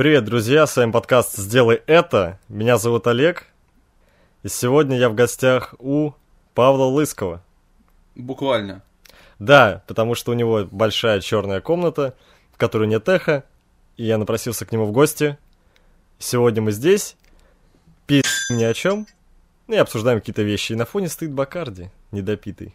Привет, 0.00 0.24
друзья, 0.24 0.66
с 0.66 0.78
вами 0.78 0.92
подкаст 0.92 1.36
«Сделай 1.36 1.82
это». 1.86 2.38
Меня 2.48 2.78
зовут 2.78 3.06
Олег, 3.06 3.44
и 4.42 4.48
сегодня 4.48 4.96
я 4.96 5.10
в 5.10 5.14
гостях 5.14 5.74
у 5.78 6.12
Павла 6.54 6.86
Лыскова. 6.86 7.44
Буквально. 8.14 8.82
Да, 9.38 9.84
потому 9.86 10.14
что 10.14 10.30
у 10.30 10.34
него 10.34 10.66
большая 10.70 11.20
черная 11.20 11.60
комната, 11.60 12.14
в 12.50 12.56
которой 12.56 12.88
нет 12.88 13.06
эхо, 13.10 13.44
и 13.98 14.06
я 14.06 14.16
напросился 14.16 14.64
к 14.64 14.72
нему 14.72 14.86
в 14.86 14.92
гости. 14.92 15.36
Сегодня 16.18 16.62
мы 16.62 16.72
здесь, 16.72 17.14
пи*** 18.06 18.22
ни 18.48 18.64
о 18.64 18.72
чем, 18.72 19.06
ну 19.66 19.74
и 19.74 19.76
обсуждаем 19.76 20.20
какие-то 20.20 20.40
вещи. 20.40 20.72
И 20.72 20.76
на 20.76 20.86
фоне 20.86 21.10
стоит 21.10 21.32
Бакарди, 21.32 21.90
недопитый. 22.10 22.74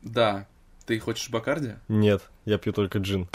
Да. 0.00 0.46
Ты 0.86 0.98
хочешь 0.98 1.28
Бакарди? 1.28 1.74
Нет, 1.88 2.22
я 2.46 2.56
пью 2.56 2.72
только 2.72 3.00
джин. 3.00 3.28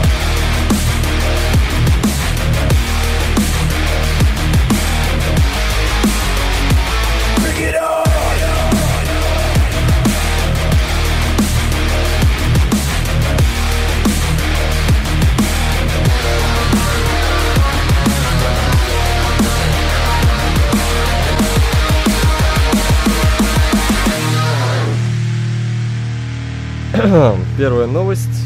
Первая 27.58 27.86
новость. 27.86 28.42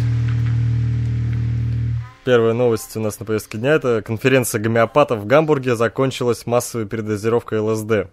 Первая 2.26 2.52
новость 2.52 2.94
у 2.98 3.00
нас 3.00 3.18
на 3.18 3.24
повестке 3.24 3.56
дня. 3.56 3.72
Это 3.72 4.02
конференция 4.02 4.60
гомеопатов 4.60 5.20
в 5.20 5.26
Гамбурге 5.26 5.74
закончилась 5.74 6.44
массовой 6.44 6.86
передозировкой 6.86 7.60
ЛСД. 7.60 8.10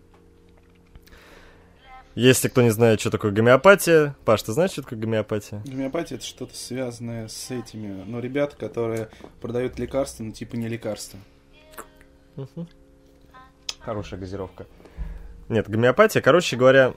Если 2.16 2.48
кто 2.48 2.62
не 2.62 2.70
знает, 2.70 3.02
что 3.02 3.10
такое 3.10 3.32
гомеопатия, 3.32 4.16
Паш, 4.24 4.44
ты 4.44 4.54
знаешь, 4.54 4.72
что 4.72 4.84
такое 4.84 4.98
гомеопатия? 4.98 5.62
Гомеопатия 5.66 6.16
это 6.16 6.26
что-то 6.26 6.56
связанное 6.56 7.28
с 7.28 7.52
этими, 7.52 8.04
ну, 8.06 8.22
ребята, 8.22 8.56
которые 8.56 9.10
продают 9.42 9.78
лекарства, 9.78 10.24
но 10.24 10.32
типа 10.32 10.56
не 10.56 10.70
лекарства. 10.70 11.20
Хорошая 13.82 14.22
газировка. 14.22 14.68
Нет, 15.50 15.70
гомеопатия, 15.70 16.22
короче 16.22 16.56
говоря, 16.56 16.94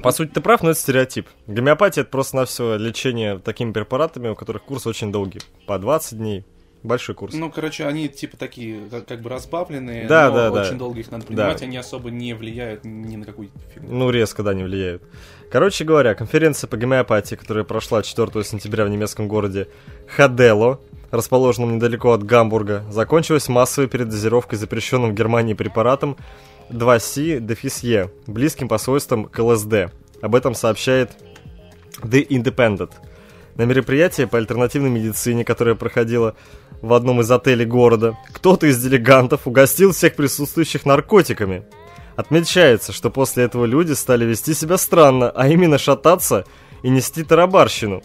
по 0.00 0.10
сути, 0.12 0.30
ты 0.30 0.40
прав, 0.40 0.62
но 0.62 0.70
это 0.70 0.78
стереотип. 0.80 1.28
Гомеопатия 1.46 2.02
это 2.02 2.10
просто 2.10 2.36
на 2.36 2.44
все 2.46 2.76
лечение 2.76 3.38
такими 3.38 3.72
препаратами, 3.72 4.28
у 4.28 4.34
которых 4.34 4.62
курс 4.62 4.86
очень 4.86 5.12
долгий. 5.12 5.40
По 5.66 5.78
20 5.78 6.18
дней. 6.18 6.44
Большой 6.82 7.14
курс. 7.14 7.32
Ну, 7.34 7.48
короче, 7.48 7.86
они 7.86 8.08
типа 8.08 8.36
такие, 8.36 8.80
как, 8.90 9.06
как 9.06 9.20
бы 9.22 9.30
разбавленные, 9.30 10.08
Да, 10.08 10.30
но 10.30 10.34
да, 10.34 10.50
да. 10.50 10.62
очень 10.62 10.78
долго 10.78 10.98
их 10.98 11.12
надо 11.12 11.24
принимать, 11.26 11.60
Да. 11.60 11.64
они 11.66 11.76
особо 11.76 12.10
не 12.10 12.34
влияют 12.34 12.84
ни 12.84 13.14
на 13.14 13.24
какую 13.24 13.50
фигню. 13.72 13.88
Ну, 13.92 14.10
резко, 14.10 14.42
да, 14.42 14.52
не 14.52 14.64
влияют. 14.64 15.00
Короче 15.48 15.84
говоря, 15.84 16.14
конференция 16.16 16.66
по 16.66 16.76
гомеопатии, 16.76 17.36
которая 17.36 17.62
прошла 17.62 18.02
4 18.02 18.42
сентября 18.42 18.84
в 18.84 18.88
немецком 18.88 19.28
городе 19.28 19.68
Хадело, 20.08 20.80
расположенном 21.12 21.76
недалеко 21.76 22.12
от 22.14 22.24
Гамбурга, 22.24 22.84
закончилась 22.90 23.48
массовой 23.48 23.88
передозировкой 23.88 24.58
запрещенным 24.58 25.10
в 25.10 25.14
Германии 25.14 25.54
препаратом 25.54 26.16
2C-E, 26.72 28.10
близким 28.26 28.68
по 28.68 28.78
свойствам 28.78 29.26
к 29.26 29.38
ЛСД. 29.38 29.92
Об 30.20 30.34
этом 30.34 30.54
сообщает 30.54 31.12
The 32.02 32.26
Independent. 32.26 32.90
На 33.56 33.62
мероприятии 33.62 34.24
по 34.24 34.38
альтернативной 34.38 34.90
медицине, 34.90 35.44
которое 35.44 35.74
проходило 35.74 36.34
в 36.80 36.94
одном 36.94 37.20
из 37.20 37.30
отелей 37.30 37.66
города, 37.66 38.16
кто-то 38.32 38.66
из 38.66 38.82
делегантов 38.82 39.46
угостил 39.46 39.92
всех 39.92 40.14
присутствующих 40.16 40.86
наркотиками. 40.86 41.64
Отмечается, 42.16 42.92
что 42.92 43.10
после 43.10 43.44
этого 43.44 43.64
люди 43.64 43.92
стали 43.92 44.24
вести 44.24 44.54
себя 44.54 44.78
странно, 44.78 45.30
а 45.30 45.48
именно 45.48 45.78
шататься 45.78 46.44
и 46.82 46.88
нести 46.88 47.22
тарабарщину. 47.24 48.02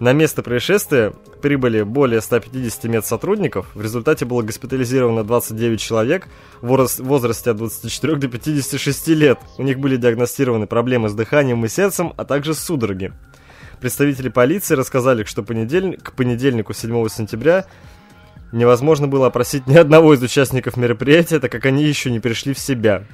На 0.00 0.12
место 0.12 0.42
происшествия 0.42 1.12
прибыли 1.40 1.82
более 1.82 2.20
150 2.20 2.84
медсотрудников. 2.84 3.66
В 3.74 3.80
результате 3.80 4.24
было 4.24 4.42
госпитализировано 4.42 5.22
29 5.22 5.80
человек 5.80 6.26
в 6.60 6.66
возраст- 6.66 7.00
возрасте 7.00 7.50
от 7.50 7.58
24 7.58 8.16
до 8.16 8.28
56 8.28 9.08
лет. 9.08 9.38
У 9.56 9.62
них 9.62 9.78
были 9.78 9.96
диагностированы 9.96 10.66
проблемы 10.66 11.08
с 11.08 11.14
дыханием 11.14 11.64
и 11.64 11.68
сердцем, 11.68 12.12
а 12.16 12.24
также 12.24 12.54
судороги. 12.54 13.12
Представители 13.80 14.30
полиции 14.30 14.74
рассказали, 14.74 15.22
что 15.24 15.42
понедельник, 15.42 16.02
к 16.02 16.12
понедельнику 16.12 16.72
7 16.72 17.08
сентября 17.08 17.66
невозможно 18.50 19.06
было 19.06 19.28
опросить 19.28 19.66
ни 19.68 19.76
одного 19.76 20.14
из 20.14 20.22
участников 20.22 20.76
мероприятия, 20.76 21.38
так 21.38 21.52
как 21.52 21.66
они 21.66 21.84
еще 21.84 22.10
не 22.10 22.18
пришли 22.18 22.52
в 22.52 22.58
себя. 22.58 23.04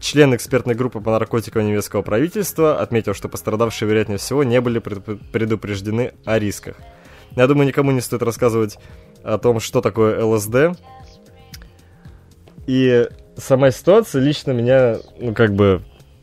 Член 0.00 0.34
экспертной 0.34 0.74
группы 0.74 1.00
по 1.00 1.10
наркотикам 1.10 1.66
немецкого 1.66 2.02
правительства 2.02 2.80
отметил, 2.80 3.14
что 3.14 3.28
пострадавшие, 3.28 3.88
вероятнее 3.88 4.18
всего, 4.18 4.44
не 4.44 4.60
были 4.60 4.78
пред- 4.78 5.30
предупреждены 5.32 6.12
о 6.24 6.38
рисках. 6.38 6.76
Я 7.34 7.46
думаю, 7.46 7.66
никому 7.66 7.92
не 7.92 8.00
стоит 8.00 8.22
рассказывать 8.22 8.78
о 9.22 9.38
том, 9.38 9.60
что 9.60 9.80
такое 9.80 10.22
ЛСД. 10.24 10.78
И 12.66 13.08
сама 13.36 13.70
ситуация 13.70 14.22
лично 14.22 14.52
меня, 14.52 14.96
ну, 15.18 15.34
как 15.34 15.54
бы, 15.54 15.82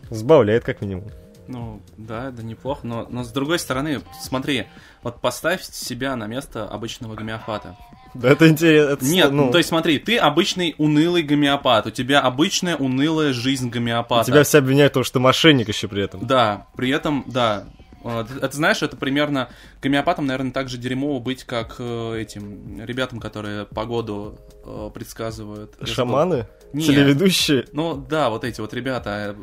сбавляет, 0.09 0.63
как 0.63 0.81
минимум. 0.81 1.05
Ну, 1.47 1.81
да, 1.97 2.31
да 2.31 2.41
неплохо, 2.41 2.88
но, 2.88 3.05
но 3.09 3.23
с 3.23 3.29
другой 3.29 3.59
стороны, 3.59 4.01
смотри, 4.22 4.67
вот 5.01 5.19
поставь 5.19 5.63
себя 5.63 6.16
на 6.16 6.25
место 6.25 6.67
обычного 6.67 7.16
гомеопата. 7.16 7.75
Да 8.13 8.29
это 8.29 8.47
интересно. 8.47 8.97
Нет, 9.06 9.31
ну, 9.31 9.51
то 9.51 9.57
есть 9.57 9.69
смотри, 9.69 10.00
ты 10.00 10.18
обычный 10.18 10.75
унылый 10.78 11.24
гомеопат, 11.24 11.88
у 11.88 11.90
тебя 11.90 12.19
обычная 12.19 12.75
унылая 12.75 13.34
жизнь 13.34 13.69
гомеопата. 13.69 14.31
тебя 14.31 14.44
все 14.44 14.59
обвиняют 14.59 14.94
в 14.94 14.96
том, 14.96 15.03
что 15.03 15.13
ты 15.13 15.19
мошенник 15.19 15.68
еще 15.68 15.88
при 15.88 16.03
этом. 16.03 16.25
Да, 16.25 16.68
при 16.75 16.90
этом, 16.90 17.23
да. 17.28 17.66
Ты- 18.03 18.40
Это 18.46 18.53
знаешь, 18.57 18.81
это 18.84 18.97
примерно 18.97 19.47
гомеопатом, 19.81 20.25
наверное, 20.25 20.52
так 20.52 20.68
же 20.68 20.78
дерьмово 20.78 21.19
быть, 21.22 21.46
как 21.46 21.75
э, 21.79 22.18
этим 22.19 22.84
ребятам, 22.84 23.22
которые 23.22 23.66
погоду 23.66 24.38
э, 24.66 24.90
предсказывают. 24.94 25.75
Шаманы? 25.84 26.46
Нет. 26.73 26.85
Телеведущие? 26.85 27.66
Ну 27.72 27.96
да, 27.96 28.29
вот 28.29 28.44
эти 28.44 28.59
вот 28.59 28.73
ребята, 28.73 29.35
э, 29.38 29.41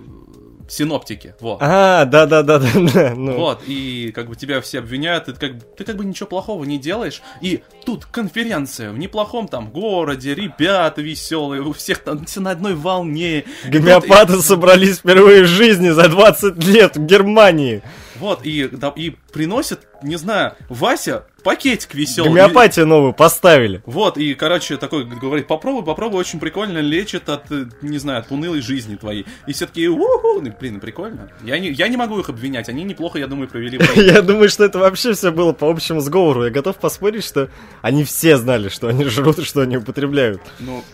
синоптики, 0.70 1.34
вот. 1.40 1.58
А, 1.60 2.04
да-да-да, 2.04 2.58
да. 2.94 3.14
Ну, 3.14 3.36
Вот, 3.36 3.62
и 3.66 4.12
как 4.14 4.28
бы 4.28 4.36
тебя 4.36 4.60
все 4.60 4.78
обвиняют, 4.78 5.28
и 5.28 5.32
ты 5.32 5.38
как, 5.38 5.52
ты 5.76 5.84
как 5.84 5.96
бы 5.96 6.04
ничего 6.04 6.28
плохого 6.28 6.64
не 6.64 6.78
делаешь, 6.78 7.22
и 7.40 7.62
тут 7.84 8.06
конференция 8.06 8.92
в 8.92 8.98
неплохом 8.98 9.48
там 9.48 9.70
городе, 9.70 10.34
ребята 10.34 11.02
веселые, 11.02 11.62
у 11.62 11.72
всех 11.72 11.98
там 11.98 12.24
все 12.24 12.40
на 12.40 12.52
одной 12.52 12.74
волне. 12.74 13.44
Гомеопаты 13.66 14.40
собрались 14.40 14.98
впервые 14.98 15.42
в 15.42 15.46
жизни 15.46 15.90
за 15.90 16.08
20 16.08 16.64
лет 16.64 16.96
в 16.96 17.04
Германии. 17.04 17.82
Вот, 18.20 18.44
и, 18.44 18.68
да, 18.68 18.92
и 18.94 19.16
приносит, 19.32 19.88
не 20.02 20.16
знаю, 20.16 20.54
Вася 20.68 21.24
пакетик 21.42 21.94
веселый. 21.94 22.30
Гомеопатию 22.30 22.86
новую 22.86 23.14
поставили. 23.14 23.82
Вот, 23.86 24.18
и, 24.18 24.34
короче, 24.34 24.76
такой 24.76 25.06
говорит, 25.06 25.46
попробуй, 25.46 25.82
попробуй, 25.84 26.20
очень 26.20 26.38
прикольно, 26.38 26.78
лечит 26.78 27.30
от, 27.30 27.50
э, 27.50 27.64
не 27.80 27.96
знаю, 27.96 28.20
от 28.20 28.30
унылой 28.30 28.60
жизни 28.60 28.96
твоей. 28.96 29.24
И 29.46 29.54
все 29.54 29.66
таки 29.66 29.88
уху, 29.88 30.42
ну, 30.42 30.52
блин, 30.60 30.80
прикольно. 30.80 31.30
Я 31.42 31.58
не, 31.58 31.70
я 31.70 31.88
не 31.88 31.96
могу 31.96 32.20
их 32.20 32.28
обвинять, 32.28 32.68
они 32.68 32.84
неплохо, 32.84 33.18
я 33.18 33.26
думаю, 33.26 33.48
провели. 33.48 33.80
Я 33.96 34.20
думаю, 34.20 34.50
что 34.50 34.64
это 34.64 34.78
вообще 34.78 35.14
все 35.14 35.32
было 35.32 35.52
по 35.52 35.70
общему 35.70 36.00
сговору. 36.00 36.44
Я 36.44 36.50
готов 36.50 36.76
поспорить, 36.76 37.24
что 37.24 37.48
они 37.80 38.04
все 38.04 38.36
знали, 38.36 38.68
что 38.68 38.88
они 38.88 39.04
жрут 39.06 39.42
что 39.44 39.62
они 39.62 39.78
употребляют. 39.78 40.42
Ну, 40.58 40.84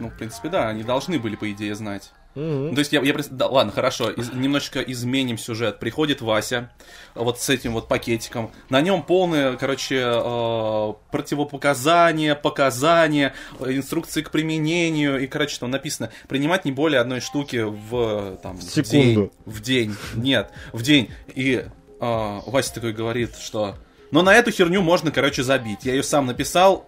ну, 0.00 0.08
в 0.08 0.14
принципе, 0.14 0.48
да, 0.48 0.68
они 0.68 0.82
должны 0.82 1.18
были, 1.18 1.36
по 1.36 1.50
идее, 1.50 1.74
знать. 1.74 2.12
Мгм. 2.38 2.68
Ну, 2.68 2.74
то 2.74 2.78
есть 2.78 2.92
я, 2.92 3.00
я 3.02 3.14
да, 3.30 3.48
ладно, 3.48 3.72
хорошо, 3.72 4.10
из- 4.10 4.32
немножечко 4.32 4.80
изменим 4.80 5.38
сюжет. 5.38 5.80
Приходит 5.80 6.20
Вася, 6.20 6.70
вот 7.16 7.40
с 7.40 7.48
этим 7.48 7.72
вот 7.72 7.88
пакетиком. 7.88 8.52
На 8.68 8.80
нем 8.80 9.02
полное, 9.02 9.56
короче, 9.56 9.96
э, 10.00 10.92
противопоказания, 11.10 12.36
показания, 12.36 13.34
э, 13.58 13.72
инструкции 13.72 14.22
к 14.22 14.30
применению. 14.30 15.20
И, 15.20 15.26
короче, 15.26 15.58
там 15.58 15.70
написано, 15.72 16.10
принимать 16.28 16.64
не 16.64 16.70
более 16.70 17.00
одной 17.00 17.20
штуки 17.20 17.64
в, 17.66 18.38
там, 18.40 18.56
в 18.56 18.62
Секунду. 18.62 18.92
день. 18.92 19.30
В 19.44 19.60
день. 19.60 19.96
Нет, 20.14 20.50
в 20.72 20.82
день. 20.82 21.10
И 21.34 21.64
э, 22.00 22.40
Вася 22.46 22.74
такой 22.74 22.92
говорит, 22.92 23.36
что... 23.36 23.74
Но 24.12 24.22
на 24.22 24.32
эту 24.34 24.52
херню 24.52 24.80
можно, 24.80 25.10
короче, 25.10 25.42
забить. 25.42 25.80
Я 25.84 25.92
ее 25.94 26.02
сам 26.04 26.26
написал, 26.26 26.86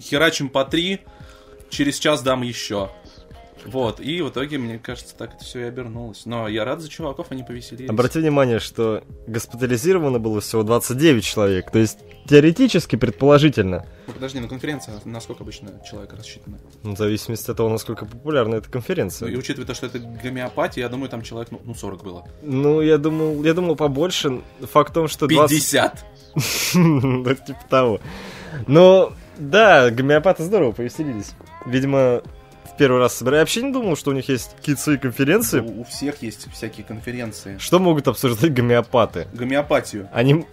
херачим 0.00 0.48
по 0.50 0.64
три, 0.64 1.00
через 1.70 1.98
час 1.98 2.22
дам 2.22 2.42
еще. 2.42 2.90
Вот, 3.66 4.00
и 4.00 4.22
в 4.22 4.30
итоге, 4.30 4.58
мне 4.58 4.78
кажется, 4.78 5.14
так 5.16 5.34
это 5.34 5.44
все 5.44 5.60
и 5.60 5.62
обернулось. 5.64 6.22
Но 6.26 6.48
я 6.48 6.64
рад 6.64 6.80
за 6.80 6.88
чуваков, 6.88 7.26
они 7.30 7.42
повеселились. 7.42 7.90
Обрати 7.90 8.18
внимание, 8.20 8.58
что 8.58 9.02
госпитализировано 9.26 10.18
было 10.18 10.40
всего 10.40 10.62
29 10.62 11.24
человек. 11.24 11.70
То 11.70 11.78
есть, 11.78 11.98
теоретически, 12.28 12.96
предположительно, 12.96 13.86
Ну, 14.06 14.12
подожди, 14.14 14.40
на 14.40 14.48
конференция 14.48 14.94
на 15.04 15.20
сколько 15.20 15.42
обычно 15.42 15.70
человек 15.88 16.12
рассчитана? 16.14 16.58
в 16.82 16.96
зависимости 16.96 17.50
от 17.50 17.56
того, 17.56 17.68
насколько 17.68 18.06
популярна 18.06 18.56
эта 18.56 18.66
Ну, 18.68 18.72
конференция. 18.72 19.28
и 19.28 19.36
учитывая 19.36 19.66
то, 19.66 19.74
что 19.74 19.86
это 19.86 19.98
гомеопатия, 19.98 20.82
я 20.84 20.88
думаю, 20.88 21.08
там 21.10 21.22
человек, 21.22 21.50
ну, 21.50 21.60
ну 21.64 21.74
40 21.74 22.02
было. 22.02 22.26
Ну, 22.42 22.80
я 22.80 22.98
думал, 22.98 23.42
я 23.44 23.54
думал 23.54 23.76
побольше. 23.76 24.40
Факт 24.60 24.90
в 24.90 24.94
том, 24.94 25.08
что 25.08 25.26
20... 25.26 25.50
50! 25.50 26.04
Ну, 26.74 27.24
типа 27.34 27.60
того. 27.68 28.00
Но 28.66 29.12
Да, 29.38 29.90
гомеопаты 29.90 30.44
здорово 30.44 30.72
повеселились. 30.72 31.32
Видимо, 31.66 32.22
первый 32.80 32.98
раз 32.98 33.18
собирали. 33.18 33.36
Я 33.36 33.42
вообще 33.42 33.60
не 33.60 33.72
думал, 33.72 33.94
что 33.94 34.10
у 34.10 34.14
них 34.14 34.26
есть 34.30 34.56
какие-то 34.56 34.80
свои 34.80 34.96
конференции. 34.96 35.60
У, 35.60 35.82
у 35.82 35.84
всех 35.84 36.22
есть 36.22 36.50
всякие 36.50 36.86
конференции. 36.86 37.58
Что 37.58 37.78
могут 37.78 38.08
обсуждать 38.08 38.54
гомеопаты? 38.54 39.28
Гомеопатию. 39.34 40.08
Они... 40.14 40.46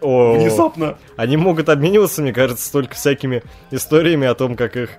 О, 0.00 0.38
Внезапно. 0.38 0.96
Они 1.18 1.36
могут 1.36 1.68
обмениваться, 1.68 2.22
мне 2.22 2.32
кажется, 2.32 2.72
только 2.72 2.94
всякими 2.94 3.42
историями 3.70 4.26
о 4.26 4.34
том, 4.34 4.56
как 4.56 4.76
их 4.76 4.90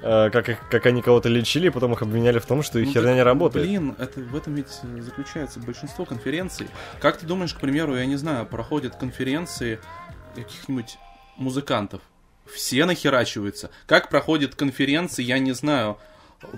э, 0.00 0.30
как, 0.30 0.48
их, 0.48 0.58
как 0.70 0.86
они 0.86 1.02
кого-то 1.02 1.28
лечили, 1.28 1.66
и 1.66 1.70
потом 1.70 1.92
их 1.94 2.02
обвиняли 2.02 2.38
в 2.38 2.46
том, 2.46 2.62
что 2.62 2.78
их 2.78 2.86
Ну, 2.86 2.92
херня 2.92 3.08
так, 3.08 3.16
не 3.16 3.22
работает. 3.24 3.66
Блин, 3.66 3.96
это, 3.98 4.20
в 4.20 4.36
этом 4.36 4.54
ведь 4.54 4.68
заключается 5.00 5.58
большинство 5.58 6.04
конференций. 6.04 6.68
Как 7.00 7.16
ты 7.16 7.26
думаешь, 7.26 7.52
к 7.52 7.58
примеру, 7.58 7.96
я 7.96 8.06
не 8.06 8.16
знаю, 8.16 8.46
проходят 8.46 8.94
конференции 8.94 9.80
каких-нибудь 10.36 10.98
музыкантов? 11.36 12.00
Все 12.46 12.84
нахерачиваются. 12.84 13.70
Как 13.86 14.08
проходят 14.10 14.54
конференции, 14.54 15.22
я 15.22 15.38
не 15.38 15.52
знаю, 15.52 15.98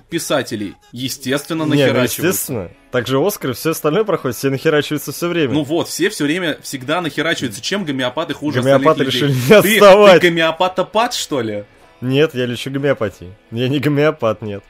писателей? 0.08 0.74
Естественно, 0.92 1.64
Не, 1.64 1.68
ну, 1.68 1.74
нахерачиваются. 1.74 2.22
естественно. 2.28 2.70
Также 2.90 3.18
Оскар, 3.24 3.52
все 3.54 3.70
остальное 3.70 4.04
проходит, 4.04 4.36
все 4.36 4.48
нахерачиваются 4.50 5.12
все 5.12 5.28
время. 5.28 5.52
Ну 5.54 5.64
вот, 5.64 5.88
все 5.88 6.08
все 6.10 6.24
время 6.24 6.58
всегда 6.62 7.00
нахерачиваются. 7.00 7.60
Чем 7.60 7.84
гомеопаты 7.84 8.32
хуже 8.34 8.60
Гомеопаты 8.62 9.02
остальных 9.02 9.14
людей? 9.14 9.28
решили 9.28 9.40
не 9.56 9.62
Ты- 9.62 9.74
отставать. 9.78 10.20
Ты, 10.20 10.28
гомеопатопат, 10.28 11.14
что 11.14 11.40
ли? 11.40 11.64
Нет, 12.00 12.34
я 12.34 12.46
лечу 12.46 12.70
гомеопатией. 12.70 13.32
Я 13.50 13.68
не 13.68 13.78
гомеопат, 13.78 14.42
нет. 14.42 14.64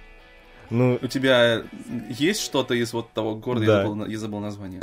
Ну, 0.70 0.98
У 1.02 1.06
тебя 1.06 1.62
есть 2.08 2.40
что-то 2.42 2.74
из 2.74 2.92
вот 2.92 3.12
того 3.12 3.34
города, 3.36 3.66
Да. 3.66 3.76
я, 3.82 3.86
забыл, 3.86 4.06
я 4.06 4.18
забыл 4.18 4.40
название. 4.40 4.80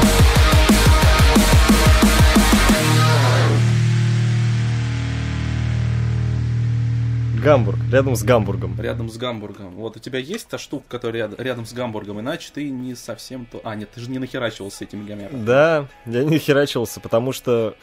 Гамбург, 7.39 7.79
рядом 7.91 8.15
с 8.15 8.23
Гамбургом. 8.23 8.79
Рядом 8.79 9.09
с 9.09 9.17
Гамбургом. 9.17 9.75
Вот 9.75 9.97
у 9.97 9.99
тебя 9.99 10.19
есть 10.19 10.47
та 10.47 10.57
штука, 10.57 10.85
которая 10.87 11.23
ряд- 11.27 11.39
рядом 11.39 11.65
с 11.65 11.73
Гамбургом, 11.73 12.19
иначе 12.19 12.49
ты 12.53 12.69
не 12.69 12.95
совсем 12.95 13.45
то. 13.45 13.61
А, 13.63 13.75
нет, 13.75 13.89
ты 13.91 14.01
же 14.01 14.09
не 14.09 14.19
нахерачивал 14.19 14.71
с 14.71 14.81
этими 14.81 15.05
гомеопатами. 15.05 15.45
Да, 15.45 15.87
я 16.05 16.23
не 16.23 16.37
херачивался, 16.37 16.99
потому 16.99 17.31
что 17.31 17.75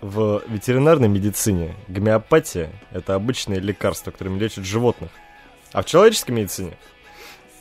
в 0.00 0.42
ветеринарной 0.48 1.08
медицине 1.08 1.74
гомеопатия– 1.88 2.70
это 2.92 3.14
обычное 3.14 3.58
лекарство, 3.58 4.10
которым 4.10 4.38
лечат 4.38 4.64
животных. 4.64 5.10
А 5.72 5.82
в 5.82 5.86
человеческой 5.86 6.32
медицине 6.32 6.76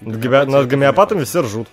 над, 0.02 0.68
гомеопатами 0.68 1.24
все 1.24 1.42
ржут 1.42 1.68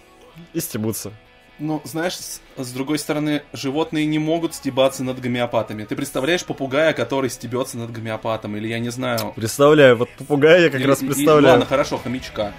и 0.53 0.61
стебутся. 0.61 1.13
Ну, 1.59 1.81
знаешь, 1.85 2.15
с, 2.19 2.41
с 2.57 2.71
другой 2.73 2.99
стороны, 2.99 3.43
животные 3.55 4.05
не 4.05 4.19
могут 4.19 4.55
стебаться 4.55 5.03
над 5.03 5.21
гомеопатами. 5.21 5.85
Ты 5.85 5.97
представляешь 5.97 6.45
попугая, 6.45 6.93
который 6.93 7.31
стебется 7.31 7.79
над 7.79 7.91
гомеопатом, 7.93 8.57
или 8.57 8.69
я 8.69 8.79
не 8.79 8.91
знаю... 8.91 9.33
Представляю, 9.35 9.97
вот 9.97 10.11
попугая 10.19 10.61
я 10.65 10.71
как 10.71 10.81
или- 10.81 10.87
раз 10.87 10.99
представляю. 10.99 11.53
ладно, 11.53 11.65
хорошо, 11.65 11.97
хомячка. 11.97 12.53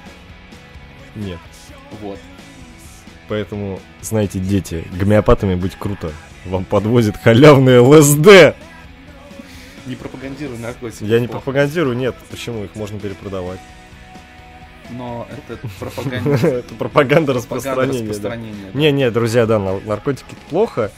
Нет. 1.15 1.37
Вот. 2.01 2.17
Поэтому, 3.27 3.79
знаете, 4.01 4.39
дети, 4.39 4.83
гомеопатами 4.99 5.53
быть 5.53 5.75
круто. 5.75 6.11
Вам 6.45 6.65
подвозит 6.65 7.17
халявный 7.17 7.79
ЛСД. 7.79 8.55
Не 9.85 9.95
пропагандируй 9.95 10.57
наркотики. 10.57 11.03
Я 11.03 11.19
не 11.19 11.27
пропагандирую, 11.27 11.95
нет. 11.95 12.15
Почему? 12.31 12.63
Их 12.63 12.75
можно 12.75 12.99
перепродавать. 12.99 13.59
Но 14.91 15.27
это 15.47 15.67
пропаганда. 15.79 16.47
Это 16.47 16.73
пропаганда 16.75 17.33
распространения. 17.33 18.71
Не-не, 18.73 19.11
друзья, 19.11 19.45
да, 19.45 19.59
на- 19.59 19.79
наркотики 19.81 20.35
плохо. 20.49 20.91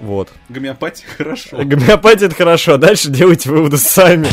Вот. 0.00 0.30
Гомеопатия 0.48 1.06
хорошо. 1.16 1.56
Гомеопатия 1.64 2.26
это 2.26 2.34
хорошо, 2.36 2.74
а 2.74 2.78
дальше 2.78 3.10
делайте 3.10 3.48
выводы 3.50 3.78
сами. 3.78 4.28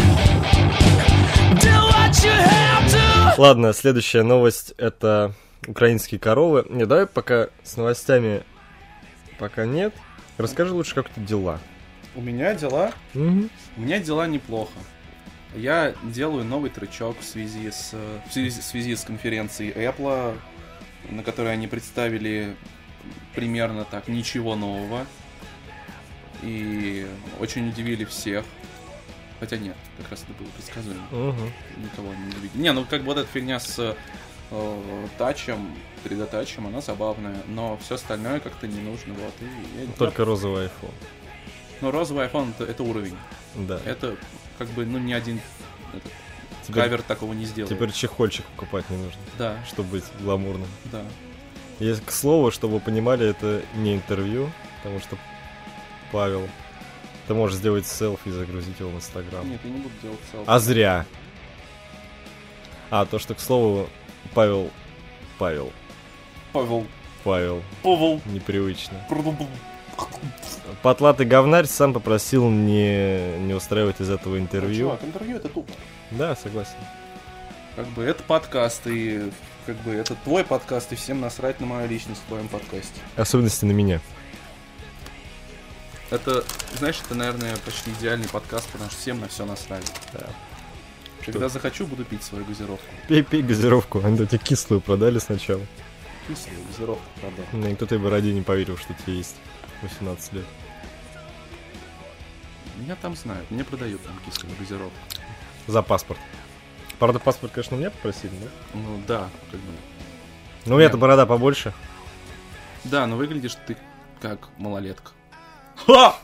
Ладно, 3.38 3.74
следующая 3.74 4.24
новость 4.24 4.74
это 4.78 5.34
украинские 5.68 6.20
коровы. 6.20 6.66
Не, 6.70 6.86
давай 6.86 7.08
пока 7.08 7.48
с 7.64 7.78
новостями 7.78 8.44
пока 9.40 9.66
нет. 9.66 9.94
Расскажи 10.38 10.74
лучше, 10.74 10.96
как 10.96 11.10
тут 11.10 11.26
дела. 11.26 11.60
У 12.16 12.22
меня 12.22 12.54
дела 12.56 12.92
Мгм. 13.14 13.50
У 13.78 13.82
меня 13.82 14.00
дела 14.00 14.28
неплохо. 14.28 14.72
Я 15.56 15.94
делаю 16.04 16.46
новый 16.46 16.70
трючок 16.70 17.20
в 17.20 17.24
связи 17.24 17.70
с, 17.72 17.94
в 18.30 18.32
связи, 18.34 18.60
в 18.62 18.64
связи 18.64 18.96
с 18.96 19.04
конференцией 19.04 19.72
Apple, 19.72 20.38
на 21.10 21.24
которой 21.24 21.52
они 21.54 21.68
представили 21.68 22.56
примерно 23.36 23.84
так 23.84 24.08
ничего 24.08 24.56
нового. 24.56 25.06
И 26.42 27.06
очень 27.40 27.68
удивили 27.70 28.06
всех. 28.06 28.46
Хотя 29.40 29.58
нет, 29.58 29.76
как 29.98 30.12
раз 30.12 30.24
это 30.24 30.34
было 30.34 30.48
предсказуемо. 30.50 31.02
Мгм. 31.12 31.52
Никого 31.84 32.14
не 32.14 32.28
удивили. 32.30 32.52
Не, 32.56 32.72
ну 32.74 32.86
как 32.86 33.02
бы 33.02 33.08
вот 33.08 33.18
эта 33.18 33.28
фигня 33.28 33.60
с 33.60 33.96
э, 34.52 35.06
тачем, 35.18 35.76
3D 36.06 36.28
тачем, 36.28 36.68
она 36.68 36.80
забавная, 36.82 37.38
но 37.48 37.78
все 37.84 37.96
остальное 37.96 38.40
как-то 38.40 38.68
не 38.68 38.80
нужно. 38.82 39.14
Вот, 39.16 39.34
и 39.42 39.82
я- 39.82 39.88
Только 39.98 40.26
розовый 40.26 40.66
iPhone. 40.68 40.94
Но 41.82 41.92
розовый 41.92 42.26
iPhone 42.28 42.52
это, 42.52 42.64
это 42.72 42.84
уровень. 42.84 43.18
Да. 43.56 43.80
Это 43.86 44.16
как 44.58 44.68
бы, 44.70 44.86
ну, 44.86 45.00
ни 45.00 45.14
один 45.14 45.42
этот, 45.94 46.12
Теперь, 46.68 46.84
кавер 46.84 47.02
такого 47.02 47.34
не 47.34 47.46
сделает. 47.46 47.74
теперь 47.76 47.92
чехольчик 47.92 48.46
покупать 48.56 48.90
не 48.90 48.98
нужно, 48.98 49.20
Да, 49.38 49.58
чтобы 49.68 49.90
быть 49.90 50.04
гламурным. 50.20 50.68
да. 50.92 51.04
И, 51.80 51.94
к 52.06 52.12
слову, 52.12 52.52
чтобы 52.52 52.76
вы 52.76 52.80
понимали, 52.80 53.26
это 53.28 53.64
не 53.76 53.96
интервью, 53.96 54.52
потому 54.78 55.00
что 55.00 55.18
Павел, 56.12 56.48
ты 57.28 57.34
можешь 57.34 57.58
сделать 57.58 57.88
селфи 57.88 58.28
и 58.28 58.32
загрузить 58.32 58.80
его 58.80 58.92
в 58.92 58.96
Инстаграм. 58.96 59.50
Нет, 59.50 59.60
я 59.64 59.70
не 59.72 59.78
буду 59.80 59.96
делать 60.04 60.20
селфи. 60.32 60.46
А 60.48 60.60
зря. 60.60 61.06
А, 62.92 63.06
то, 63.08 63.18
что, 63.18 63.34
к 63.34 63.40
слову, 63.40 63.90
Павел... 64.36 64.70
Павел. 65.40 65.72
Павел, 66.54 66.86
Павел. 67.24 67.64
Павел. 67.82 68.22
Непривычно. 68.26 69.04
Пру-бу-бу. 69.10 69.48
Потлатый 70.82 71.26
говнарь 71.26 71.68
сам 71.68 71.94
попросил 71.94 72.50
не, 72.50 73.38
не 73.40 73.54
устраивать 73.54 74.02
из 74.02 74.10
этого 74.10 74.36
Ну, 74.36 74.40
интервью. 74.42 74.86
чувак, 74.88 75.04
интервью 75.04 75.38
это 75.38 75.50
тупо. 75.50 75.72
Да, 76.12 76.36
согласен. 76.36 76.76
Как 77.76 77.88
бы 77.90 78.04
это 78.04 78.24
подкаст, 78.24 78.82
и 78.88 79.32
как 79.66 79.76
бы 79.78 79.92
это 79.94 80.16
твой 80.24 80.44
подкаст, 80.44 80.92
и 80.92 80.96
всем 80.96 81.22
насрать 81.22 81.60
на 81.60 81.68
мою 81.68 81.88
личность 81.88 82.22
в 82.26 82.28
твоем 82.28 82.48
подкасте. 82.48 83.00
Особенности 83.16 83.66
на 83.66 83.72
меня. 83.72 84.02
Это, 86.10 86.44
знаешь, 86.78 87.00
это, 87.06 87.16
наверное, 87.16 87.56
почти 87.64 87.92
идеальный 87.92 88.28
подкаст, 88.28 88.68
потому 88.70 88.90
что 88.90 89.00
всем 89.00 89.22
на 89.22 89.28
все 89.30 89.46
насрать. 89.46 89.90
Да. 90.14 90.28
Когда 91.26 91.48
захочу, 91.48 91.86
буду 91.86 92.04
пить 92.04 92.24
свою 92.24 92.44
газировку. 92.44 92.86
Пей, 93.08 93.22
пей 93.24 93.42
газировку. 93.44 94.02
Они 94.04 94.18
тебе 94.18 94.38
кислую 94.40 94.82
продали 94.82 95.20
сначала. 95.20 95.62
Свою 96.36 96.60
газировку, 96.68 97.04
правда. 97.22 97.44
Ну, 97.54 97.68
никто 97.68 97.86
тебе 97.86 98.00
в 98.00 98.10
роде 98.10 98.34
не 98.34 98.42
поверил, 98.42 98.78
что 98.78 98.94
тебе 98.94 99.18
есть 99.18 99.36
18 99.82 100.34
лет. 100.34 100.46
Меня 102.78 102.96
там 103.02 103.16
знают, 103.16 103.50
мне 103.52 103.64
продают 103.64 104.02
там 104.04 104.14
кислую 104.26 104.56
газировку. 104.58 104.98
За 105.68 105.82
паспорт. 105.82 106.20
Правда, 107.00 107.20
паспорт, 107.20 107.54
конечно, 107.54 107.76
меня 107.76 107.92
попросили, 107.92 108.32
да? 108.42 108.48
Ну 108.74 109.02
да, 109.08 109.30
как 109.52 109.60
бы. 109.60 109.72
Ну, 110.66 110.76
у 110.76 110.78
меня-то 110.78 110.98
борода 110.98 111.26
побольше. 111.26 111.74
Да, 112.84 113.06
но 113.08 113.16
выглядишь 113.16 113.56
ты 113.68 113.78
как 114.20 114.50
малолетка. 114.58 115.12
Ха! 115.88 116.16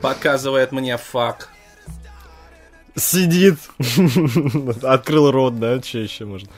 Показывает 0.00 0.72
мне 0.72 0.96
фак. 0.96 1.48
Сидит. 2.94 3.58
Открыл 4.82 5.30
рот, 5.30 5.58
да? 5.58 5.80
Че 5.80 6.02
еще 6.02 6.24
можно? 6.26 6.50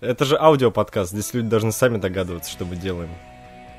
Это 0.00 0.24
же 0.26 0.36
аудиоподкаст. 0.36 1.12
Здесь 1.12 1.32
люди 1.32 1.48
должны 1.48 1.72
сами 1.72 1.96
догадываться, 1.96 2.50
что 2.50 2.66
мы 2.66 2.76
делаем. 2.76 3.10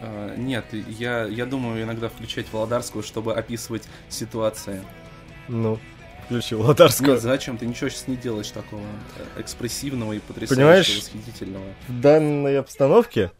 А, 0.06 0.36
Нет, 0.36 0.66
я, 0.72 1.26
я 1.26 1.46
думаю 1.46 1.84
иногда 1.84 2.10
включать 2.10 2.46
Володарскую, 2.52 3.04
чтобы 3.04 3.34
описывать 3.36 3.84
ситуации. 4.08 4.84
Ну, 5.48 5.80
включи 6.26 6.54
Володарскую. 6.56 7.14
Нет, 7.14 7.22
зачем? 7.22 7.58
Ты 7.58 7.66
ничего 7.66 7.90
сейчас 7.90 8.08
не 8.08 8.16
делаешь 8.16 8.50
такого 8.50 8.82
э, 9.18 9.42
экспрессивного 9.42 10.14
и 10.14 10.20
потрясающего, 10.20 10.56
Понимаешь? 10.56 10.96
восхитительного. 10.96 11.66
В 11.88 12.00
данной 12.00 12.60
обстановке 12.60 13.32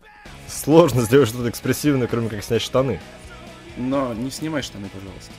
сложно 0.48 1.02
сделать 1.02 1.30
что-то 1.30 1.50
экспрессивное, 1.50 2.08
кроме 2.08 2.30
как 2.30 2.44
снять 2.44 2.62
штаны. 2.64 3.00
Но 3.78 4.14
не 4.14 4.32
снимай 4.32 4.64
штаны, 4.64 4.90
пожалуйста. 4.90 5.34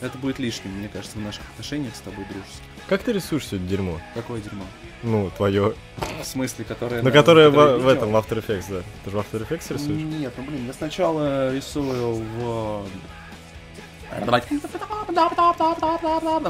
Это 0.00 0.18
будет 0.18 0.38
лишним, 0.38 0.72
мне 0.72 0.88
кажется, 0.88 1.16
в 1.18 1.22
наших 1.22 1.42
отношениях 1.52 1.96
с 1.96 2.00
тобой 2.00 2.24
дружеских. 2.26 2.62
Как 2.88 3.02
ты 3.02 3.12
рисуешь 3.12 3.42
все 3.42 3.56
это 3.56 3.64
дерьмо? 3.64 4.00
Какое 4.14 4.40
дерьмо? 4.40 4.64
Ну, 5.02 5.30
твое. 5.36 5.74
В 6.22 6.24
смысле, 6.24 6.64
которое... 6.64 6.98
Ну, 7.02 7.08
на- 7.08 7.10
которое 7.10 7.50
в, 7.50 7.78
в 7.78 7.88
этом, 7.88 8.12
в 8.12 8.16
After 8.16 8.38
Effects, 8.44 8.66
да. 8.70 8.82
Ты 9.04 9.10
же 9.10 9.16
в 9.16 9.20
After 9.20 9.46
Effects 9.46 9.72
рисуешь? 9.74 10.02
Нет, 10.02 10.32
ну 10.36 10.44
блин, 10.44 10.66
я 10.66 10.72
сначала 10.72 11.52
рисую 11.54 12.14
в... 12.14 12.86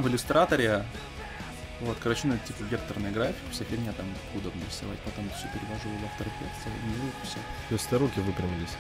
В 0.01 0.09
иллюстраторе. 0.09 0.85
Вот, 1.81 1.97
короче, 2.03 2.23
ну 2.25 2.35
это 2.35 2.47
типа 2.47 2.63
векторная 2.71 3.11
графика, 3.13 3.39
вся 3.51 3.65
фигня 3.65 3.93
там 3.93 4.07
удобно 4.35 4.61
рисовать. 4.69 4.99
Потом 5.01 5.29
все 5.37 5.47
перевожу 5.49 5.89
в 5.89 6.05
After 6.05 6.27
Effects, 6.27 6.69
и 6.69 7.27
все. 7.27 7.37
То 7.69 7.75
есть 7.75 7.93
у 7.93 7.99
руки 7.99 8.21
выпрямились. 8.21 8.77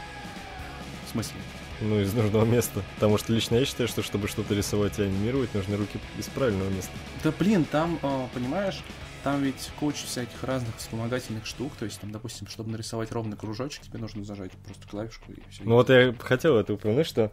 В 1.06 1.10
смысле? 1.10 1.36
Ну, 1.80 2.00
из 2.00 2.14
нужного 2.14 2.44
места. 2.44 2.82
Потому 2.94 3.18
что 3.18 3.32
лично 3.32 3.56
я 3.56 3.64
считаю, 3.64 3.88
что 3.88 4.02
чтобы 4.02 4.28
что-то 4.28 4.54
рисовать 4.54 4.98
и 4.98 5.02
анимировать, 5.02 5.54
нужны 5.54 5.76
руки 5.76 5.98
из 6.18 6.26
правильного 6.26 6.70
места. 6.70 6.92
Да 7.22 7.32
блин, 7.38 7.64
там, 7.64 7.98
э, 8.02 8.26
понимаешь, 8.32 8.82
там 9.22 9.42
ведь 9.42 9.70
куча 9.78 10.06
всяких 10.06 10.42
разных 10.44 10.76
вспомогательных 10.76 11.46
штук. 11.46 11.72
То 11.78 11.84
есть, 11.84 12.00
там, 12.00 12.12
допустим, 12.12 12.46
чтобы 12.46 12.70
нарисовать 12.70 13.12
ровный 13.12 13.36
кружочек, 13.36 13.82
тебе 13.82 13.98
нужно 13.98 14.24
зажать 14.24 14.52
просто 14.64 14.88
клавишку 14.88 15.32
и 15.32 15.40
все. 15.50 15.64
Ну 15.64 15.74
вот 15.74 15.90
я 15.90 16.14
хотел 16.18 16.56
это 16.56 16.72
упомянуть, 16.72 17.06
что 17.06 17.32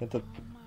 это 0.00 0.22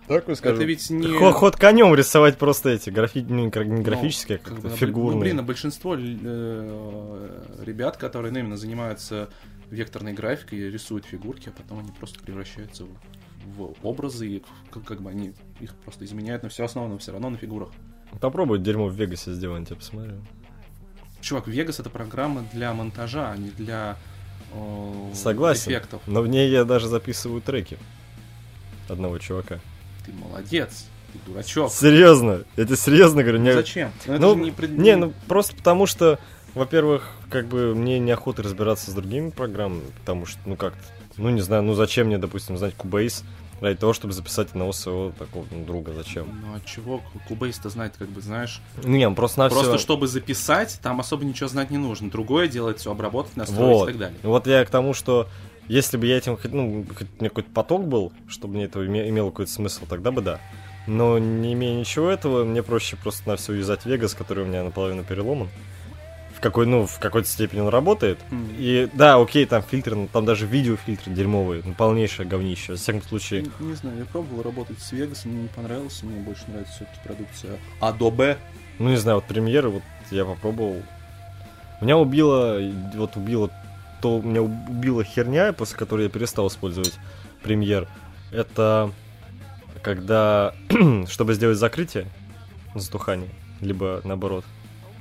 такой, 0.08 0.36
скажем, 0.36 0.58
Это 0.58 0.66
ведь 0.66 0.90
не... 0.90 1.08
ход, 1.18 1.34
ход 1.34 1.56
конем 1.56 1.94
рисовать 1.96 2.38
просто 2.38 2.70
эти 2.70 2.90
графи... 2.90 3.26
ну, 3.28 3.38
не 3.38 3.66
не 3.66 3.82
графические, 3.82 4.38
а 4.38 4.40
как 4.40 4.54
как-то 4.54 4.70
бы, 4.70 4.76
фигурные. 4.76 5.16
Ну, 5.16 5.22
блин, 5.22 5.40
а 5.40 5.44
большинство 5.44 5.96
э, 5.98 7.64
ребят, 7.66 7.98
которые 7.98 8.32
ну, 8.32 8.40
именно 8.40 8.58
занимаются 8.58 9.30
векторной 9.72 10.14
графикой 10.14 10.70
рисуют 10.72 11.06
фигурки, 11.06 11.50
а 11.50 11.52
потом 11.52 11.80
они 11.80 11.92
просто 11.92 12.20
превращаются 12.20 12.86
в, 12.86 12.90
в 13.58 13.76
образы, 13.84 14.28
и 14.28 14.44
как, 14.72 14.84
как 14.84 15.02
бы 15.02 15.10
они 15.10 15.34
их 15.60 15.74
просто 15.76 16.06
изменяют, 16.06 16.44
но 16.44 16.50
все 16.50 16.66
основано 16.66 16.98
все 16.98 17.12
равно 17.12 17.30
на 17.30 17.38
фигурах. 17.38 17.70
Попробуй 18.22 18.60
дерьмо 18.60 18.88
в 18.88 18.96
Вегасе 18.96 19.34
сделать, 19.34 19.70
я 19.70 19.76
посмотрю. 19.76 20.14
Чувак, 21.22 21.48
Vegas 21.48 21.76
это 21.80 21.90
программа 21.90 22.46
для 22.54 22.74
монтажа, 22.74 23.32
а 23.32 23.38
не 23.38 23.50
для 23.50 23.98
э, 24.54 25.12
Согласен. 25.14 25.72
эффектов. 25.72 26.02
Но 26.06 26.22
в 26.22 26.28
ней 26.28 26.50
я 26.52 26.66
даже 26.66 26.88
записываю 26.88 27.42
треки 27.42 27.78
одного 28.88 29.18
чувака. 29.18 29.60
Ты 30.06 30.14
молодец, 30.14 30.86
ты 31.12 31.20
дурачок. 31.26 31.72
Серьезно, 31.72 32.44
тебе 32.56 32.76
серьезно 32.76 33.24
говорю. 33.24 33.40
Ну 33.40 33.46
не- 33.46 33.54
Зачем? 33.54 33.92
Ну, 34.06 34.14
это 34.14 34.22
Ну, 34.22 34.36
же 34.36 34.42
не, 34.44 34.52
пред- 34.52 34.78
Не, 34.78 34.96
ну 34.96 35.14
просто 35.28 35.56
потому 35.56 35.88
что, 35.88 36.20
во-первых, 36.56 37.12
как 37.30 37.48
бы 37.48 37.76
мне 37.76 38.00
неохота 38.00 38.42
разбираться 38.44 38.90
с 38.90 38.94
другими 38.94 39.30
программами, 39.30 39.84
потому 40.00 40.26
что, 40.26 40.40
ну 40.46 40.56
как 40.56 40.74
ну 41.18 41.30
не 41.30 41.42
знаю, 41.42 41.64
ну 41.64 41.74
зачем 41.74 42.08
мне, 42.08 42.18
допустим, 42.18 42.58
знать 42.58 42.74
Cubase 42.78 43.24
ради 43.62 43.78
того, 43.78 43.94
чтобы 43.94 44.14
записать 44.14 44.50
одного 44.50 44.74
своего 44.74 45.12
такого 45.18 45.46
ну, 45.52 45.66
друга, 45.66 45.94
зачем? 45.94 46.28
Ну 46.42 46.56
а 46.56 46.60
чего 46.66 47.02
Кубейс-то 47.28 47.70
знать, 47.70 47.94
как 47.98 48.10
бы, 48.10 48.22
знаешь? 48.22 48.62
Ну 48.84 48.98
не, 48.98 49.10
просто 49.12 49.40
на 49.40 49.50
Просто 49.50 49.78
чтобы 49.78 50.08
записать, 50.08 50.80
там 50.82 51.00
особо 51.00 51.24
ничего 51.26 51.48
знать 51.48 51.72
не 51.72 51.78
нужно. 51.78 52.10
Другое 52.10 52.48
делать 52.48 52.80
все 52.80 52.92
обработать, 52.92 53.38
настроить 53.38 53.76
Вот. 53.76 53.90
и 53.90 53.92
так 53.92 54.00
далее. 54.00 54.20
Вот 54.24 54.48
я 54.48 54.66
к 54.66 54.70
тому, 54.70 54.94
что 54.94 55.28
если 55.68 55.98
бы 55.98 56.06
я 56.06 56.18
этим, 56.18 56.38
ну, 56.52 56.86
хоть 56.96 57.08
у 57.18 57.22
меня 57.22 57.30
какой-то 57.30 57.50
поток 57.52 57.88
был, 57.88 58.12
чтобы 58.28 58.56
мне 58.56 58.66
это 58.66 58.80
име- 58.86 59.08
имело 59.10 59.30
какой-то 59.30 59.52
смысл, 59.52 59.86
тогда 59.88 60.12
бы 60.12 60.22
да. 60.22 60.40
Но 60.86 61.18
не 61.18 61.54
имея 61.54 61.80
ничего 61.80 62.10
этого, 62.10 62.44
мне 62.44 62.62
проще 62.62 62.96
просто 62.98 63.28
на 63.28 63.38
все 63.38 63.54
юзать 63.54 63.86
Vegas, 63.86 64.16
который 64.16 64.44
у 64.44 64.48
меня 64.48 64.64
наполовину 64.64 65.04
переломан. 65.04 65.50
Какой, 66.46 66.68
ну, 66.68 66.86
в 66.86 67.00
какой-то 67.00 67.28
степени 67.28 67.62
он 67.62 67.70
работает. 67.70 68.20
М. 68.30 68.48
И 68.56 68.88
да, 68.94 69.16
окей, 69.16 69.48
там 69.48 69.64
фильтры, 69.64 69.96
ну, 69.96 70.08
там 70.08 70.26
даже 70.26 70.46
видеофильтры 70.46 71.12
дерьмовые, 71.12 71.64
ну, 71.66 71.74
полнейшее 71.74 72.28
говнище. 72.28 72.74
Во 72.74 72.78
всяком 72.78 73.02
случае, 73.02 73.48
Не, 73.60 73.66
не 73.66 73.74
знаю, 73.74 73.98
я 73.98 74.06
пробовал 74.06 74.44
работать 74.44 74.78
с 74.78 74.94
Vegas, 74.94 75.28
мне 75.28 75.42
не 75.42 75.48
понравилось, 75.48 76.04
мне 76.04 76.20
больше 76.20 76.44
нравится 76.48 76.72
все-таки 76.76 77.00
продукция 77.04 77.58
Adobe. 77.82 78.38
ну 78.78 78.90
не 78.90 78.98
знаю, 78.98 79.16
вот 79.18 79.26
премьеры, 79.26 79.70
вот 79.70 79.82
я 80.12 80.24
попробовал. 80.24 80.84
Меня 81.82 81.98
убило, 81.98 82.60
вот 82.94 83.16
убило 83.16 83.50
то, 84.04 84.22
меня 84.22 84.44
убила 84.44 85.04
херня, 85.04 85.52
после 85.52 85.76
которой 85.78 86.04
я 86.04 86.10
перестал 86.10 86.48
использовать 86.48 86.94
премьер. 87.42 87.88
Это 88.32 88.92
когда, 89.82 90.54
чтобы 91.10 91.34
сделать 91.34 91.58
закрытие, 91.58 92.06
затухание, 92.76 93.32
либо 93.62 94.02
наоборот, 94.04 94.46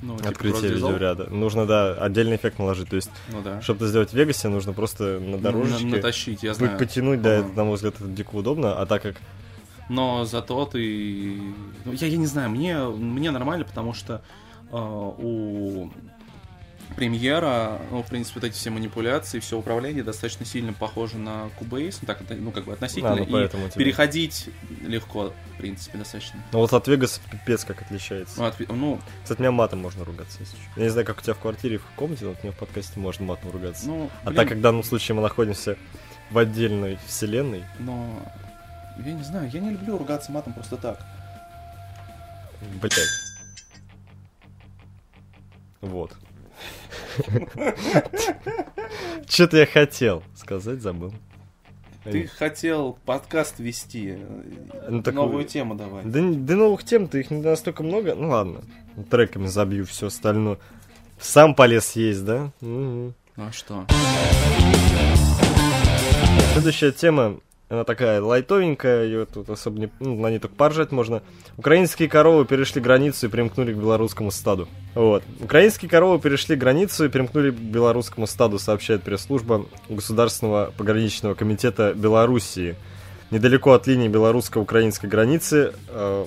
Ну, 0.01 0.17
типа 0.17 0.29
открытие 0.29 0.71
видеоряда. 0.71 1.29
Нужно, 1.29 1.65
да, 1.65 1.93
отдельный 1.93 2.35
эффект 2.35 2.59
наложить. 2.59 2.89
То 2.89 2.95
есть, 2.95 3.09
Ну 3.31 3.41
да. 3.41 3.61
чтобы 3.61 3.77
это 3.79 3.87
сделать 3.87 4.09
в 4.11 4.13
Вегасе, 4.13 4.47
нужно 4.49 4.73
просто 4.73 5.19
на 5.19 5.31
На- 5.31 5.37
дорожечке 5.37 5.85
натащить, 5.85 6.43
я 6.43 6.53
знаю. 6.53 6.77
потянуть, 6.77 7.21
да, 7.21 7.35
это, 7.35 7.47
на 7.49 7.63
мой 7.63 7.75
взгляд, 7.75 7.95
это 7.95 8.05
дико 8.07 8.35
удобно, 8.35 8.79
а 8.79 8.85
так 8.85 9.01
как 9.01 9.15
Но 9.89 10.25
зато 10.25 10.65
ты... 10.65 11.41
Ну, 11.85 11.91
я, 11.93 12.07
я 12.07 12.17
не 12.17 12.25
знаю, 12.27 12.49
мне, 12.49 12.77
мне 12.79 13.31
нормально, 13.31 13.65
потому 13.65 13.93
что 13.93 14.21
э, 14.71 14.75
у 14.75 15.91
премьера, 16.95 17.81
ну, 17.91 18.03
в 18.03 18.07
принципе, 18.07 18.39
вот 18.39 18.47
эти 18.47 18.53
все 18.55 18.69
манипуляции, 18.69 19.39
все 19.39 19.57
управление 19.57 20.03
достаточно 20.03 20.45
сильно 20.45 20.71
похоже 20.71 21.17
на 21.17 21.49
Cubase, 21.59 21.97
ну, 22.01 22.07
так, 22.07 22.19
ну, 22.29 22.51
как 22.51 22.65
бы 22.65 22.73
относительно, 22.73 23.13
А, 23.13 23.15
ну, 23.17 23.23
и 23.23 23.25
тебе- 23.47 23.49
переходить 23.75 24.49
легко, 24.87 25.33
в 25.53 25.57
принципе, 25.57 25.97
достаточно. 25.97 26.39
Ну 26.51 26.59
вот 26.59 26.73
от 26.73 26.87
Вегаса 26.87 27.19
пипец 27.31 27.63
как 27.65 27.81
отличается. 27.81 28.39
Ну, 28.39 28.47
отве- 28.47 28.73
ну, 28.73 28.99
Кстати, 29.23 29.39
меня 29.39 29.51
матом 29.51 29.79
можно 29.79 30.03
ругаться, 30.05 30.37
если 30.39 30.55
что. 30.55 30.65
Я 30.77 30.83
не 30.83 30.89
знаю, 30.89 31.05
как 31.05 31.19
у 31.19 31.21
тебя 31.21 31.33
в 31.33 31.39
квартире, 31.39 31.77
в 31.77 31.85
комнате, 31.95 32.25
но 32.25 32.31
вот 32.31 32.43
мне 32.43 32.51
в 32.51 32.57
подкасте 32.57 32.99
можно 32.99 33.25
матом 33.25 33.51
ругаться. 33.51 33.87
ну, 33.87 34.09
а 34.23 34.25
блин, 34.27 34.35
так 34.37 34.49
как 34.49 34.57
в 34.57 34.61
данном 34.61 34.83
случае 34.83 35.15
мы 35.15 35.21
находимся 35.21 35.77
в 36.31 36.37
отдельной 36.37 36.97
вселенной, 37.05 37.63
но... 37.79 38.21
Я 39.05 39.11
не 39.13 39.23
знаю, 39.23 39.49
я 39.51 39.59
не 39.59 39.71
люблю 39.71 39.97
ругаться 39.97 40.31
матом 40.31 40.53
просто 40.53 40.77
так. 40.77 41.05
блядь. 42.81 42.93
Вот. 45.81 46.13
Что-то 49.29 49.57
я 49.57 49.65
хотел 49.65 50.23
сказать, 50.35 50.81
забыл. 50.81 51.13
Ты 52.11 52.27
хотел 52.27 52.97
подкаст 53.05 53.59
вести, 53.59 54.17
Ну, 54.87 55.01
так 55.01 55.13
новую 55.15 55.43
тему 55.45 55.75
давай. 55.75 56.03
Да, 56.03 56.19
да 56.21 56.55
новых 56.55 56.83
тем-то 56.83 57.17
их 57.17 57.31
не 57.31 57.41
настолько 57.41 57.81
много. 57.81 58.13
Ну 58.13 58.29
ладно, 58.29 58.61
треками 59.09 59.47
забью 59.47 59.85
все 59.85 60.07
остальное. 60.07 60.59
Сам 61.19 61.55
полез 61.55 61.93
есть, 61.93 62.23
да? 62.23 62.51
Мгм. 62.61 63.15
Ну 63.35 63.43
а 63.43 63.51
что? 63.51 63.85
Следующая 66.53 66.91
тема, 66.91 67.39
она 67.75 67.83
такая 67.83 68.21
лайтовенькая, 68.21 69.05
ее 69.05 69.25
тут 69.25 69.49
особо 69.49 69.79
не... 69.79 69.89
Ну, 69.99 70.15
на 70.15 70.29
ней 70.29 70.39
только 70.39 70.55
поржать 70.55 70.91
можно. 70.91 71.21
Украинские 71.57 72.09
коровы 72.09 72.45
перешли 72.45 72.81
границу 72.81 73.27
и 73.27 73.29
примкнули 73.29 73.73
к 73.73 73.77
белорусскому 73.77 74.31
стаду. 74.31 74.67
Вот. 74.95 75.23
Украинские 75.39 75.89
коровы 75.89 76.19
перешли 76.19 76.55
границу 76.55 77.05
и 77.05 77.09
примкнули 77.09 77.51
к 77.51 77.55
белорусскому 77.55 78.27
стаду, 78.27 78.57
сообщает 78.59 79.03
пресс-служба 79.03 79.65
Государственного 79.89 80.73
пограничного 80.77 81.35
комитета 81.35 81.93
Белоруссии. 81.93 82.75
Недалеко 83.31 83.73
от 83.73 83.87
линии 83.87 84.07
белорусско-украинской 84.07 85.07
границы, 85.07 85.73
э, 85.89 86.25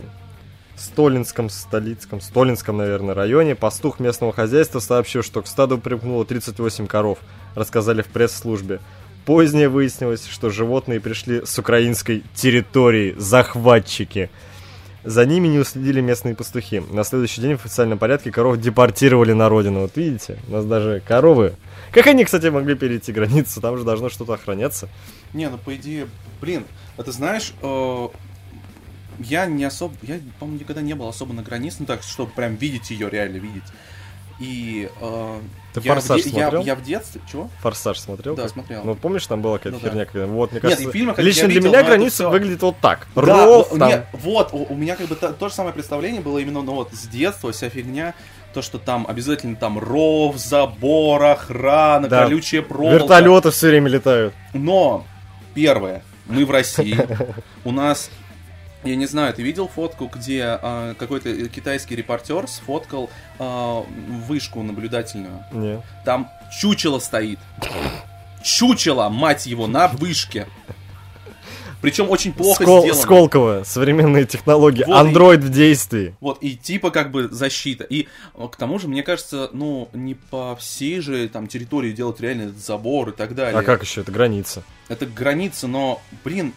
в 0.79 0.81
Столинском, 0.81 1.51
Столицком, 1.51 2.21
Столинском, 2.21 2.77
наверное, 2.77 3.15
районе, 3.15 3.55
пастух 3.55 3.99
местного 3.99 4.33
хозяйства 4.33 4.79
сообщил, 4.79 5.23
что 5.23 5.43
к 5.43 5.49
стаду 5.49 5.79
примкнуло 5.79 6.25
38 6.25 6.87
коров, 6.87 7.19
рассказали 7.55 8.03
в 8.03 8.07
пресс-службе. 8.07 8.81
Позднее 9.29 9.69
выяснилось, 9.69 10.27
что 10.27 10.49
животные 10.49 11.01
пришли 11.01 11.45
с 11.45 11.59
украинской 11.59 12.25
территории, 12.35 13.15
захватчики. 13.19 14.31
За 15.05 15.27
ними 15.27 15.49
не 15.49 15.59
уследили 15.59 16.01
местные 16.01 16.35
пастухи. 16.35 16.83
На 16.91 17.05
следующий 17.05 17.43
день 17.43 17.59
в 17.59 17.61
официальном 17.63 17.99
порядке 17.99 18.31
коров 18.33 18.59
депортировали 18.59 19.35
на 19.35 19.51
родину. 19.51 19.81
Вот 19.81 19.95
видите, 19.99 20.39
у 20.49 20.53
нас 20.53 20.65
даже 20.65 21.03
коровы. 21.07 21.57
Как 21.93 22.07
они, 22.07 22.25
кстати, 22.25 22.47
могли 22.47 22.75
перейти 22.75 23.13
границу? 23.13 23.61
Там 23.61 23.77
же 23.77 23.85
должно 23.85 24.09
что-то 24.09 24.33
охраняться. 24.33 24.89
Не, 25.35 25.51
ну 25.51 25.59
по 25.59 25.77
идее, 25.77 26.07
блин, 26.41 26.65
а 26.97 27.03
ты 27.03 27.13
знаешь, 27.13 27.53
э, 27.61 28.09
я 29.19 29.45
не 29.45 29.65
особо, 29.65 29.95
я, 30.01 30.21
по-моему, 30.39 30.61
никогда 30.61 30.81
не 30.81 30.95
был 30.95 31.07
особо 31.07 31.35
на 31.35 31.43
границе, 31.43 31.77
ну 31.81 31.85
так, 31.85 32.03
чтобы 32.03 32.33
прям 32.33 32.57
видеть 32.57 32.91
ее, 32.91 33.11
реально 33.11 33.37
видеть. 33.37 33.65
И 34.41 34.89
э, 35.03 35.41
Ты 35.81 35.89
я, 35.89 35.95
«Форсаж» 35.95 36.21
в 36.21 36.25
де- 36.25 36.31
я, 36.31 36.43
смотрел? 36.45 36.63
я 36.65 36.75
в 36.75 36.83
детстве, 36.83 37.21
чего? 37.31 37.51
Форсаж 37.61 37.99
смотрел? 37.99 38.35
Да, 38.37 38.43
как? 38.43 38.53
смотрел. 38.53 38.83
Ну, 38.85 38.95
помнишь, 38.95 39.27
там 39.27 39.43
была 39.43 39.59
какая-то 39.59 39.77
Ну 39.79 39.83
да. 39.83 39.89
херня, 39.91 40.05
когда... 40.05 40.27
Вот, 40.27 40.51
мне 40.53 40.57
Нет, 40.57 40.63
кажется, 40.63 40.89
и 40.89 40.93
фильмы, 40.93 41.15
лично 41.19 41.41
я 41.43 41.47
для 41.47 41.55
видел, 41.57 41.69
меня 41.71 41.81
но 41.83 41.87
граница 41.89 42.15
всё- 42.15 42.31
выглядит 42.31 42.63
вот 42.63 42.77
так. 42.81 43.07
Да, 43.15 43.23
Ров, 43.23 43.69
ну, 43.73 43.79
там. 43.79 43.89
не, 43.89 44.07
вот, 44.13 44.49
у, 44.53 44.65
у 44.73 44.75
меня 44.77 44.97
как 44.97 45.07
бы 45.07 45.15
та- 45.17 45.33
то 45.33 45.49
же 45.49 45.55
самое 45.55 45.73
представление 45.75 46.21
было 46.21 46.39
именно, 46.39 46.63
ну 46.63 46.75
вот, 46.75 46.93
с 46.93 47.07
детства, 47.09 47.53
вся 47.53 47.69
фигня, 47.69 48.15
то, 48.55 48.63
что 48.63 48.79
там 48.79 49.07
обязательно 49.09 49.57
там 49.57 49.79
ров, 49.79 50.37
забор, 50.39 51.23
охрана, 51.23 52.09
Да. 52.09 52.25
колючая 52.25 52.63
проволока. 52.63 52.95
Вертолеты 53.03 53.51
все 53.51 53.69
время 53.69 53.89
летают. 53.91 54.35
Но, 54.55 55.05
первое, 55.55 56.03
мы 56.27 56.45
в 56.45 56.51
России, 56.51 56.97
у 57.65 57.73
нас, 57.73 58.11
я 58.85 58.97
не 58.97 59.07
знаю, 59.07 59.35
ты 59.35 59.43
видел 59.43 59.69
фотку, 59.69 60.11
где 60.13 60.45
а, 60.45 60.95
какой-то 60.95 61.49
китайский 61.49 61.97
репортер 61.97 62.47
сфоткал 62.49 63.11
а, 63.39 63.85
вышку 64.27 64.63
наблюдательную? 64.63 65.45
Не. 65.53 65.83
Там 66.05 66.31
чучело 66.61 66.99
стоит. 66.99 67.39
Чучело, 68.43 69.09
мать 69.09 69.47
его, 69.47 69.67
на 69.67 69.89
вышке. 69.89 70.47
Причем 71.81 72.11
очень 72.11 72.33
плохо 72.33 72.65
Скол- 72.65 72.81
сделано. 72.81 73.03
Сколково, 73.03 73.63
современные 73.65 74.25
технологии, 74.27 74.85
Вот 74.85 75.07
и- 75.07 75.09
Android 75.13 75.39
в 75.39 75.51
действии. 75.51 76.15
Вот, 76.21 76.39
и 76.43 76.57
типа 76.57 76.91
как 76.91 77.11
бы 77.13 77.29
защита. 77.29 77.85
И 77.85 78.09
э, 78.35 78.49
к 78.51 78.57
тому 78.57 78.79
же, 78.81 78.89
мне 78.89 79.03
кажется, 79.05 79.49
ну, 79.53 79.89
не 79.93 80.15
по 80.15 80.57
всей 80.57 81.01
же 81.01 81.29
там 81.29 81.47
территории 81.47 81.93
делать 81.93 82.21
реально 82.21 82.43
этот 82.43 82.59
забор 82.59 83.11
и 83.11 83.13
так 83.13 83.35
далее. 83.35 83.59
А 83.61 83.63
как 83.63 83.83
еще? 83.83 84.01
Это 84.01 84.11
граница. 84.11 84.65
Это 84.89 85.07
граница, 85.07 85.69
но, 85.69 86.03
блин, 86.25 86.53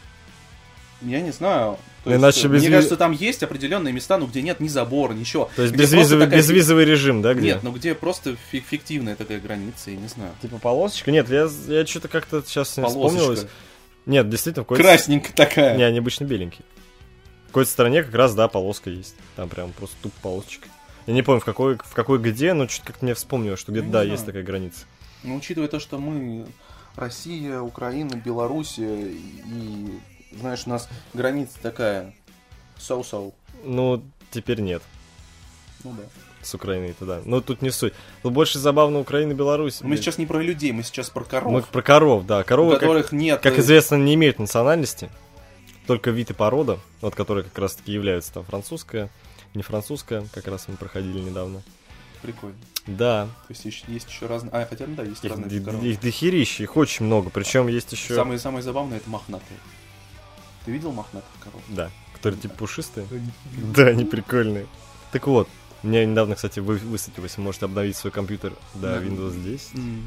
я 1.02 1.22
не 1.22 1.32
знаю. 1.32 1.78
То 2.04 2.10
Ну, 2.10 2.12
есть, 2.14 2.22
иначе 2.24 2.48
э, 2.48 2.52
без 2.52 2.62
Мне 2.62 2.72
кажется, 2.72 2.98
там 2.98 3.12
есть 3.12 3.44
определенные 3.44 3.94
места, 3.94 4.18
ну, 4.18 4.26
где 4.26 4.42
нет 4.42 4.60
ни 4.60 4.68
забора, 4.68 5.14
ничего. 5.14 5.50
То 5.56 5.62
есть 5.62 5.76
безвизовый, 5.76 6.26
такая 6.26 6.40
безвизовый 6.40 6.86
режим, 6.86 7.22
да, 7.22 7.34
где? 7.36 7.48
Нет, 7.54 7.64
ну 7.64 7.72
где 7.72 7.94
просто 7.94 8.36
фи- 8.52 8.64
фиктивная 8.68 9.16
такая 9.16 9.40
граница, 9.40 9.92
я 9.92 9.98
не 9.98 10.08
знаю. 10.08 10.32
Типа 10.42 10.58
полосочка? 10.58 11.12
Нет, 11.12 11.30
я, 11.30 11.48
я 11.68 11.86
что-то 11.86 12.08
как-то 12.08 12.42
сейчас 12.46 12.76
не 12.78 12.84
Полосочка. 12.84 13.08
вспомнилось. 13.10 13.48
Нет, 14.08 14.30
действительно, 14.30 14.64
в 14.64 14.66
какой-то... 14.66 14.84
Красненькая 14.84 15.34
такая. 15.34 15.78
Не, 15.78 15.84
они 15.84 16.00
обычно 16.00 16.24
беленькие. 16.26 16.64
В 17.44 17.48
какой-то 17.50 17.70
стране 17.70 18.02
как 18.02 18.16
раз, 18.16 18.34
да, 18.34 18.48
полоска 18.48 18.90
есть. 18.90 19.16
Там 19.36 19.48
прям 19.50 19.72
просто 19.74 19.96
туп 20.02 20.14
полосочка. 20.24 20.70
Я 21.06 21.14
не 21.14 21.22
помню, 21.22 21.42
в 21.42 21.46
какой, 21.46 21.78
в 21.78 21.94
какой 21.94 22.18
где, 22.18 22.54
но 22.54 22.68
что-то 22.68 22.88
как-то 22.88 23.06
мне 23.06 23.14
вспомнил, 23.14 23.58
что 23.58 23.72
где-то, 23.72 23.86
Ну, 23.88 23.92
да, 23.92 24.00
знаю. 24.00 24.12
есть 24.14 24.26
такая 24.26 24.42
граница. 24.44 24.86
Но 25.24 25.36
учитывая 25.36 25.68
то, 25.68 25.80
что 25.80 26.00
мы 26.00 26.48
Россия, 26.96 27.60
Украина, 27.60 28.16
Белоруссия, 28.16 29.08
и, 29.08 30.00
знаешь, 30.32 30.64
у 30.66 30.70
нас 30.70 30.88
граница 31.14 31.54
такая, 31.62 32.14
соу-соу. 32.78 33.34
Ну, 33.64 34.04
теперь 34.32 34.62
нет. 34.62 34.82
Ну 35.84 35.94
да. 35.94 36.04
С 36.42 36.56
Украиной-то, 36.56 37.06
да. 37.06 37.22
Но 37.26 37.42
тут 37.42 37.62
не 37.62 37.70
суть. 37.70 37.94
Тут 38.24 38.34
больше 38.34 38.58
забавно 38.58 39.00
Украина 39.00 39.32
и 39.32 39.36
Беларусь. 39.36 39.82
Мы 39.82 39.96
сейчас 39.98 40.18
не 40.18 40.26
про 40.26 40.42
людей, 40.42 40.72
мы 40.72 40.82
сейчас 40.84 41.10
про 41.10 41.24
коров, 41.24 41.52
Мы 41.52 41.62
про 41.62 41.82
коров, 41.84 42.26
да. 42.26 42.40
у 42.40 42.44
Коровы, 42.44 42.72
как, 42.72 42.80
которых 42.82 43.12
нет... 43.12 43.42
как 43.42 43.58
э, 43.58 43.62
известно, 43.62 43.96
не 43.96 44.16
имеют 44.16 44.40
национальности. 44.40 45.10
Только 45.86 46.10
вид 46.12 46.32
и 46.32 46.34
порода, 46.34 46.80
вот 47.02 47.14
которые 47.16 47.44
как 47.44 47.58
раз-таки 47.58 47.92
являются 47.92 48.34
там 48.34 48.44
французская, 48.44 49.10
не 49.54 49.62
французская, 49.62 50.26
как 50.34 50.48
раз 50.48 50.68
мы 50.68 50.78
проходили 50.78 51.20
недавно. 51.20 51.62
Прикольно. 52.22 52.56
Да, 52.88 53.26
То 53.48 53.52
есть 53.54 53.66
еще- 53.66 53.84
есть 53.88 54.10
еще 54.10 54.26
разные... 54.28 54.52
А, 54.52 54.66
хотя, 54.66 54.86
ну 54.88 54.96
да, 54.96 55.04
есть 55.04 55.24
их, 55.24 55.32
разные 55.32 55.62
коровы. 55.62 55.88
их 55.88 56.00
дохерища, 56.02 56.64
их 56.64 56.78
очень 56.78 57.06
много. 57.06 57.30
Причем 57.30 57.68
есть 57.68 57.92
еще... 57.92 58.16
Самое, 58.16 58.40
самое 58.40 58.64
забавное 58.64 58.98
это 58.98 59.10
мохнатые. 59.10 59.60
Ты 60.66 60.72
видел 60.72 60.92
мохнатых 60.92 61.30
коров? 61.44 61.62
Да, 61.70 61.90
которые 62.14 62.40
типа 62.40 62.56
пушистые. 62.56 63.08
Да, 63.76 63.88
они 63.88 64.06
прикольные. 64.06 64.68
Так 65.12 65.28
вот, 65.28 65.48
мне 65.84 66.06
недавно, 66.06 66.36
кстати, 66.36 66.60
вы, 66.60 66.78
высветилось, 66.78 67.38
вы 67.38 67.44
можете 67.44 67.66
обновить 67.66 67.96
свой 67.98 68.12
компьютер 68.12 68.54
до 68.76 68.82
Да. 68.82 69.02
Windows 69.02 69.42
10. 69.44 69.76
М. 69.76 70.04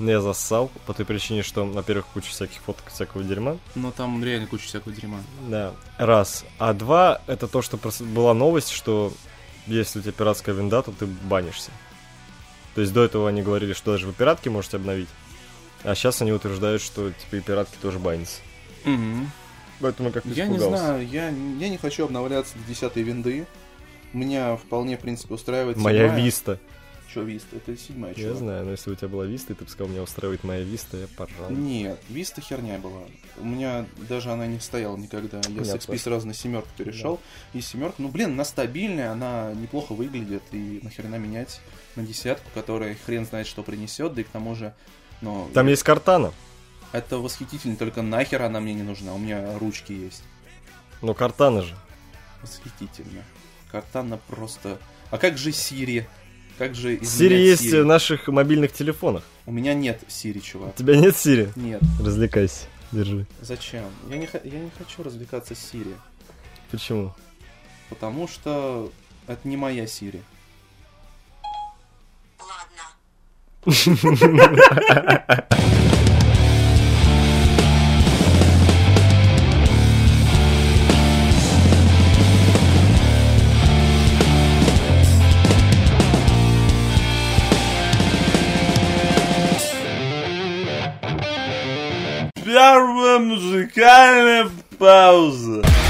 Но 0.00 0.10
я 0.10 0.20
зассал 0.20 0.72
по 0.86 0.94
той 0.94 1.06
причине, 1.06 1.42
что, 1.42 1.64
во-первых, 1.64 2.06
куча 2.06 2.28
всяких 2.30 2.60
фоток, 2.62 2.90
всякого 2.90 3.22
дерьма. 3.22 3.58
Но 3.76 3.92
там 3.92 4.24
реально 4.24 4.48
куча 4.48 4.66
всякого 4.66 4.92
дерьма. 4.92 5.20
Да, 5.48 5.72
раз. 5.98 6.44
А 6.58 6.72
два, 6.72 7.20
это 7.28 7.46
то, 7.46 7.62
что 7.62 7.78
была 8.00 8.34
новость, 8.34 8.70
что 8.70 9.12
если 9.66 10.00
у 10.00 10.02
тебя 10.02 10.12
пиратская 10.12 10.54
винда, 10.54 10.82
то 10.82 10.90
ты 10.90 11.06
банишься. 11.06 11.70
То 12.74 12.80
есть 12.80 12.92
до 12.92 13.04
этого 13.04 13.28
они 13.28 13.42
говорили, 13.42 13.72
что 13.72 13.92
даже 13.92 14.06
вы 14.08 14.12
пиратки 14.12 14.48
можете 14.48 14.78
обновить. 14.78 15.08
А 15.84 15.94
сейчас 15.94 16.20
они 16.22 16.32
утверждают, 16.32 16.82
что 16.82 17.10
типа 17.12 17.36
и 17.36 17.40
пиратки 17.40 17.76
тоже 17.80 17.98
банятся. 18.00 18.40
Мгм. 18.84 19.30
Поэтому 19.80 20.12
как 20.12 20.24
Я 20.26 20.46
не 20.46 20.58
знаю, 20.58 21.06
я, 21.06 21.28
я 21.28 21.68
не 21.68 21.76
хочу 21.76 22.04
обновляться 22.04 22.54
до 22.58 22.64
10 22.68 22.96
винды. 22.96 23.46
Меня 24.12 24.56
вполне, 24.56 24.96
в 24.96 25.00
принципе, 25.00 25.34
устраивает 25.34 25.76
Моя 25.76 26.04
седьмая. 26.08 26.24
Виста. 26.24 26.58
Чё 27.12 27.22
Виста? 27.22 27.56
Это 27.56 27.76
седьмая, 27.76 28.12
Я 28.16 28.22
чувак. 28.24 28.38
знаю, 28.38 28.64
но 28.64 28.70
если 28.72 28.90
у 28.90 28.94
тебя 28.94 29.08
была 29.08 29.24
Виста, 29.24 29.52
и 29.52 29.56
ты 29.56 29.64
бы 29.64 29.70
сказал, 29.70 29.92
меня 29.92 30.02
устраивает 30.02 30.42
моя 30.42 30.62
Виста, 30.62 30.96
я 30.96 31.06
поржал. 31.16 31.50
Нет, 31.50 31.98
Виста 32.08 32.40
херня 32.40 32.78
была. 32.78 33.02
У 33.38 33.44
меня 33.44 33.86
даже 34.08 34.30
она 34.30 34.46
не 34.46 34.58
стояла 34.60 34.96
никогда. 34.96 35.40
Я 35.44 35.50
Меня 35.50 35.64
с 35.64 35.74
XP 35.74 35.98
сразу 35.98 36.26
на 36.26 36.34
семерку 36.34 36.68
перешел. 36.76 37.20
И 37.52 37.60
семерка, 37.60 37.96
ну 37.98 38.08
блин, 38.08 38.32
она 38.32 38.44
стабильная, 38.44 39.10
она 39.12 39.52
неплохо 39.54 39.92
выглядит. 39.92 40.42
И 40.52 40.80
нахрена 40.82 41.16
менять 41.16 41.60
на 41.96 42.02
десятку, 42.04 42.48
которая 42.54 42.96
хрен 43.06 43.26
знает, 43.26 43.46
что 43.46 43.62
принесет, 43.62 44.14
да 44.14 44.20
и 44.20 44.24
к 44.24 44.28
тому 44.28 44.54
же. 44.54 44.74
Но 45.20 45.48
Там 45.54 45.66
есть 45.68 45.82
Картана. 45.82 46.32
Это 46.94 47.18
восхитительно, 47.18 47.74
только 47.76 48.02
нахер 48.02 48.42
она 48.42 48.60
мне 48.60 48.72
не 48.72 48.84
нужна. 48.84 49.14
У 49.14 49.18
меня 49.18 49.58
ручки 49.58 49.92
есть. 49.92 50.22
Но 51.02 51.12
Картана 51.12 51.62
же. 51.62 51.74
Восхитительно. 52.40 53.24
Картана 53.72 54.18
просто. 54.28 54.78
А 55.10 55.18
как 55.18 55.36
же 55.36 55.50
Сири? 55.50 56.08
Как 56.56 56.76
же 56.76 57.04
Сири 57.04 57.34
есть 57.34 57.64
Siri? 57.64 57.82
в 57.82 57.86
наших 57.86 58.28
мобильных 58.28 58.72
телефонах. 58.72 59.24
У 59.44 59.50
меня 59.50 59.74
нет 59.74 60.02
Сири, 60.06 60.38
У 60.38 60.42
чувак. 60.42 60.76
тебя 60.76 60.94
нет 60.96 61.16
Сири? 61.16 61.50
Нет. 61.56 61.82
Развлекайся. 61.98 62.66
Держи. 62.92 63.26
Зачем? 63.40 63.86
Я 64.08 64.16
не, 64.16 64.28
я 64.44 64.60
не 64.60 64.70
хочу 64.78 65.02
развлекаться 65.02 65.56
с 65.56 65.58
Сири. 65.58 65.96
Почему? 66.70 67.12
Потому 67.88 68.28
что 68.28 68.92
это 69.26 69.48
не 69.48 69.56
моя 69.56 69.88
Сири. 69.88 70.22
Ладно. 72.38 72.84
pausa. 94.84 95.83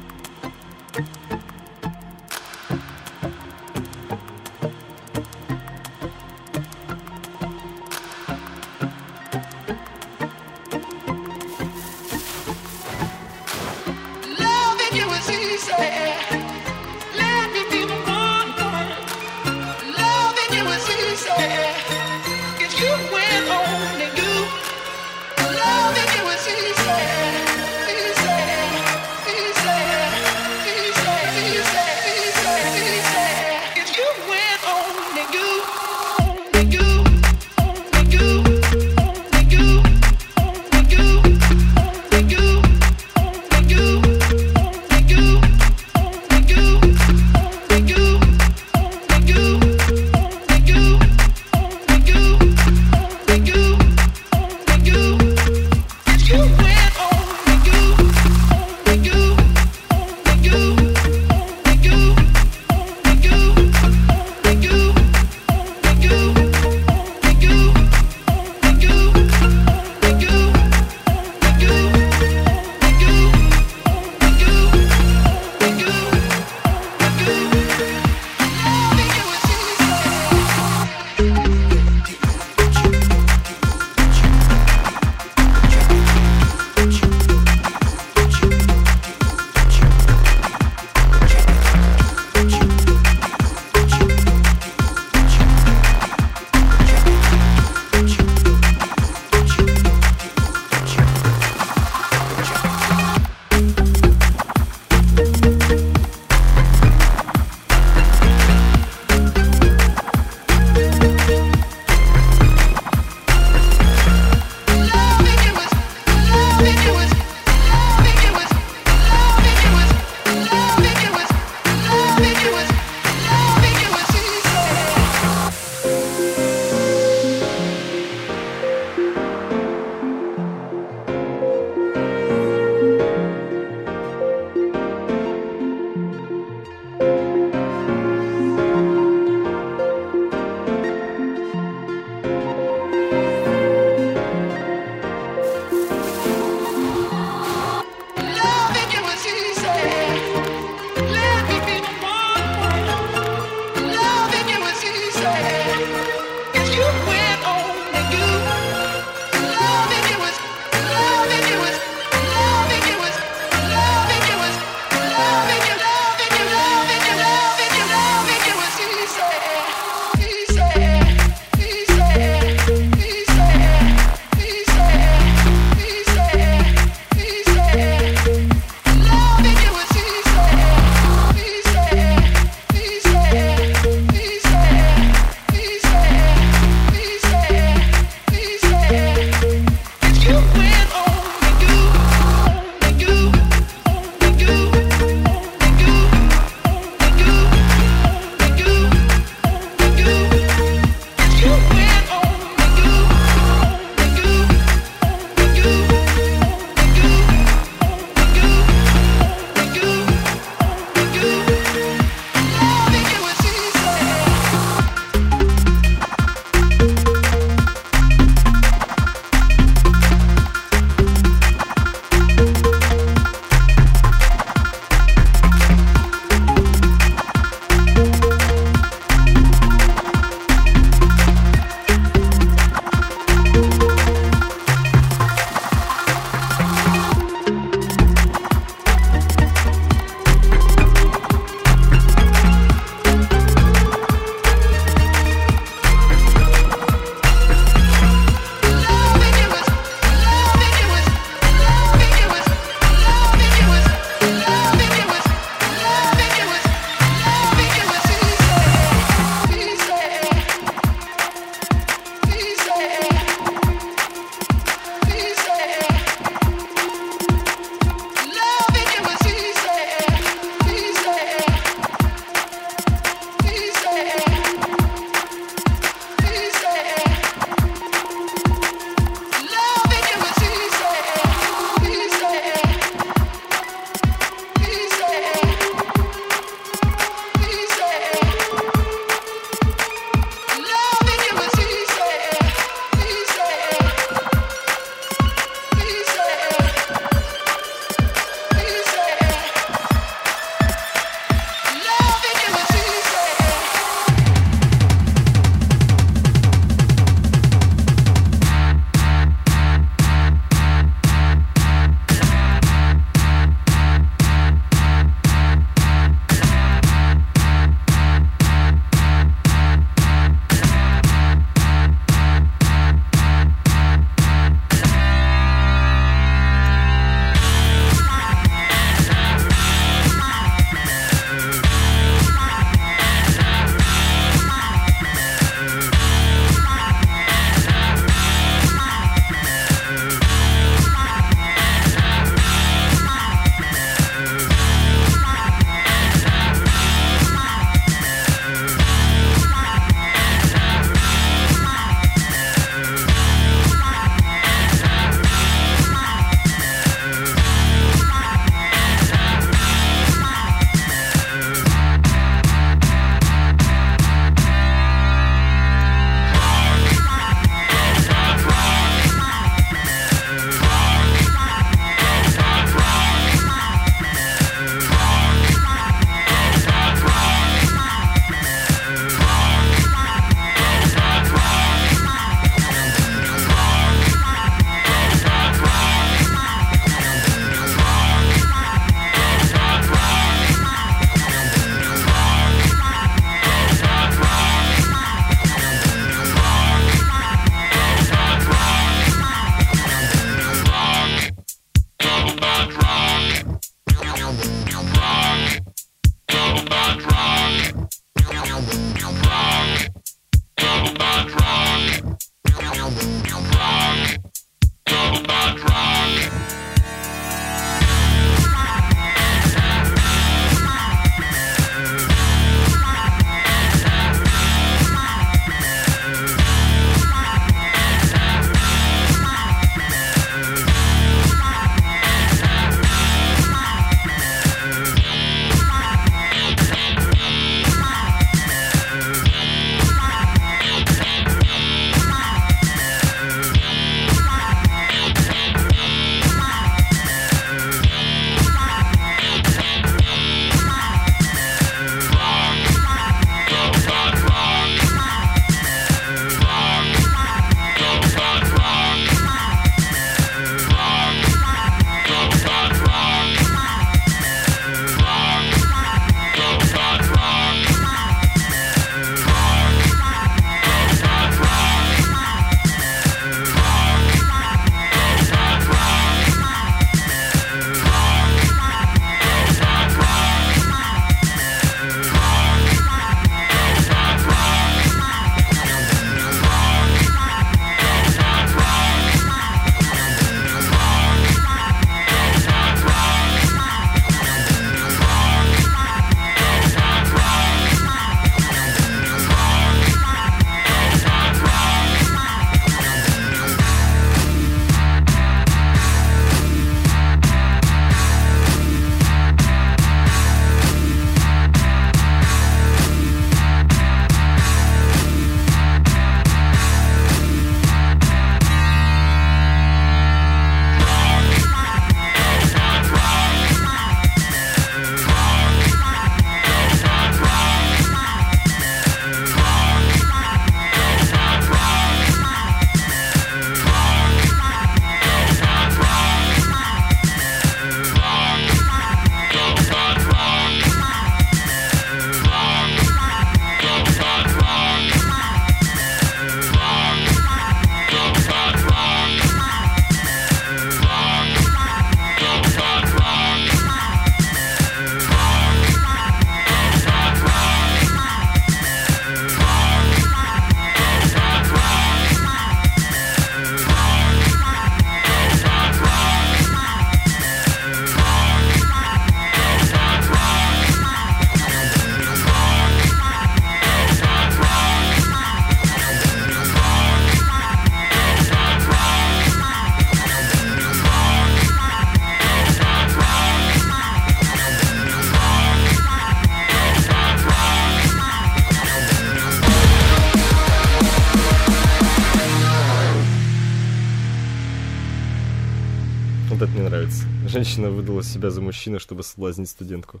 Музыкальная 596.46 596.70
пауза. 596.70 597.04
Женщина 597.28 597.70
выдала 597.70 598.02
себя 598.02 598.30
за 598.30 598.40
мужчину, 598.40 598.80
чтобы 598.80 599.02
соблазнить 599.02 599.48
студентку. 599.48 600.00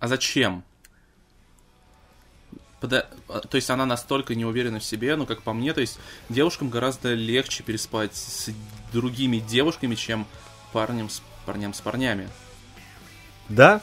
А 0.00 0.08
зачем? 0.08 0.64
Пода- 2.80 3.08
а, 3.28 3.40
То 3.40 3.56
есть 3.56 3.68
она 3.70 3.86
настолько 3.86 4.34
не 4.36 4.44
уверена 4.44 4.78
в 4.78 4.84
себе, 4.84 5.16
ну 5.16 5.26
как 5.26 5.42
по 5.42 5.52
мне, 5.52 5.74
то 5.74 5.80
есть 5.80 5.98
девушкам 6.28 6.70
гораздо 6.70 7.14
легче 7.14 7.64
переспать 7.64 8.14
с 8.14 8.50
другими 8.92 9.38
девушками, 9.38 9.96
чем 9.96 10.26
парнем 10.72 11.10
с 11.10 11.20
парням 11.44 11.74
с 11.74 11.80
парнями. 11.80 12.28
Да. 13.48 13.80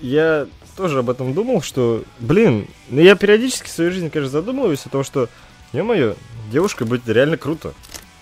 Я 0.00 0.48
тоже 0.76 1.00
об 1.00 1.10
этом 1.10 1.34
думал, 1.34 1.60
что, 1.62 2.04
блин, 2.18 2.68
ну 2.88 3.00
я 3.00 3.14
периодически 3.14 3.66
в 3.66 3.72
своей 3.72 3.90
жизни, 3.90 4.08
конечно, 4.08 4.30
задумываюсь 4.32 4.86
о 4.86 4.88
том, 4.88 5.04
что, 5.04 5.28
ё-моё, 5.72 6.16
девушка 6.50 6.84
быть 6.84 7.06
реально 7.06 7.36
круто. 7.36 7.74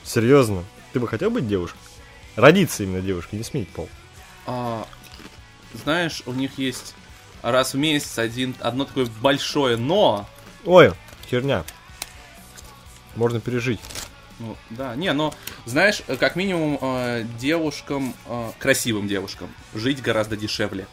Серьезно. 0.07 0.65
Ты 0.93 1.01
бы 1.01 1.09
хотел 1.09 1.31
быть 1.31 1.49
девушкой? 1.49 1.79
Родиться 2.37 2.83
именно 2.85 3.01
девушкой, 3.01 3.37
не 3.37 3.45
сменить 3.45 3.69
пол. 3.69 3.89
А, 4.47 4.87
знаешь, 5.85 6.23
у 6.27 6.33
них 6.33 6.59
есть 6.59 6.95
раз 7.43 7.75
в 7.75 7.79
месяц 7.79 8.19
один, 8.19 8.55
одно 8.61 8.85
такое 8.85 9.07
большое 9.21 9.77
но. 9.77 10.29
Ой, 10.65 10.93
херня. 11.31 11.65
Можно 13.17 13.41
пережить. 13.41 13.81
Ну, 14.39 14.55
да, 14.69 14.95
не, 14.95 15.13
но, 15.15 15.33
знаешь, 15.65 16.03
как 16.21 16.37
минимум 16.37 16.79
э, 16.81 17.25
девушкам, 17.39 18.15
э, 18.27 18.51
красивым 18.59 19.09
девушкам, 19.09 19.49
жить 19.75 20.03
гораздо 20.03 20.37
дешевле. 20.37 20.87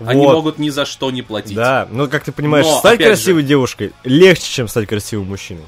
Они 0.00 0.24
Вот. 0.24 0.32
могут 0.32 0.58
ни 0.58 0.70
за 0.70 0.86
что 0.86 1.10
не 1.12 1.22
платить. 1.22 1.54
Да, 1.54 1.86
ну 1.90 2.08
как 2.08 2.24
ты 2.24 2.32
понимаешь, 2.32 2.66
Но, 2.66 2.78
стать 2.78 2.98
красивой 2.98 3.44
девушкой 3.44 3.92
легче, 4.02 4.50
чем 4.50 4.66
стать 4.66 4.88
красивым 4.88 5.28
мужчиной. 5.28 5.66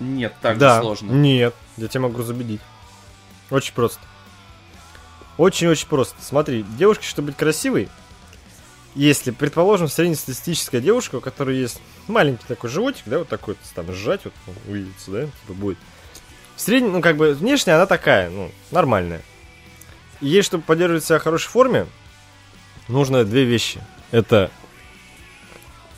Нет, 0.00 0.34
так 0.40 0.58
да. 0.58 0.76
же 0.76 0.80
сложно. 0.82 1.12
Нет, 1.12 1.54
я 1.76 1.88
тебя 1.88 2.02
могу 2.02 2.18
разубедить. 2.18 2.60
Очень 3.50 3.74
просто. 3.74 4.00
Очень-очень 5.38 5.88
просто. 5.88 6.16
Смотри, 6.20 6.64
девушке, 6.78 7.06
чтобы 7.06 7.28
быть 7.28 7.36
красивой, 7.36 7.88
если, 8.94 9.30
предположим, 9.30 9.88
среднестатистическая 9.88 10.80
девушка, 10.80 11.16
у 11.16 11.20
которой 11.20 11.58
есть 11.58 11.80
маленький 12.08 12.46
такой 12.48 12.70
животик, 12.70 13.02
да, 13.04 13.18
вот 13.18 13.28
такой, 13.28 13.56
там, 13.74 13.92
сжать, 13.92 14.24
вот, 14.24 14.32
ну, 14.46 14.54
увидится, 14.68 15.10
да, 15.10 15.24
типа 15.24 15.52
будет. 15.52 15.78
В 16.56 16.60
среднем, 16.62 16.92
ну, 16.92 17.02
как 17.02 17.18
бы, 17.18 17.34
внешне 17.34 17.74
она 17.74 17.84
такая, 17.84 18.30
ну, 18.30 18.50
нормальная. 18.70 19.20
И 20.22 20.28
ей, 20.28 20.40
чтобы 20.40 20.64
поддерживать 20.64 21.04
себя 21.04 21.18
в 21.18 21.22
хорошей 21.22 21.48
форме, 21.48 21.86
нужно 22.88 23.24
две 23.24 23.44
вещи. 23.44 23.82
Это 24.12 24.50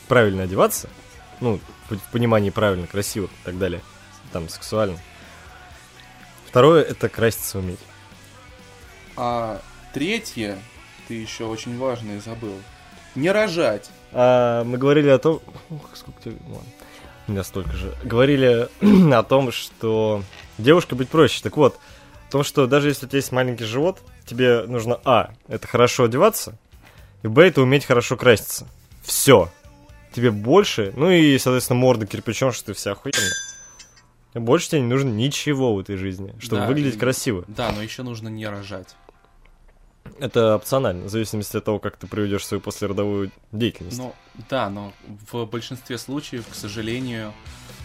правильно 0.09 0.43
одеваться, 0.43 0.89
ну, 1.41 1.61
в 1.97 2.13
понимании 2.13 2.51
правильно, 2.51 2.87
красиво 2.87 3.27
и 3.27 3.45
так 3.45 3.59
далее, 3.59 3.81
там, 4.33 4.49
сексуально. 4.49 4.99
Второе, 6.47 6.83
это 6.83 7.09
краситься 7.09 7.59
уметь. 7.59 7.81
А 9.17 9.61
третье, 9.93 10.59
ты 11.09 11.15
еще 11.15 11.45
очень 11.45 11.79
важное 11.79 12.21
забыл. 12.21 12.55
Не 13.15 13.31
рожать. 13.31 13.91
А, 14.13 14.65
мы 14.65 14.79
говорили 14.79 15.09
о 15.09 15.19
том... 15.19 15.41
Ух, 15.71 15.91
сколько 15.95 16.23
тебе... 16.23 16.37
Ладно. 16.47 16.69
У 17.27 17.33
меня 17.33 17.45
столько 17.45 17.73
же. 17.73 17.95
Говорили 18.05 18.69
о 19.13 19.23
том, 19.23 19.53
что 19.53 20.23
девушка 20.57 20.95
быть 20.95 21.09
проще. 21.09 21.43
Так 21.43 21.57
вот, 21.57 21.79
о 22.29 22.33
том, 22.33 22.45
что 22.45 22.67
даже 22.67 22.89
если 22.89 23.07
у 23.07 23.09
тебя 23.09 23.19
есть 23.19 23.33
маленький 23.33 23.65
живот, 23.65 23.99
тебе 24.25 24.63
нужно, 24.63 25.01
а, 25.05 25.31
это 25.49 25.67
хорошо 25.67 26.05
одеваться, 26.05 26.57
и, 27.23 27.29
б, 27.29 27.47
это 27.47 27.61
уметь 27.61 27.85
хорошо 27.85 28.17
краситься. 28.17 28.67
Все. 29.03 29.51
Тебе 30.19 30.33
больше, 30.33 30.93
ну 30.97 31.13
и, 31.13 31.39
соответственно, 31.39 31.79
морда 31.79 32.05
кирпичом, 32.05 32.51
что 32.51 32.67
ты 32.67 32.73
вся 32.73 32.91
охуенная. 32.91 33.31
Больше 34.35 34.69
тебе 34.71 34.81
не 34.81 34.89
нужно 34.89 35.11
ничего 35.11 35.77
в 35.77 35.79
этой 35.79 35.95
жизни, 35.95 36.35
чтобы 36.41 36.63
Да, 36.63 36.67
выглядеть 36.67 36.97
и- 36.97 36.99
красиво. 36.99 37.45
Да, 37.47 37.71
но 37.71 37.81
еще 37.81 38.03
нужно 38.03 38.27
не 38.27 38.45
рожать. 38.49 38.97
Это 40.19 40.57
опционально, 40.57 41.05
в 41.05 41.09
зависимости 41.09 41.57
от 41.57 41.65
того, 41.65 41.79
как 41.79 41.97
ты 41.99 42.09
проведешь 42.09 42.45
свою 42.45 42.61
послеродовую 42.61 43.31
деятельность. 43.53 43.97
Ну, 43.97 44.13
да, 44.51 44.69
но 44.69 44.93
в 45.31 45.45
большинстве 45.45 45.97
случаев, 45.99 46.49
к 46.51 46.55
сожалению, 46.57 47.33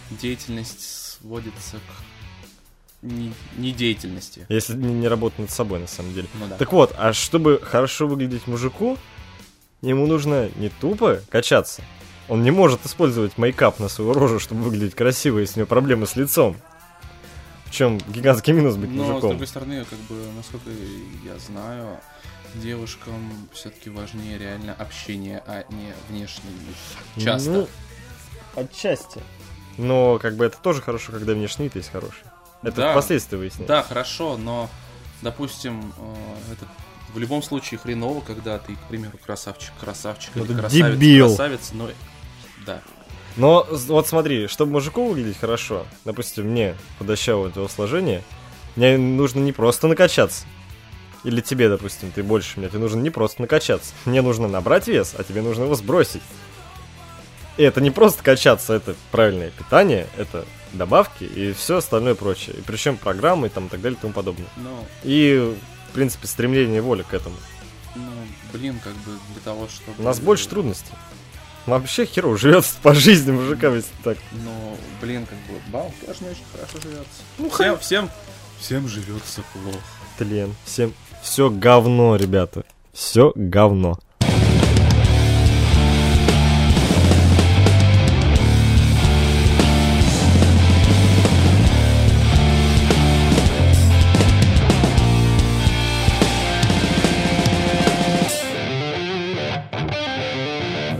деятельность 0.09 1.19
сводится 1.19 1.77
к 1.77 3.03
не, 3.03 3.31
недеятельности. 3.57 4.47
Если 4.49 4.73
не, 4.75 4.91
не 4.91 5.07
работать 5.07 5.37
над 5.37 5.51
собой, 5.51 5.81
на 5.81 5.87
самом 5.87 6.15
деле. 6.15 6.27
Ну 6.33 6.47
да. 6.47 6.57
Так 6.57 6.73
вот, 6.73 6.95
а 6.97 7.13
чтобы 7.13 7.59
хорошо 7.61 8.07
выглядеть 8.07 8.47
мужику, 8.47 8.97
ему 9.83 10.07
нужно 10.07 10.49
не 10.55 10.69
тупо 10.69 11.21
качаться. 11.29 11.83
Он 12.29 12.41
не 12.43 12.51
может 12.51 12.85
использовать 12.85 13.37
мейкап 13.37 13.79
на 13.79 13.89
свою 13.89 14.13
рожу, 14.13 14.39
чтобы 14.39 14.61
выглядеть 14.63 14.95
красиво, 14.95 15.39
если 15.39 15.55
у 15.55 15.59
него 15.59 15.67
проблемы 15.67 16.07
с 16.07 16.15
лицом. 16.15 16.55
В 17.65 17.71
чем 17.71 17.97
гигантский 17.97 18.53
минус 18.53 18.75
быть 18.75 18.91
Но, 18.91 19.03
с 19.03 19.07
мужиком. 19.07 19.29
другой 19.31 19.47
стороны, 19.47 19.85
как 19.89 19.99
бы, 19.99 20.15
насколько 20.37 20.69
я 21.25 21.37
знаю, 21.39 21.99
девушкам 22.55 23.15
все-таки 23.51 23.89
важнее 23.89 24.37
реально 24.37 24.73
общение, 24.77 25.43
а 25.47 25.65
не 25.69 25.91
внешний 26.09 26.51
вид. 26.51 27.23
Часто. 27.25 27.51
Ну, 27.51 27.67
отчасти. 28.55 29.19
Но 29.77 30.19
как 30.19 30.35
бы 30.35 30.45
это 30.45 30.57
тоже 30.57 30.81
хорошо, 30.81 31.11
когда 31.11 31.33
внешний 31.33 31.65
вид 31.65 31.75
есть 31.75 31.91
хороший. 31.91 32.23
Это 32.61 32.75
Да. 32.77 32.91
впоследствии 32.91 33.37
выясняется. 33.37 33.67
Да, 33.67 33.81
хорошо, 33.83 34.37
но, 34.37 34.69
допустим, 35.23 35.93
э, 35.97 36.53
это 36.53 36.65
в 37.13 37.17
любом 37.17 37.41
случае 37.43 37.79
хреново, 37.79 38.21
когда 38.21 38.59
ты, 38.59 38.75
к 38.75 38.79
примеру, 38.87 39.17
красавчик, 39.25 39.73
красавчик 39.79 40.31
Ну 40.35 40.45
или 40.45 40.53
красавец, 40.53 40.97
дебил. 40.99 41.27
красавец, 41.29 41.69
но 41.73 41.89
да. 42.65 42.81
Но 43.35 43.65
вот 43.69 44.07
смотри, 44.07 44.47
чтобы 44.47 44.73
мужику 44.73 45.07
выглядеть 45.07 45.39
хорошо, 45.39 45.85
допустим, 46.05 46.45
мне 46.45 46.75
худощавого 46.99 47.47
этого 47.47 47.67
сложения, 47.67 48.23
мне 48.75 48.97
нужно 48.97 49.39
не 49.39 49.51
просто 49.51 49.87
накачаться. 49.87 50.45
Или 51.23 51.41
тебе, 51.41 51.69
допустим, 51.69 52.11
ты 52.11 52.21
больше 52.21 52.59
меня, 52.59 52.69
тебе 52.69 52.79
нужно 52.79 52.99
не 52.99 53.09
просто 53.09 53.41
накачаться. 53.41 53.93
Мне 54.05 54.21
нужно 54.21 54.47
набрать 54.47 54.87
вес, 54.87 55.15
а 55.17 55.23
тебе 55.23 55.41
нужно 55.41 55.63
его 55.63 55.75
сбросить. 55.75 56.21
И 57.57 57.63
это 57.63 57.81
не 57.81 57.91
просто 57.91 58.23
качаться, 58.23 58.73
это 58.73 58.95
правильное 59.11 59.51
питание, 59.51 60.07
это 60.17 60.45
добавки 60.73 61.23
и 61.23 61.53
все 61.53 61.77
остальное 61.77 62.15
прочее. 62.15 62.55
И 62.57 62.61
причем 62.61 62.97
программы 62.97 63.47
и 63.47 63.49
там 63.49 63.67
и 63.67 63.69
так 63.69 63.81
далее 63.81 63.97
и 63.97 64.01
тому 64.01 64.13
подобное. 64.13 64.47
Ну, 64.57 64.85
И, 65.03 65.55
в 65.89 65.93
принципе, 65.93 66.27
стремление 66.27 66.77
и 66.79 66.81
воля 66.81 67.03
к 67.03 67.13
этому. 67.13 67.35
ну, 67.95 68.11
блин, 68.51 68.79
как 68.83 68.93
бы 68.93 69.11
для 69.33 69.41
того, 69.43 69.67
чтобы... 69.67 70.01
У 70.01 70.03
нас 70.03 70.19
больше 70.19 70.49
трудностей. 70.49 70.93
Вообще 71.65 72.05
херово 72.05 72.37
живется 72.37 72.75
по 72.81 72.93
жизни 72.93 73.31
мужикам, 73.31 73.75
если 73.75 73.93
так. 74.03 74.17
Ну, 74.31 74.77
блин, 75.01 75.25
как 75.25 75.37
бы, 75.39 75.61
бал, 75.71 75.93
конечно, 76.01 76.27
очень 76.29 76.43
хорошо 76.51 76.77
живется. 76.81 77.21
Ну, 77.37 77.49
всем, 77.49 77.79
всем, 77.79 78.09
всем 78.59 78.87
живется 78.87 79.41
плохо. 79.53 79.79
Тлен. 80.17 80.53
Всем 80.65 80.93
все 81.23 81.49
говно, 81.49 82.17
ребята. 82.17 82.65
Все 82.91 83.31
говно. 83.35 83.97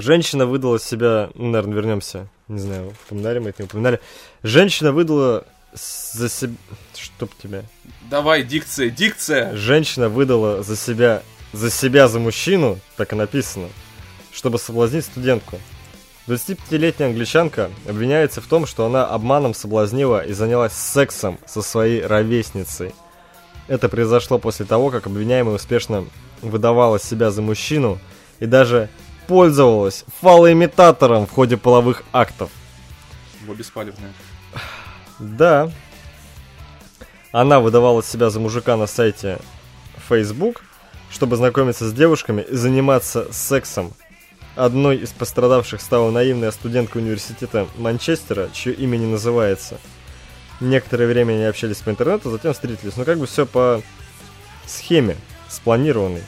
Женщина 0.04 0.46
выдала 0.46 0.82
себя, 0.82 1.30
ну, 1.34 1.50
наверное, 1.50 1.76
вернемся, 1.76 2.28
не 2.50 2.60
знаю, 2.60 2.94
упоминали 3.06 3.40
мы 3.40 3.52
это, 3.52 3.62
не 3.62 3.68
упоминали. 3.68 4.02
Женщина 4.44 4.92
выдала 4.92 5.46
за 5.74 6.28
себя... 6.28 6.56
Чтоб 6.94 7.32
тебя... 7.42 7.64
Давай, 8.10 8.44
дикция, 8.44 8.90
дикция! 8.90 9.56
Женщина 9.56 10.10
выдала 10.10 10.62
за 10.62 10.76
себя, 10.76 11.24
за 11.54 11.72
себя 11.72 12.10
за 12.10 12.20
мужчину, 12.20 12.80
так 12.98 13.14
и 13.14 13.16
написано, 13.16 13.70
чтобы 14.34 14.60
соблазнить 14.60 15.06
студентку. 15.06 15.58
25-летняя 16.28 17.08
англичанка 17.08 17.72
обвиняется 17.88 18.42
в 18.42 18.48
том, 18.48 18.66
что 18.66 18.86
она 18.86 19.06
обманом 19.06 19.54
соблазнила 19.54 20.26
и 20.26 20.34
занялась 20.34 20.74
сексом 20.74 21.40
со 21.46 21.62
своей 21.62 22.06
ровесницей. 22.06 22.94
Это 23.70 23.88
произошло 23.88 24.38
после 24.38 24.66
того, 24.66 24.90
как 24.90 25.08
обвиняемая 25.08 25.56
успешно 25.56 26.06
выдавала 26.42 27.00
себя 27.00 27.32
за 27.32 27.42
мужчину 27.42 28.00
и 28.42 28.46
даже 28.46 28.90
пользовалась 29.28 30.06
фалоимитатором 30.22 31.28
в 31.28 31.32
ходе 31.32 31.58
половых 31.58 32.04
актов. 32.14 32.50
Во 33.46 33.54
беспалевная. 33.56 34.14
Да. 35.20 35.72
Она 37.32 37.60
выдавала 37.60 38.04
себя 38.04 38.30
за 38.30 38.40
мужика 38.40 38.78
на 38.78 38.88
сайте 38.88 39.40
Facebook, 40.08 40.64
чтобы 41.10 41.36
знакомиться 41.36 41.88
с 41.88 41.94
девушками 41.94 42.42
и 42.42 42.56
заниматься 42.56 43.32
сексом. 43.32 43.94
Одной 44.56 44.98
из 44.98 45.10
пострадавших 45.10 45.82
стала 45.82 46.12
наивная 46.12 46.52
студентка 46.52 46.98
университета 46.98 47.68
Манчестера, 47.78 48.50
чье 48.54 48.74
имя 48.74 48.98
не 48.98 49.08
называется. 49.08 49.80
Некоторое 50.60 51.08
время 51.08 51.34
они 51.34 51.44
общались 51.46 51.78
по 51.78 51.90
интернету, 51.90 52.30
затем 52.30 52.54
встретились. 52.54 52.96
Ну, 52.96 53.04
как 53.04 53.18
бы 53.18 53.26
все 53.26 53.48
по 53.48 53.82
схеме, 54.68 55.18
спланированной. 55.50 56.24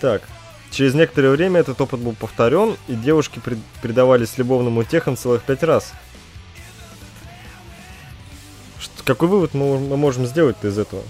Так, 0.00 0.22
через 0.74 0.94
некоторое 0.94 1.30
время 1.30 1.60
этот 1.60 1.80
опыт 1.80 2.00
был 2.00 2.12
повторен, 2.12 2.76
и 2.88 2.94
девушки 2.94 3.38
пред- 3.38 3.58
предавались 3.80 4.36
любовным 4.38 4.76
утехам 4.78 5.16
целых 5.16 5.42
пять 5.44 5.62
раз. 5.62 5.92
Что, 8.80 9.02
какой 9.04 9.28
вывод 9.28 9.54
мы, 9.54 9.78
мы 9.78 9.96
можем 9.96 10.26
сделать 10.26 10.56
из 10.62 10.76
этого? 10.76 11.02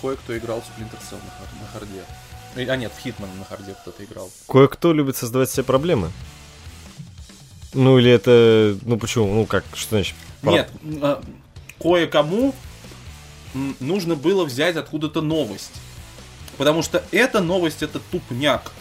Кое-кто 0.00 0.36
играл 0.36 0.60
в 0.60 0.64
Splinter 0.64 0.98
Cell 1.00 1.18
на, 1.18 1.62
на 1.62 1.68
харде. 1.72 2.70
А 2.70 2.76
нет, 2.76 2.92
в 2.92 3.04
Hitman 3.04 3.28
на 3.38 3.44
харде 3.44 3.74
кто-то 3.82 4.04
играл. 4.04 4.30
Кое-кто 4.48 4.92
любит 4.92 5.16
создавать 5.16 5.50
себе 5.50 5.64
проблемы. 5.64 6.10
Ну 7.74 7.98
или 7.98 8.10
это... 8.10 8.76
Ну 8.82 8.96
почему? 8.98 9.26
Ну 9.34 9.46
как? 9.46 9.64
Что 9.74 9.96
значит? 9.96 10.14
про- 10.40 10.52
Нет, 10.52 10.70
а, 11.02 11.22
кое-кому 11.82 12.54
нужно 13.80 14.14
было 14.14 14.44
взять 14.44 14.76
откуда-то 14.76 15.20
новость. 15.22 15.72
Потому 16.56 16.82
что 16.82 17.04
эта 17.10 17.40
новость 17.40 17.82
это 17.82 18.00
тупняк. 18.10 18.72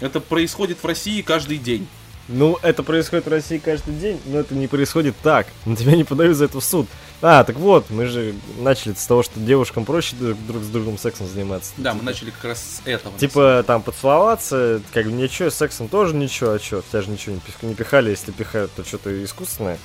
Это 0.00 0.20
происходит 0.20 0.78
в 0.82 0.86
России 0.86 1.22
каждый 1.22 1.58
день. 1.58 1.88
Ну, 2.28 2.58
это 2.62 2.82
происходит 2.82 3.26
в 3.26 3.28
России 3.28 3.58
каждый 3.58 3.94
день, 3.94 4.20
но 4.26 4.40
это 4.40 4.54
не 4.54 4.66
происходит 4.66 5.14
так. 5.22 5.46
На 5.64 5.76
тебя 5.76 5.94
не 5.94 6.04
подают 6.04 6.36
за 6.36 6.46
это 6.46 6.60
в 6.60 6.64
суд. 6.64 6.88
А, 7.22 7.44
так 7.44 7.56
вот, 7.56 7.88
мы 7.88 8.06
же 8.06 8.34
начали 8.58 8.94
с 8.94 9.06
того, 9.06 9.22
что 9.22 9.38
девушкам 9.38 9.84
проще 9.84 10.16
друг, 10.16 10.62
с 10.62 10.66
другом 10.66 10.98
сексом 10.98 11.28
заниматься. 11.28 11.72
Да, 11.76 11.94
мы 11.94 12.00
Типа- 12.00 12.10
начали 12.10 12.30
как 12.30 12.44
раз 12.44 12.58
с 12.58 12.86
этого. 12.86 13.18
Типа, 13.18 13.64
там, 13.66 13.80
поцеловаться, 13.80 14.82
как 14.92 15.06
бы 15.06 15.12
ничего, 15.12 15.50
с 15.50 15.54
сексом 15.54 15.88
тоже 15.88 16.14
ничего, 16.14 16.50
а 16.50 16.58
чё? 16.58 16.82
Тебя 16.82 17.02
же 17.02 17.10
ничего 17.10 17.36
не, 17.36 17.68
не 17.68 17.74
пихали, 17.74 18.10
если 18.10 18.32
пихают, 18.32 18.72
то 18.74 18.84
что-то 18.84 19.24
искусственное. 19.24 19.78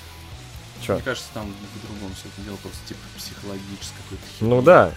Чё? 0.85 0.95
Мне 0.95 1.03
кажется, 1.03 1.29
там 1.33 1.45
в 1.45 1.87
другом 1.87 2.13
все 2.15 2.27
это 2.35 2.41
дело 2.43 2.57
просто 2.57 2.79
типа 2.87 2.99
психологическое 3.17 3.97
какое-то. 4.09 4.25
Ну 4.39 4.61
да. 4.63 4.91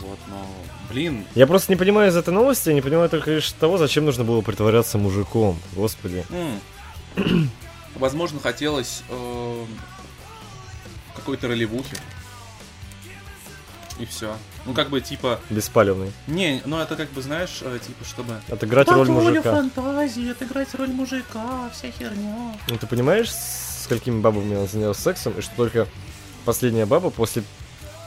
Вот, 0.00 0.18
но, 0.28 0.46
блин, 0.90 1.24
Я 1.34 1.46
просто 1.46 1.72
не 1.72 1.76
понимаю 1.76 2.10
из 2.10 2.16
этой 2.16 2.32
новости, 2.32 2.68
я 2.68 2.74
не 2.74 2.82
понимаю 2.82 3.08
только 3.08 3.30
лишь 3.32 3.50
того, 3.52 3.78
зачем 3.78 4.04
нужно 4.04 4.24
было 4.24 4.40
притворяться 4.42 4.98
мужиком. 4.98 5.58
Господи. 5.74 6.24
м, 6.30 7.50
возможно, 7.94 8.38
хотелось 8.40 9.02
э, 9.08 9.64
какой-то 11.14 11.48
ролевухи. 11.48 11.96
И 13.98 14.04
все. 14.04 14.36
Ну, 14.66 14.74
как 14.74 14.90
бы, 14.90 15.00
типа, 15.00 15.40
Беспалевный. 15.48 16.12
не, 16.26 16.60
ну 16.66 16.78
это 16.78 16.96
как 16.96 17.10
бы, 17.12 17.22
знаешь, 17.22 17.60
э, 17.62 17.78
типа, 17.84 18.04
чтобы... 18.04 18.34
Отыграть 18.50 18.88
роль 18.88 19.08
мужика. 19.08 19.54
фантазии, 19.54 20.30
отыграть 20.32 20.74
роль 20.74 20.90
мужика, 20.90 21.70
вся 21.72 21.90
херня. 21.90 22.54
Ну 22.68 22.76
ты 22.76 22.86
понимаешь, 22.86 23.32
с 23.32 23.84
сколькими 23.84 24.20
бабами 24.20 24.54
он 24.56 24.68
занялся 24.68 25.00
сексом, 25.00 25.32
и 25.38 25.40
что 25.40 25.56
только 25.56 25.88
последняя 26.44 26.84
баба 26.84 27.08
после 27.08 27.42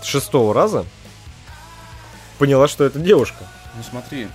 шестого 0.03 0.53
раза 0.53 0.85
поняла, 2.39 2.67
что 2.67 2.83
это 2.85 2.97
девушка. 2.99 3.45
Ну 3.75 3.83
смотри, 3.83 4.27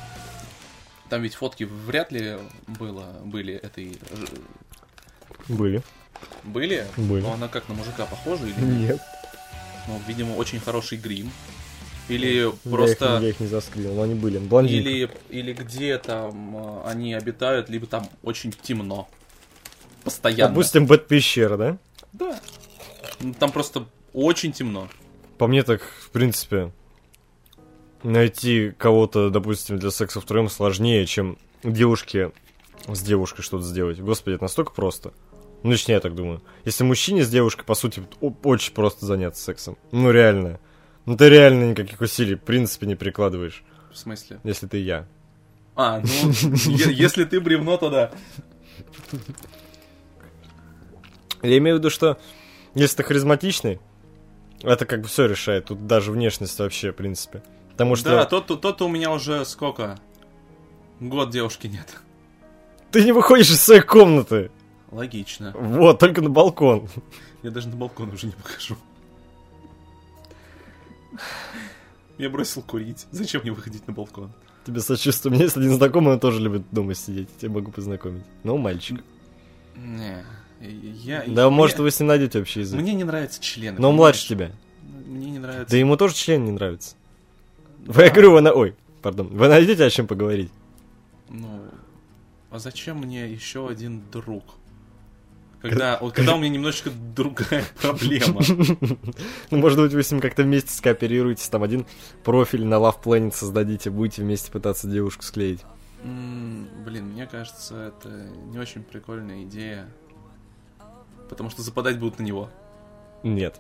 там 1.09 1.23
ведь 1.23 1.35
фотки 1.35 1.65
вряд 1.65 2.13
ли 2.13 2.37
было, 2.67 3.07
были 3.25 3.55
этой... 3.55 3.99
Были. 5.49 5.83
Были? 6.45 6.87
Были. 6.97 7.23
Но 7.23 7.33
она 7.33 7.49
как 7.49 7.69
на 7.69 7.75
мужика 7.75 8.07
похожа 8.07 8.47
или 8.47 8.61
нет? 8.61 8.91
Нет. 8.91 9.01
Ну, 9.89 10.01
видимо, 10.07 10.35
очень 10.35 10.61
хороший 10.61 10.97
грим. 10.99 11.31
Или 12.09 12.27
Я 12.27 12.49
их, 12.49 12.55
просто... 12.61 13.19
я 13.21 13.29
их 13.31 13.41
не 13.41 13.47
заскрил, 13.47 13.95
но 13.95 14.03
они 14.03 14.15
были. 14.15 14.39
Блондинка. 14.39 14.89
Или, 14.89 15.11
или 15.31 15.53
где 15.55 15.99
там 15.99 16.57
э, 16.57 16.83
они 16.87 17.15
обитают, 17.15 17.71
либо 17.71 17.87
там 17.87 18.09
очень 18.23 18.53
темно. 18.53 19.09
Постоянно. 20.05 20.51
Допустим, 20.51 20.87
Бэт 20.87 21.09
пещера, 21.09 21.57
да? 21.57 21.79
Да. 22.13 22.39
Там 23.39 23.53
просто 23.53 23.87
очень 24.13 24.53
темно. 24.53 24.89
По 25.39 25.47
мне 25.47 25.63
так, 25.63 25.83
в 25.83 26.11
принципе, 26.11 26.73
найти 28.05 28.73
кого-то, 28.79 29.31
допустим, 29.31 29.79
для 29.79 29.91
секса 29.91 30.21
втроем 30.21 30.49
сложнее, 30.49 31.07
чем 31.07 31.39
девушке 31.63 32.33
с 32.87 33.03
девушкой 33.03 33.43
что-то 33.43 33.65
сделать. 33.65 33.99
Господи, 33.99 34.35
это 34.35 34.45
настолько 34.45 34.73
просто. 34.73 35.13
Ну, 35.63 35.71
лично 35.73 35.93
я 35.93 36.01
так 36.01 36.15
думаю. 36.15 36.43
Если 36.65 36.85
мужчине 36.85 37.25
с 37.25 37.31
девушкой, 37.31 37.65
по 37.65 37.75
сути, 37.75 38.03
очень 38.21 38.75
просто 38.75 39.07
заняться 39.07 39.43
сексом. 39.43 39.79
Ну, 39.93 40.11
реально. 40.11 40.61
Ну, 41.07 41.17
ты 41.17 41.29
реально 41.31 41.71
никаких 41.71 42.01
усилий, 42.01 42.35
в 42.35 42.43
принципе, 42.43 42.87
не 42.87 42.95
прикладываешь, 42.95 43.65
В 43.93 43.97
смысле? 43.97 44.41
если 44.45 44.67
ты 44.67 44.79
я. 44.79 45.07
А, 45.75 46.01
ну, 46.01 46.31
если 46.91 47.25
ты 47.25 47.41
бревно, 47.41 47.79
то 47.79 47.91
да. 47.91 48.11
Я 51.43 51.59
имею 51.59 51.77
в 51.77 51.79
виду, 51.81 51.91
что 51.91 52.19
если 52.75 52.99
ты 52.99 53.03
харизматичный, 53.03 53.81
это 54.63 54.87
как 54.87 55.01
бы 55.03 55.09
все 55.09 55.27
решает. 55.27 55.67
Тут 55.67 55.87
даже 55.87 56.13
внешность 56.13 56.59
вообще, 56.59 56.93
в 56.93 56.97
принципе. 56.97 57.43
Потому 57.75 57.97
что 57.97 58.11
Да, 58.11 58.25
тот, 58.25 58.47
тот 58.61 58.83
у 58.83 58.89
меня 58.89 59.11
уже 59.11 59.45
сколько? 59.45 59.99
Год 61.01 61.31
девушки 61.31 61.67
нет. 61.67 61.89
ты 62.93 63.05
не 63.05 63.13
выходишь 63.13 63.51
из 63.51 63.61
своей 63.61 63.81
комнаты. 63.83 64.51
Логично. 64.93 65.53
Вот, 65.59 65.99
только 65.99 66.23
на 66.23 66.31
балкон. 66.31 66.89
Я 67.43 67.51
даже 67.51 67.69
на 67.69 67.77
балкон 67.77 68.11
уже 68.13 68.27
не 68.29 68.33
покажу. 68.33 68.77
Я 72.17 72.31
бросил 72.31 72.63
курить. 72.63 73.07
Зачем 73.11 73.43
мне 73.43 73.51
выходить 73.51 73.87
на 73.89 73.93
балкон? 73.93 74.33
Тебе 74.65 74.81
сочувствую. 74.81 75.33
У 75.33 75.35
меня 75.35 75.45
есть 75.45 75.57
один 75.57 75.73
знакомый, 75.75 76.15
он 76.15 76.21
тоже 76.21 76.41
любит 76.41 76.63
дома 76.71 76.95
сидеть. 76.95 77.29
Я 77.41 77.51
могу 77.51 77.73
познакомить. 77.73 78.23
Ну, 78.45 78.57
мальчик. 78.57 79.03
Не, 79.77 80.25
я... 80.61 81.25
Да, 81.27 81.49
мне- 81.49 81.57
может, 81.57 81.79
вы 81.81 81.91
с 81.91 81.99
ним 81.99 82.07
найдете 82.09 82.39
общий 82.41 82.61
язык. 82.61 82.81
Мне 82.81 82.95
не 82.95 83.05
нравятся 83.05 83.43
члены. 83.43 83.81
Но 83.81 83.91
он 83.91 83.97
младше 83.97 84.29
тебя. 84.29 84.53
Мне 85.07 85.33
не 85.33 85.39
нравится. 85.41 85.71
Да 85.71 85.77
ему 85.77 85.97
тоже 85.97 86.15
член 86.15 86.45
не 86.45 86.53
нравится. 86.53 86.95
Я 87.87 88.11
говорю, 88.11 88.33
вы 88.33 88.41
на... 88.41 88.53
Ой, 88.53 88.75
пардон. 89.03 89.29
Вы 89.29 89.49
найдете 89.49 89.85
о 89.85 89.91
чем 89.91 90.07
поговорить? 90.07 90.51
Ну, 91.29 91.61
а 92.51 92.59
зачем 92.59 92.99
мне 92.99 93.27
еще 93.31 93.69
один 93.69 94.03
друг? 94.11 94.45
Когда, 95.61 95.99
вот, 96.01 96.13
когда 96.13 96.35
у 96.35 96.39
меня 96.39 96.51
немножечко 96.51 96.91
другая 96.91 97.65
проблема. 97.81 98.43
Ну, 99.51 99.59
может 99.59 99.79
быть, 99.79 99.93
вы 99.95 100.03
с 100.03 100.11
ним 100.13 100.21
как-то 100.21 100.43
вместе 100.43 100.71
скооперируетесь, 100.71 101.49
там 101.49 101.63
один 101.63 101.87
профиль 102.23 102.67
на 102.67 102.75
Love 102.75 103.03
Planet 103.03 103.35
создадите, 103.35 103.89
будете 103.89 104.23
вместе 104.23 104.53
пытаться 104.53 104.89
девушку 104.89 105.23
склеить. 105.23 105.61
Блин, 106.03 107.07
мне 107.13 107.27
кажется, 107.27 107.95
это 107.97 108.11
не 108.51 108.59
очень 108.59 108.83
прикольная 108.83 109.45
идея. 109.45 109.89
Потому 111.31 111.49
что 111.49 111.63
западать 111.63 111.99
будут 111.99 112.19
на 112.19 112.25
него. 112.25 112.51
Нет. 113.23 113.59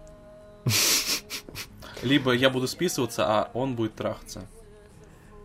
Либо 2.02 2.32
я 2.32 2.50
буду 2.50 2.68
списываться, 2.68 3.24
а 3.26 3.50
он 3.54 3.76
будет 3.76 3.94
трахаться. 3.94 4.46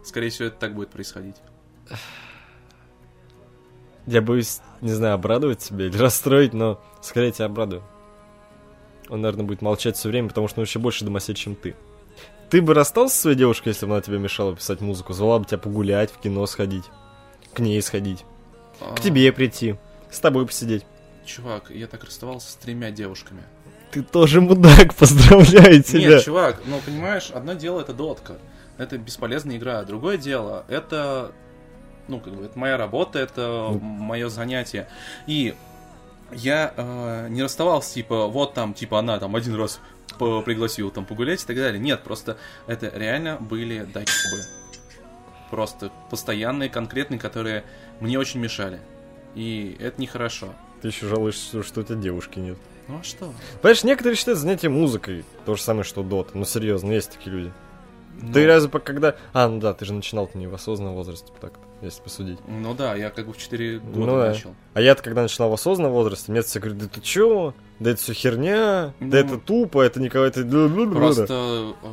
Скорее 0.03 0.29
всего, 0.29 0.47
это 0.47 0.57
так 0.57 0.75
будет 0.75 0.89
происходить. 0.89 1.35
Я 4.05 4.21
боюсь, 4.21 4.59
не 4.81 4.91
знаю, 4.91 5.15
обрадовать 5.15 5.59
тебя 5.59 5.85
или 5.85 5.97
расстроить, 6.01 6.53
но 6.53 6.81
скорее 7.01 7.31
тебя 7.31 7.45
обрадую. 7.45 7.83
Он, 9.09 9.21
наверное, 9.21 9.45
будет 9.45 9.61
молчать 9.61 9.97
все 9.97 10.09
время, 10.09 10.29
потому 10.29 10.47
что 10.47 10.61
он 10.61 10.65
еще 10.65 10.79
больше 10.79 11.05
домосед, 11.05 11.37
чем 11.37 11.55
ты. 11.55 11.75
Ты 12.49 12.61
бы 12.61 12.73
расстался 12.73 13.15
со 13.15 13.21
своей 13.21 13.37
девушкой, 13.37 13.69
если 13.69 13.85
бы 13.85 13.93
она 13.93 14.01
тебе 14.01 14.17
мешала 14.17 14.55
писать 14.55 14.81
музыку? 14.81 15.13
Звала 15.13 15.39
бы 15.39 15.45
тебя 15.45 15.59
погулять, 15.59 16.11
в 16.11 16.19
кино 16.19 16.45
сходить, 16.47 16.85
к 17.53 17.59
ней 17.59 17.79
сходить, 17.81 18.25
к 18.95 18.99
тебе 19.01 19.31
прийти, 19.31 19.75
с 20.09 20.19
тобой 20.19 20.47
посидеть. 20.47 20.83
А, 20.83 21.25
Чувак, 21.27 21.69
я 21.69 21.85
так 21.85 22.03
расставался 22.03 22.51
с 22.51 22.55
тремя 22.55 22.89
девушками. 22.89 23.43
Ты 23.91 24.03
тоже 24.03 24.41
мудак, 24.41 24.93
поздравляю 24.97 25.83
тебя. 25.83 26.09
Нет, 26.09 26.23
чувак, 26.23 26.61
ну 26.65 26.79
понимаешь, 26.85 27.31
одно 27.31 27.53
дело 27.53 27.81
это 27.81 27.93
дотка. 27.93 28.37
Это 28.77 28.97
бесполезная 28.97 29.57
игра. 29.57 29.83
Другое 29.83 30.17
дело, 30.17 30.63
это 30.69 31.31
ну, 32.09 32.19
как 32.19 32.33
бы, 32.33 32.45
это 32.45 32.57
моя 32.57 32.75
работа, 32.75 33.19
это 33.19 33.69
Ну. 33.71 33.79
мое 33.79 34.29
занятие. 34.29 34.89
И 35.27 35.55
я 36.31 36.73
э, 36.75 37.27
не 37.29 37.43
расставался, 37.43 37.93
типа, 37.93 38.27
вот 38.27 38.53
там, 38.53 38.73
типа, 38.73 38.99
она 38.99 39.19
там 39.19 39.35
один 39.35 39.55
раз 39.55 39.79
пригласила 40.17 40.91
там 40.91 41.05
погулять 41.05 41.43
и 41.43 41.45
так 41.45 41.55
далее. 41.55 41.79
Нет, 41.79 42.03
просто 42.03 42.37
это 42.67 42.91
реально 42.93 43.37
были 43.37 43.83
доебы. 43.83 44.43
Просто 45.49 45.91
постоянные, 46.09 46.69
конкретные, 46.69 47.19
которые 47.19 47.63
мне 47.99 48.19
очень 48.19 48.39
мешали. 48.39 48.79
И 49.35 49.77
это 49.79 50.01
нехорошо. 50.01 50.53
Ты 50.81 50.89
еще 50.89 51.07
жалуешься, 51.07 51.63
что 51.63 51.81
у 51.81 51.83
тебя 51.83 51.95
девушки 51.95 52.39
нет. 52.39 52.57
Ну 52.89 52.97
а 52.99 53.03
что? 53.03 53.31
Понимаешь, 53.61 53.83
некоторые 53.83 54.15
считают 54.17 54.39
занятие 54.39 54.69
музыкой 54.69 55.23
то 55.45 55.55
же 55.55 55.61
самое, 55.61 55.83
что 55.83 56.03
дота. 56.03 56.31
Ну, 56.33 56.43
серьезно, 56.43 56.91
есть 56.91 57.11
такие 57.11 57.31
люди. 57.35 57.53
Ну, 58.21 58.33
Ты 58.33 58.45
разве 58.47 58.69
по- 58.69 58.79
когда... 58.79 59.15
А, 59.31 59.47
ну 59.47 59.59
да, 59.61 59.73
ты 59.73 59.85
же 59.85 59.93
начинал-то 59.93 60.37
не 60.37 60.47
в 60.47 60.53
осознанном 60.53 60.95
возрасте, 60.95 61.31
так 61.39 61.53
если 61.81 62.01
посудить. 62.01 62.39
Ну 62.47 62.73
да, 62.73 62.93
я 62.95 63.11
как 63.11 63.27
бы 63.27 63.31
в 63.33 63.37
4 63.37 63.79
года 63.79 63.97
Ну 63.99 64.05
да. 64.07 64.27
начал. 64.29 64.55
А 64.73 64.81
я-то, 64.81 65.01
когда 65.03 65.21
начинал 65.21 65.49
в 65.51 65.53
осознанном 65.53 65.93
возрасте, 65.93 66.31
мне 66.31 66.41
все 66.41 66.59
говорят, 66.59 66.79
да 66.79 66.87
ты 66.89 66.99
чё? 66.99 67.53
Да 67.79 67.91
это 67.91 68.01
все 68.01 68.11
херня, 68.13 68.93
Ну, 68.99 69.09
да 69.11 69.19
это 69.19 69.37
тупо, 69.37 69.81
это 69.81 70.01
никого, 70.01 70.25
это... 70.25 70.43
Просто 70.43 71.73
э, 71.81 71.87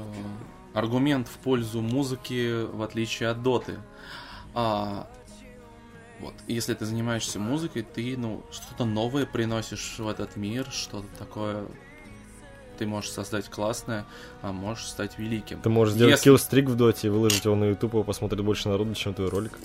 аргумент 0.74 1.28
в 1.28 1.36
пользу 1.38 1.80
музыки, 1.80 2.64
в 2.72 2.82
отличие 2.82 3.28
от 3.28 3.42
доты. 3.44 3.74
А, 4.54 5.06
вот, 6.20 6.34
если 6.46 6.74
ты 6.74 6.84
занимаешься 6.86 7.38
музыкой, 7.38 7.82
ты, 7.82 8.16
ну, 8.16 8.42
что-то 8.50 8.84
новое 8.84 9.26
приносишь 9.26 9.96
в 9.98 10.08
этот 10.08 10.36
мир, 10.36 10.66
что-то 10.70 11.06
такое 11.18 11.66
ты 12.78 12.86
можешь 12.86 13.10
создать 13.10 13.48
классное, 13.48 14.04
а 14.42 14.52
можешь 14.52 14.86
стать 14.86 15.18
великим. 15.18 15.60
Ты 15.60 15.68
можешь 15.70 15.94
сделать 15.94 16.12
Если- 16.12 16.24
киллстрик 16.24 16.66
в 16.68 16.76
доте 16.76 17.06
и 17.06 17.10
выложить 17.10 17.44
его 17.44 17.54
на 17.54 17.64
YouTube, 17.64 17.94
его 17.94 18.04
посмотрит 18.04 18.44
больше 18.44 18.68
народу, 18.68 18.94
чем 18.94 19.14
твой 19.14 19.28
ролик. 19.28 19.58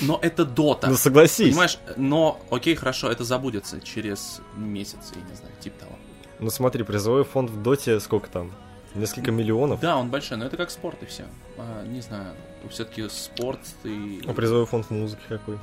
Но 0.00 0.18
это 0.22 0.44
дота. 0.44 0.88
Ну 0.88 0.96
согласись. 0.96 1.50
Понимаешь, 1.50 1.78
но 1.96 2.40
окей, 2.50 2.74
хорошо, 2.76 3.10
это 3.10 3.24
забудется 3.24 3.80
через 3.80 4.40
месяц, 4.56 5.12
я 5.14 5.22
не 5.28 5.36
знаю, 5.36 5.52
типа 5.60 5.80
того. 5.80 5.98
Ну 6.38 6.50
смотри, 6.50 6.84
призовой 6.84 7.24
фонд 7.24 7.50
в 7.50 7.62
доте 7.62 7.98
сколько 8.00 8.28
там? 8.28 8.52
Несколько 8.94 9.30
миллионов. 9.30 9.80
Да, 9.80 9.96
он 9.98 10.08
большой, 10.08 10.38
но 10.38 10.46
это 10.46 10.56
как 10.56 10.70
спорт 10.70 11.02
и 11.02 11.06
все. 11.06 11.24
А, 11.56 11.84
не 11.86 12.00
знаю, 12.00 12.34
все-таки 12.70 13.08
спорт 13.08 13.60
и 13.84 14.22
А 14.26 14.32
призовой 14.32 14.66
фонд 14.66 14.86
в 14.86 14.90
музыке 14.90 15.22
какой? 15.28 15.58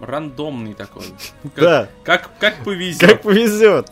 рандомный 0.00 0.74
такой. 0.74 1.04
Да. 1.56 1.88
Как, 2.02 2.30
как 2.38 2.64
повезет. 2.64 3.00
Как 3.00 3.22
повезет. 3.22 3.90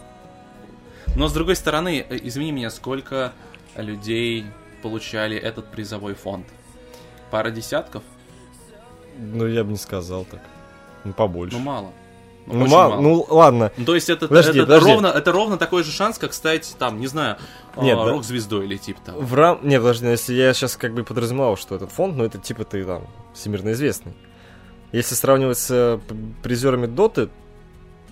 Но 1.15 1.29
с 1.29 1.33
другой 1.33 1.57
стороны, 1.57 2.05
э, 2.09 2.19
извини 2.23 2.53
меня, 2.53 2.71
сколько 2.71 3.33
людей 3.77 4.45
получали 4.83 5.37
этот 5.37 5.71
призовой 5.71 6.15
фонд? 6.15 6.47
Пара 7.31 7.51
десятков? 7.51 8.03
Ну 9.19 9.47
я 9.47 9.65
бы 9.65 9.73
не 9.73 9.77
сказал 9.79 10.25
так. 10.25 10.41
Ну 11.05 11.13
побольше. 11.13 11.57
Ну 11.57 11.63
мало. 11.63 11.93
Ну, 12.47 12.63
очень 12.63 12.73
ма- 12.73 12.89
мало. 12.89 13.01
ну 13.01 13.27
ладно. 13.29 13.73
Ну, 13.77 13.85
то 13.85 13.95
есть 13.95 14.11
это, 14.11 14.27
Подожди, 14.29 14.59
это, 14.59 14.67
подожди. 14.67 14.91
ровно, 14.91 15.07
это 15.07 15.33
ровно 15.33 15.57
такой 15.59 15.85
же 15.85 15.93
шанс, 15.93 16.19
как 16.19 16.33
стать, 16.33 16.75
там, 16.79 16.99
не 17.01 17.07
знаю, 17.07 17.39
а, 17.77 17.83
Нет, 17.85 17.97
да. 17.97 18.05
рок-звездой 18.11 18.65
или 18.67 18.77
типа 18.77 19.01
того. 19.01 19.21
В 19.21 19.35
рам... 19.35 19.61
Не, 19.63 19.79
подожди, 19.79 20.07
ну, 20.07 20.11
если 20.11 20.35
я 20.35 20.53
сейчас 20.53 20.77
как 20.77 20.93
бы 20.93 21.05
подразумевал, 21.05 21.57
что 21.57 21.77
этот 21.77 21.93
фонд, 21.93 22.17
ну 22.17 22.25
это 22.25 22.39
типа 22.39 22.65
ты 22.65 22.85
там 22.85 23.07
всемирно 23.33 23.73
известный. 23.73 24.15
Если 24.91 25.15
сравнивать 25.15 25.59
с 25.59 25.71
э, 25.71 26.01
призерами 26.43 26.87
Доты, 26.87 27.31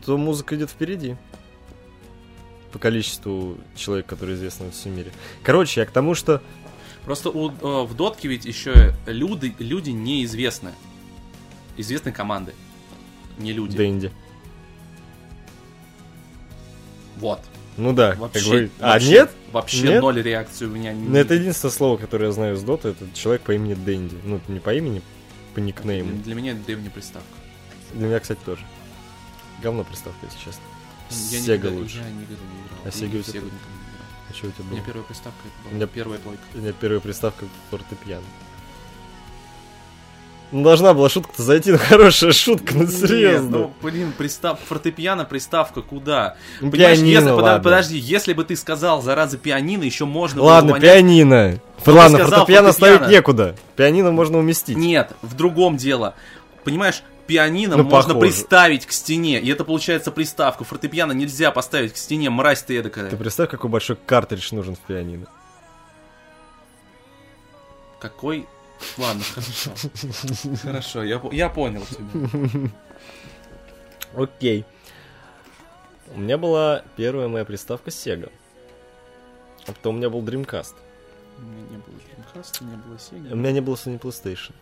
то 0.06 0.16
музыка 0.16 0.54
идет 0.56 0.70
впереди. 0.70 1.16
По 2.72 2.78
количеству 2.78 3.58
человек, 3.74 4.06
которые 4.06 4.36
известны 4.36 4.66
во 4.66 4.72
всем 4.72 4.96
мире. 4.96 5.12
Короче, 5.42 5.80
я 5.80 5.86
к 5.86 5.90
тому, 5.90 6.14
что... 6.14 6.40
Просто 7.04 7.30
у, 7.30 7.50
э, 7.50 7.84
в 7.84 7.94
дотке 7.94 8.28
ведь 8.28 8.44
еще 8.44 8.94
люди, 9.06 9.54
люди 9.58 9.90
неизвестны. 9.90 10.70
Известны 11.76 12.12
команды, 12.12 12.54
не 13.40 13.52
люди. 13.52 13.76
Дэнди. 13.76 14.10
Вот. 17.16 17.40
Ну 17.76 17.92
да, 17.92 18.14
Вообще, 18.16 18.40
как 18.40 18.50
бы... 18.50 18.70
А, 18.80 18.88
вообще- 18.92 19.10
нет? 19.10 19.30
Вообще 19.52 19.82
Нет? 19.88 20.02
ноль 20.02 20.22
реакции 20.22 20.64
у 20.66 20.70
меня. 20.70 20.92
Ну 20.92 21.16
это 21.16 21.34
единственное 21.34 21.72
слово, 21.72 21.96
которое 21.96 22.26
я 22.26 22.32
знаю 22.32 22.54
из 22.54 22.62
Доты, 22.62 22.88
это 22.88 23.06
человек 23.14 23.42
по 23.42 23.52
имени 23.52 23.74
Дэнди. 23.74 24.16
Ну, 24.24 24.40
не 24.48 24.60
по 24.60 24.72
имени, 24.74 25.02
по 25.54 25.58
никнейму. 25.58 26.16
Для 26.22 26.34
меня 26.34 26.52
это 26.52 26.60
древняя 26.64 26.90
приставка. 26.90 27.26
Для 27.94 28.06
меня, 28.06 28.20
кстати, 28.20 28.38
тоже. 28.44 28.62
Говно 29.62 29.82
приставка, 29.84 30.18
если 30.26 30.38
честно. 30.38 30.62
Я 31.10 31.40
Сега 31.40 31.56
никогда, 31.56 31.76
лучше. 31.78 31.96
Я 31.96 32.10
никогда 32.10 32.34
не 32.44 32.60
играл. 32.60 32.78
А 32.84 32.90
Сега 32.92 33.18
у 33.18 33.22
тебя 33.22 33.32
Сегу 33.32 33.46
тут? 33.46 33.52
никогда 33.52 33.74
не 33.74 33.90
играл. 33.90 34.06
А 34.28 34.32
что 34.34 34.46
у 34.46 34.50
тебя 34.50 34.60
У 34.60 34.62
было? 34.68 34.72
меня 34.74 34.84
первая 34.86 35.04
приставка 35.04 35.38
это 35.44 35.62
была 35.64 35.70
У 35.72 35.74
меня- 35.76 35.86
первая 35.88 36.18
плойка. 36.20 36.42
У 36.54 36.58
меня 36.58 36.72
первая 36.72 37.00
приставка 37.00 37.44
фортепиано. 37.70 38.24
Ну, 40.52 40.64
должна 40.64 40.94
была 40.94 41.08
шутка-то 41.08 41.42
зайти, 41.42 41.70
ну 41.72 41.78
хорошая 41.78 42.32
шутка, 42.32 42.74
ну 42.74 42.80
Нет, 42.82 42.90
серьезно. 42.92 43.50
ну, 43.58 43.72
блин, 43.82 44.12
пристав... 44.16 44.58
фортепиано, 44.60 45.24
приставка 45.24 45.80
куда? 45.80 46.36
Ну, 46.60 46.70
Понимаешь, 46.70 46.98
пианино, 46.98 47.14
если, 47.18 47.30
ладно. 47.30 47.62
подожди, 47.62 47.98
если 47.98 48.32
бы 48.32 48.44
ты 48.44 48.56
сказал, 48.56 49.00
зараза, 49.00 49.38
пианино, 49.38 49.84
еще 49.84 50.06
можно 50.06 50.42
Ладно, 50.42 50.72
было 50.72 50.80
пианино. 50.80 51.60
Ладно, 51.86 52.18
сказал 52.18 52.38
фортепиано 52.40 52.72
фортепиано. 52.72 52.72
ставить 52.72 53.08
некуда. 53.12 53.56
Пианино 53.76 54.10
можно 54.10 54.38
уместить. 54.38 54.76
Нет, 54.76 55.12
в 55.22 55.34
другом 55.36 55.76
дело. 55.76 56.14
Понимаешь, 56.64 57.02
пианино 57.28 57.76
Ну, 57.76 57.84
можно 57.84 58.14
похоже. 58.14 58.32
приставить 58.32 58.86
к 58.86 58.92
стене, 58.92 59.38
и 59.40 59.48
это 59.50 59.64
получается 59.64 60.10
приставка. 60.10 60.64
Фортепиано 60.64 61.12
нельзя 61.12 61.52
поставить 61.52 61.92
к 61.92 61.96
стене, 61.96 62.28
мразь 62.28 62.62
ты 62.62 62.76
эдакая. 62.78 63.08
Ты 63.08 63.16
представь, 63.16 63.48
какой 63.50 63.70
большой 63.70 63.96
картридж 64.04 64.48
нужен 64.52 64.74
в 64.74 64.80
пианино. 64.80 65.26
Какой... 68.00 68.46
Ладно, 68.98 69.22
хорошо. 69.22 69.72
Хорошо, 70.62 71.02
я, 71.04 71.20
я 71.32 71.48
понял 71.48 71.82
тебя. 71.86 72.70
Окей. 74.14 74.64
У 76.14 76.18
меня 76.18 76.38
была 76.38 76.82
первая 76.96 77.28
моя 77.28 77.44
приставка 77.44 77.90
Sega. 77.90 78.30
А 79.66 79.72
потом 79.72 79.94
у 79.94 79.98
меня 79.98 80.10
был 80.10 80.22
Dreamcast. 80.22 80.74
У 81.38 81.42
меня 81.42 81.68
не 81.70 81.76
было 81.76 81.94
Dreamcast, 81.94 82.64
не 82.64 82.76
было 82.76 82.94
У 82.94 82.96
Sega. 82.96 83.34
меня 83.36 83.52
не 83.52 83.60
было 83.60 83.74
Sony 83.74 84.00
PlayStation. 84.00 84.52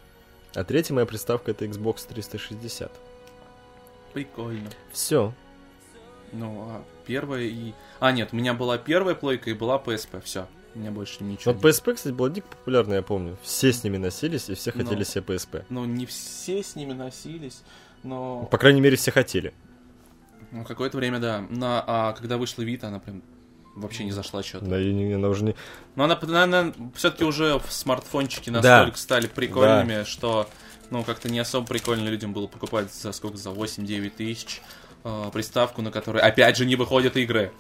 А 0.55 0.65
третья 0.65 0.95
моя 0.95 1.07
приставка 1.07 1.53
это 1.53 1.65
Xbox 1.65 2.07
360. 2.09 2.91
Прикольно. 4.13 4.71
Все. 4.93 5.33
Ну, 6.33 6.63
а 6.71 6.85
первая 7.07 7.43
и... 7.45 7.73
А, 8.01 8.13
нет, 8.13 8.31
у 8.33 8.37
меня 8.37 8.53
была 8.55 8.77
первая 8.79 9.15
плойка 9.15 9.51
и 9.51 9.55
была 9.55 9.79
PSP, 9.79 10.21
все. 10.23 10.47
У 10.75 10.79
меня 10.79 10.91
больше 10.91 11.25
ничего 11.25 11.53
Вот 11.55 11.65
нет. 11.65 11.75
PSP, 11.75 11.95
кстати, 11.95 12.13
была 12.15 12.29
дико 12.29 12.47
популярна, 12.49 12.95
я 12.95 13.03
помню. 13.03 13.37
Все 13.43 13.73
с 13.73 13.83
ними 13.83 13.97
носились, 13.97 14.49
и 14.49 14.55
все 14.55 14.71
хотели 14.71 15.03
себе 15.05 15.25
PSP. 15.25 15.65
Ну, 15.71 15.85
не 15.85 16.07
все 16.07 16.63
с 16.63 16.77
ними 16.77 16.93
носились, 16.93 17.63
но... 18.03 18.47
По 18.51 18.59
крайней 18.59 18.81
мере, 18.81 18.97
все 18.97 19.11
хотели. 19.11 19.55
Ну, 20.51 20.65
какое-то 20.65 20.97
время, 20.97 21.19
да. 21.19 21.41
На, 21.51 21.83
а 21.87 22.13
когда 22.13 22.37
вышла 22.39 22.63
Вита, 22.63 22.89
она 22.89 23.01
прям 23.01 23.23
вообще 23.75 24.05
не 24.05 24.13
зашла 24.13 24.43
что-то. 24.43 24.67
Да, 24.67 24.81
и 24.81 24.93
не- 24.93 25.13
она 25.15 25.29
уже 25.29 25.45
не... 25.45 25.55
Но 25.95 26.05
она, 26.05 26.73
все-таки 26.95 27.25
уже 27.25 27.59
в 27.59 27.71
смартфончики 27.73 28.51
Да. 28.51 28.61
настолько 28.61 28.99
стали 28.99 29.27
прикольными, 29.27 30.05
что 30.05 30.49
ну 30.91 31.05
как-то 31.05 31.29
не 31.31 31.39
особо 31.39 31.67
прикольно 31.67 32.09
людям 32.09 32.33
было 32.33 32.47
покупать 32.47 32.93
за 32.93 33.13
сколько, 33.13 33.37
за 33.37 33.51
8-9 33.51 34.11
тысяч 34.17 34.63
э, 35.05 35.25
приставку, 35.33 35.83
на 35.83 35.91
которой 35.91 36.23
опять 36.23 36.57
же 36.57 36.67
не 36.67 36.77
выходят 36.77 37.17
игры. 37.17 37.53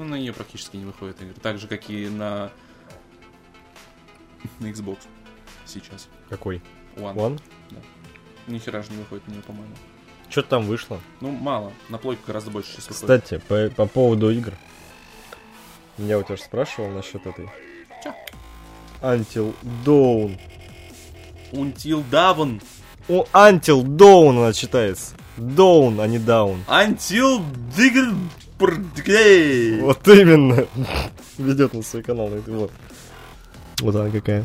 Ну, 0.00 0.06
на 0.06 0.14
нее 0.14 0.32
практически 0.32 0.78
не 0.78 0.86
выходят 0.86 1.20
игры. 1.20 1.34
Так 1.42 1.58
же, 1.58 1.68
как 1.68 1.90
и 1.90 2.08
на, 2.08 2.50
на 4.58 4.68
Xbox 4.68 4.96
сейчас. 5.66 6.08
Какой? 6.30 6.62
One. 6.96 7.14
One? 7.14 7.40
Ни 8.46 8.58
хера 8.58 8.82
же 8.82 8.92
не 8.92 8.96
выходит 8.96 9.28
на 9.28 9.32
нее, 9.32 9.42
по-моему. 9.42 9.74
Что 10.30 10.40
там 10.40 10.64
вышло? 10.64 10.98
Ну, 11.20 11.32
мало. 11.32 11.74
На 11.90 11.98
плойку 11.98 12.22
гораздо 12.26 12.50
больше 12.50 12.70
сейчас 12.70 12.86
выходит. 12.88 13.24
Кстати, 13.24 13.42
по, 13.46 13.68
по 13.76 13.86
поводу 13.86 14.30
игр. 14.30 14.54
Я 15.98 16.18
у 16.18 16.22
тебя 16.22 16.36
же 16.36 16.42
спрашивал 16.44 16.88
насчет 16.88 17.26
этой. 17.26 17.50
Чё? 18.02 18.14
Until 19.02 19.54
Dawn. 19.84 20.40
Until 21.52 22.02
Dawn. 22.10 22.62
О, 23.06 23.26
Until 23.34 23.82
Dawn 23.82 24.38
она 24.38 24.54
читается. 24.54 25.14
Dawn, 25.36 26.02
а 26.02 26.06
не 26.06 26.16
Down. 26.16 26.64
Until 26.68 27.44
Digger... 27.76 28.16
Вот 28.60 30.06
именно. 30.08 30.66
Ведет 31.38 31.72
на 31.74 31.82
свой 31.82 32.02
канал 32.02 32.28
на 32.28 32.36
YouTube. 32.36 32.54
Вот. 32.56 32.72
Вот 33.80 33.96
она 33.96 34.10
какая. 34.10 34.44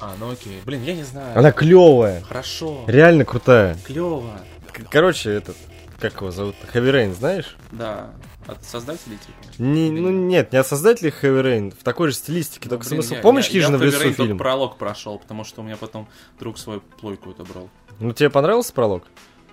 А, 0.00 0.14
ну 0.18 0.30
окей. 0.30 0.60
Блин, 0.64 0.82
я 0.84 0.94
не 0.94 1.02
знаю. 1.04 1.36
Она 1.38 1.52
клевая. 1.52 2.22
Хорошо. 2.22 2.84
Реально 2.86 3.24
крутая. 3.24 3.76
Клево. 3.84 4.38
К- 4.72 4.88
Короче, 4.90 5.30
этот, 5.30 5.56
как 5.98 6.14
его 6.20 6.30
зовут? 6.30 6.54
Heavy 6.72 6.92
Rain, 6.92 7.14
знаешь? 7.14 7.56
Да. 7.72 8.10
От 8.46 8.64
создателей, 8.64 9.18
типа. 9.18 9.62
Не, 9.62 9.90
ну 9.90 10.10
нет, 10.10 10.52
не 10.52 10.58
от 10.58 10.66
создателей 10.66 11.10
Heavy 11.10 11.42
Rain, 11.42 11.74
в 11.78 11.82
такой 11.82 12.08
же 12.08 12.14
стилистике, 12.14 12.68
только 12.68 12.84
Ну, 12.84 12.90
блин, 12.90 13.02
смысл. 13.02 13.14
я- 13.16 13.20
Помнишь 13.20 13.46
я- 13.48 13.52
Хижина 13.60 13.72
я 13.72 13.78
в 13.78 13.82
лесу 13.82 13.96
Rain 13.98 14.02
только 14.04 14.22
фильм? 14.22 14.38
пролог 14.38 14.76
прошел, 14.78 15.18
потому 15.18 15.44
что 15.44 15.60
у 15.60 15.64
меня 15.64 15.76
потом 15.76 16.08
друг 16.38 16.56
свою 16.58 16.80
плойку 16.80 17.30
отобрал. 17.30 17.68
Ну 18.00 18.12
тебе 18.12 18.30
понравился 18.30 18.72
пролог? 18.72 19.04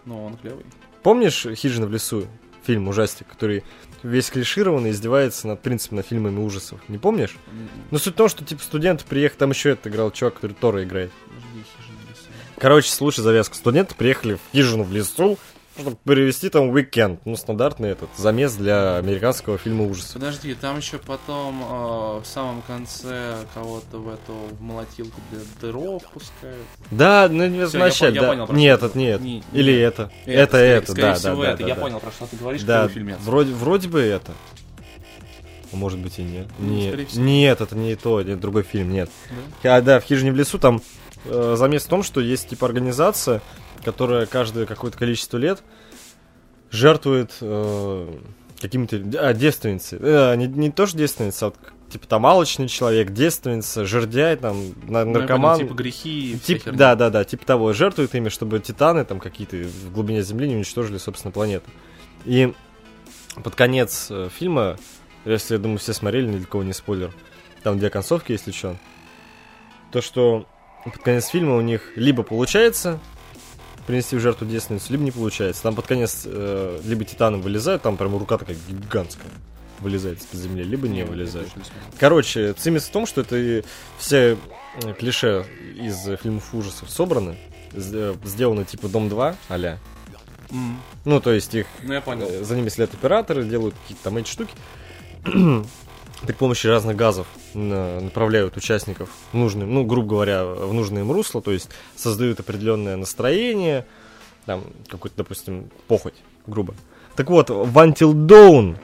Ну, 0.06 0.26
он 0.26 0.38
клевый. 0.38 0.66
Помнишь 1.04 1.46
Хижина 1.56 1.88
в 1.88 1.92
лесу? 1.92 2.26
Фильм 2.66 2.88
ужастик, 2.88 3.28
который 3.28 3.64
весь 4.04 4.30
клишированный, 4.30 4.92
издевается 4.92 5.48
над 5.48 5.62
принципом 5.62 5.98
над 5.98 6.08
фильмами 6.08 6.40
ужасов. 6.40 6.80
Не 6.88 6.98
помнишь? 6.98 7.36
М, 7.48 7.70
Ну 7.92 7.98
суть 8.00 8.14
в 8.14 8.18
том, 8.18 8.28
что 8.30 8.44
типа 8.44 8.62
студенты 8.64 9.04
приехали, 9.08 9.40
там 9.40 9.50
еще 9.52 9.72
это 9.72 9.90
играл 9.90 10.12
чувак, 10.12 10.36
который 10.36 10.54
Тора 10.54 10.84
играет. 10.84 11.12
Короче, 12.58 12.90
слушай 12.90 13.20
завязку. 13.22 13.56
Студенты 13.56 13.96
приехали 13.96 14.36
в 14.36 14.40
хижину 14.52 14.84
в 14.84 14.92
лесу, 14.94 15.38
чтобы 15.80 15.98
перевести 16.06 16.50
там 16.50 16.70
уикенд. 16.70 17.20
Ну, 17.26 17.36
стандартный 17.36 17.90
этот 17.90 18.10
замес 18.18 18.54
для 18.56 18.98
американского 18.98 19.58
фильма 19.58 19.86
ужасов. 19.86 20.14
Подожди, 20.14 20.54
там 20.56 20.78
еще 20.78 20.98
потом 20.98 21.62
э, 21.64 22.22
в 22.22 22.26
самом 22.26 22.62
конце 22.62 23.36
кого-то 23.54 23.98
в 23.98 24.08
эту 24.10 24.34
в 24.58 24.62
молотилку 24.62 25.20
для 25.32 25.42
дров 25.70 26.02
пускают. 26.14 26.58
Да, 26.92 27.28
ну 27.30 27.48
не 27.48 27.66
Всё, 27.66 27.78
вначале, 27.78 28.16
я 28.16 28.22
да. 28.22 28.28
я 28.28 28.34
понял, 28.46 28.54
нет, 28.58 28.84
это 28.84 28.98
нет. 28.98 29.22
Не- 29.22 29.44
Или 29.52 29.74
нет. 29.74 29.94
это. 29.94 30.12
Это, 30.26 30.48
скорее- 30.48 30.72
это, 30.76 30.92
скорее 30.92 31.02
да, 31.08 31.14
всего, 31.16 31.44
да, 31.44 31.50
это. 31.52 31.62
да, 31.62 31.68
Я 31.68 31.76
да. 31.76 31.82
понял, 31.82 32.00
про 32.00 32.12
что 32.12 32.28
ты 32.28 32.38
говоришь, 32.38 32.64
Да, 32.64 32.82
какой 32.84 32.94
фильмец. 32.94 33.18
вроде, 33.22 33.54
вроде 33.54 33.88
бы 33.90 34.00
это. 34.02 34.32
А 35.74 35.76
Может 35.76 36.00
быть 36.00 36.20
и 36.20 36.24
нет. 36.24 36.48
Ну, 36.58 36.74
нет. 36.74 37.16
Нет, 37.16 37.60
это 37.60 37.76
не 37.76 37.96
то, 37.96 38.22
это 38.22 38.36
другой 38.38 38.64
фильм, 38.64 38.92
нет. 38.92 39.10
Да? 39.62 39.76
А, 39.78 39.82
да, 39.82 40.00
в 40.00 40.04
хижине 40.04 40.32
в 40.32 40.36
лесу 40.36 40.58
там 40.58 40.82
э, 41.26 41.56
замес 41.58 41.84
в 41.84 41.88
том, 41.90 42.04
что 42.04 42.22
есть 42.22 42.48
типа 42.50 42.66
организация, 42.66 43.42
которая 43.86 44.26
каждое 44.26 44.66
какое-то 44.66 44.98
количество 44.98 45.38
лет 45.38 45.64
жертвует 46.72 47.38
э, 47.40 48.14
какими-то 48.60 48.98
а, 49.20 49.34
девственницей. 49.34 50.00
Э, 50.02 50.36
не, 50.36 50.48
не 50.48 50.72
то, 50.72 50.88
что 50.88 50.98
девственница, 50.98 51.48
а 51.48 51.54
типа 51.90 52.08
там 52.08 52.26
алочный 52.26 52.68
человек, 52.68 53.12
девственница, 53.12 53.86
жердяй, 53.86 54.36
там, 54.38 54.74
Ну, 54.88 55.06
наркоман. 55.06 55.58
понял, 55.58 55.68
типа 55.68 55.78
грехи 55.78 56.40
Тип, 56.44 56.64
да, 56.66 56.96
да, 56.96 57.12
да, 57.12 57.24
типа 57.24 57.46
того, 57.46 57.74
жертвует 57.74 58.16
ими, 58.16 58.30
чтобы 58.30 58.60
титаны 58.60 59.06
там 59.06 59.20
какие-то 59.20 59.56
в 59.58 59.94
глубине 59.94 60.24
Земли 60.24 60.50
не 60.50 60.56
уничтожили, 60.56 60.98
собственно, 60.98 61.32
планету. 61.32 61.70
И 62.26 62.54
под 63.44 63.54
конец 63.56 64.08
э, 64.10 64.30
фильма, 64.36 64.78
если, 65.26 65.54
я 65.54 65.60
думаю, 65.60 65.78
все 65.78 65.94
смотрели, 65.94 66.28
ни 66.28 66.38
для 66.38 66.48
кого 66.48 66.64
не 66.64 66.74
спойлер, 66.74 67.14
там 67.62 67.78
две 67.78 67.92
концовки, 67.92 68.32
если 68.32 68.52
что, 68.52 68.76
то, 69.92 70.02
что 70.02 70.48
под 70.84 70.98
конец 71.04 71.28
фильма 71.28 71.56
у 71.56 71.62
них 71.62 71.92
либо 71.96 72.24
получается 72.24 73.00
принести 73.88 74.16
в 74.16 74.20
жертву 74.20 74.46
девственницу, 74.48 74.92
либо 74.92 75.04
не 75.04 75.12
получается. 75.12 75.64
Там 75.64 75.76
под 75.76 75.88
конец 75.88 76.24
э, 76.26 76.80
либо 76.86 77.04
титаны 77.06 77.38
вылезают, 77.38 77.82
там 77.82 77.98
прям 77.98 78.18
рука 78.18 78.38
такая 78.38 78.58
гигантская 78.68 79.28
вылезает 79.80 80.20
из-под 80.20 80.40
земли, 80.40 80.64
либо 80.64 80.88
не 80.88 81.00
Я 81.00 81.06
вылезает. 81.06 81.54
не. 81.56 81.64
Короче, 82.00 82.54
цимис 82.54 82.86
в 82.86 82.92
том, 82.92 83.06
что 83.06 83.22
это 83.22 83.64
все 83.98 84.38
э, 84.82 84.94
клише 84.94 85.46
из 85.76 86.08
э, 86.08 86.18
фильмов 86.18 86.54
ужасов 86.54 86.90
собраны, 86.90 87.38
э, 87.74 88.16
сделаны 88.24 88.64
типа 88.66 88.88
Дом 88.88 89.10
2 89.10 89.36
а 89.50 89.78
М, 90.52 90.80
Ну, 91.04 91.20
то 91.20 91.32
есть 91.34 91.54
их 91.56 91.68
Ну, 91.84 91.94
я 91.94 92.02
понял. 92.02 92.44
за 92.44 92.56
ними 92.56 92.70
следят 92.70 92.94
операторы, 92.94 93.44
делают 93.44 93.76
какие-то 93.82 94.04
там 94.04 94.18
эти 94.18 94.30
штуки. 94.30 94.54
При 96.22 96.34
помощи 96.34 96.68
разных 96.68 96.96
газов 96.96 97.28
направляют 97.56 98.58
участников 98.58 99.10
в 99.32 99.38
нужные, 99.38 99.66
ну, 99.66 99.84
грубо 99.86 100.10
говоря, 100.10 100.46
в 100.46 100.74
нужное 100.74 101.02
им 101.02 101.12
русло, 101.12 101.42
то 101.42 101.52
есть 101.52 101.70
создают 101.96 102.40
определенное 102.40 102.96
настроение, 102.96 103.86
там, 104.46 104.64
какой-то, 104.88 105.18
допустим, 105.18 105.70
похоть, 105.88 106.16
грубо. 106.46 106.76
Так 107.16 107.30
вот, 107.30 107.50
в 107.50 107.78
Until 107.78 108.14
Dawn 108.14 108.78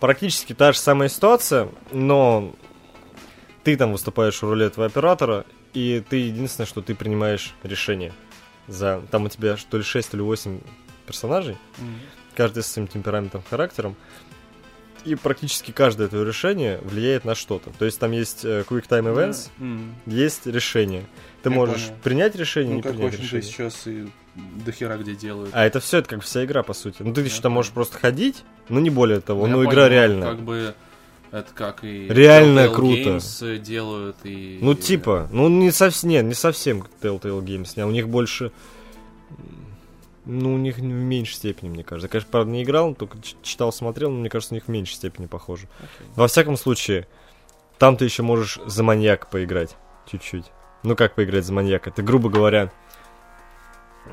практически 0.00 0.54
та 0.54 0.72
же 0.72 0.78
самая 0.78 1.08
ситуация, 1.08 1.68
но 1.92 2.52
ты 3.62 3.76
там 3.76 3.92
выступаешь 3.92 4.36
в 4.36 4.42
роли 4.42 4.66
этого 4.66 4.86
оператора, 4.86 5.44
и 5.72 6.02
ты 6.08 6.16
единственное, 6.16 6.66
что 6.66 6.82
ты 6.82 6.94
принимаешь 6.94 7.54
решение. 7.62 8.12
За, 8.68 9.02
там 9.10 9.24
у 9.24 9.28
тебя 9.28 9.56
что 9.56 9.76
ли 9.76 9.82
6, 9.82 10.10
то 10.10 10.16
ли 10.16 10.22
8 10.22 10.60
персонажей, 11.06 11.56
М. 11.78 11.98
каждый 12.34 12.62
с 12.62 12.66
своим 12.66 12.88
темпераментом, 12.88 13.42
характером. 13.48 13.96
И 15.04 15.14
практически 15.16 15.70
каждое 15.70 16.08
твое 16.08 16.24
решение 16.24 16.78
влияет 16.82 17.24
на 17.24 17.34
что-то. 17.34 17.70
То 17.78 17.84
есть 17.84 17.98
там 17.98 18.12
есть 18.12 18.44
э, 18.44 18.64
Quick 18.68 18.88
Time 18.88 19.12
Events, 19.14 19.48
М. 19.60 19.94
есть 20.06 20.46
решение. 20.46 21.04
Ты 21.42 21.50
Я 21.50 21.56
можешь 21.56 21.82
понял. 21.88 21.98
принять 22.02 22.34
решение, 22.36 22.70
Ну, 22.70 22.76
не 22.76 22.82
как, 22.82 22.92
принять 22.96 23.18
решение. 23.20 23.42
сейчас 23.42 23.86
и 23.86 24.06
дохера 24.64 24.96
где 24.96 25.14
делают. 25.14 25.50
А 25.52 25.66
это 25.66 25.80
все, 25.80 25.98
это 25.98 26.08
как 26.08 26.22
вся 26.22 26.44
игра, 26.44 26.62
по 26.62 26.72
сути. 26.72 26.96
Ну, 27.02 27.12
ты 27.12 27.20
еще 27.20 27.42
там 27.42 27.52
можешь 27.52 27.70
просто 27.72 27.98
ходить, 27.98 28.44
но 28.70 28.80
не 28.80 28.88
более 28.90 29.20
того. 29.20 29.46
Ну, 29.46 29.58
Ну, 29.62 29.64
игра 29.70 29.88
реальная. 29.90 30.30
Как 30.30 30.40
бы 30.40 30.74
это 31.30 31.52
как 31.52 31.84
и 31.84 32.06
Реально 32.08 32.60
Telltale 32.60 32.74
круто. 32.74 32.94
Games 33.16 33.58
делают 33.58 34.16
и 34.24 34.58
Ну, 34.62 34.74
типа, 34.74 35.28
ну, 35.32 35.48
не 35.48 35.70
совсем, 35.70 36.08
нет, 36.10 36.24
не 36.24 36.34
совсем 36.34 36.80
как 36.80 36.90
Telltale 37.02 37.42
Games. 37.44 37.78
А 37.78 37.86
у 37.86 37.90
них 37.90 38.08
больше... 38.08 38.52
Ну, 40.26 40.54
у 40.54 40.58
них 40.58 40.78
в 40.78 40.82
меньшей 40.82 41.34
степени, 41.34 41.68
мне 41.68 41.84
кажется. 41.84 42.06
Я, 42.06 42.10
конечно, 42.10 42.30
правда, 42.30 42.50
не 42.50 42.62
играл, 42.62 42.94
только 42.94 43.18
читал, 43.42 43.72
смотрел, 43.72 44.10
но 44.10 44.20
мне 44.20 44.30
кажется, 44.30 44.54
у 44.54 44.56
них 44.56 44.64
в 44.64 44.68
меньшей 44.68 44.94
степени 44.94 45.26
похоже. 45.26 45.68
Окей. 45.78 46.06
Во 46.16 46.28
всяком 46.28 46.56
случае, 46.56 47.06
там 47.78 47.96
ты 47.96 48.06
еще 48.06 48.22
можешь 48.22 48.58
за 48.64 48.82
маньяка 48.82 49.26
поиграть 49.26 49.76
чуть-чуть. 50.10 50.46
Ну 50.82 50.96
как 50.96 51.14
поиграть 51.14 51.44
за 51.44 51.52
маньяка? 51.52 51.90
Ты, 51.90 52.02
грубо 52.02 52.30
говоря, 52.30 52.70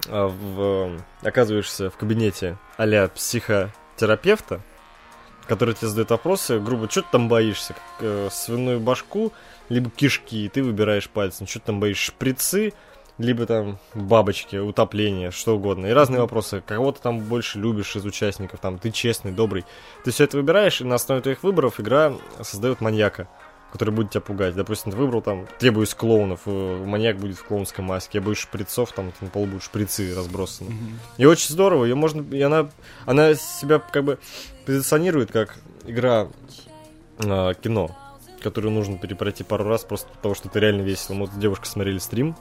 а, 0.08 0.28
в, 0.28 1.02
оказываешься 1.22 1.90
в 1.90 1.98
кабинете 1.98 2.58
а 2.78 3.08
психотерапевта, 3.10 4.62
который 5.48 5.76
тебе 5.76 5.88
задает 5.88 6.10
вопросы, 6.12 6.60
грубо, 6.60 6.90
что 6.90 7.02
ты 7.02 7.08
там 7.12 7.28
боишься? 7.30 7.74
Как, 7.74 7.84
э, 8.02 8.30
свиную 8.32 8.80
башку, 8.80 9.34
либо 9.70 9.90
кишки, 9.90 10.46
и 10.46 10.50
ты 10.50 10.64
выбираешь 10.64 11.10
пальцем. 11.10 11.48
Что 11.48 11.60
ты 11.60 11.66
там 11.68 11.80
боишься? 11.80 12.06
Шприцы, 12.06 12.74
либо 13.22 13.46
там 13.46 13.78
бабочки, 13.94 14.56
утопление, 14.56 15.32
что 15.32 15.56
угодно. 15.56 15.88
И 15.88 15.92
разные 15.92 16.22
вопросы. 16.22 16.62
Кого 16.66 16.92
ты 16.92 17.02
там 17.02 17.20
больше 17.20 17.60
любишь 17.60 17.96
из 17.96 18.06
участников? 18.06 18.60
Там 18.60 18.78
ты 18.78 18.92
честный, 18.92 19.32
добрый. 19.32 19.66
Ты 20.04 20.12
все 20.12 20.26
это 20.26 20.38
выбираешь, 20.38 20.82
и 20.82 20.84
на 20.84 20.96
основе 20.96 21.22
твоих 21.22 21.44
выборов 21.44 21.80
игра 21.80 22.14
создает 22.42 22.82
маньяка, 22.82 23.28
который 23.72 23.92
будет 23.92 24.12
тебя 24.12 24.22
пугать. 24.22 24.56
Допустим, 24.56 24.92
ты 24.92 24.98
выбрал 24.98 25.22
там, 25.22 25.48
требуюсь 25.60 25.94
клоунов, 25.94 26.42
э, 26.46 26.84
маньяк 26.86 27.18
будет 27.18 27.38
в 27.38 27.44
клоунской 27.46 27.84
маске, 27.84 28.18
я 28.18 28.22
боюсь 28.24 28.40
шприцов, 28.40 28.92
там 28.92 29.14
на 29.22 29.30
полу 29.30 29.46
будут 29.46 29.64
шприцы 29.64 30.14
разбросаны. 30.16 30.72
Мгм. 30.72 31.00
И 31.18 31.26
очень 31.26 31.50
здорово, 31.50 31.86
ее 31.86 31.96
можно, 31.96 32.22
и 32.34 32.42
она, 32.42 32.70
она 33.06 33.36
себя 33.36 33.80
как 33.80 34.04
бы 34.04 34.20
позиционирует 34.66 35.32
как 35.32 35.56
игра 35.86 36.28
а, 37.20 37.54
кино, 37.54 37.96
которую 38.42 38.74
нужно 38.74 38.98
перепройти 38.98 39.44
пару 39.44 39.66
раз 39.66 39.84
просто 39.84 40.10
потому, 40.10 40.36
что 40.36 40.50
это 40.50 40.60
реально 40.60 40.82
весело. 40.82 41.16
Мы 41.16 41.26
вот 41.26 41.34
с 41.34 41.38
девушкой 41.38 41.68
смотрели 41.68 41.98
стрим, 42.00 42.36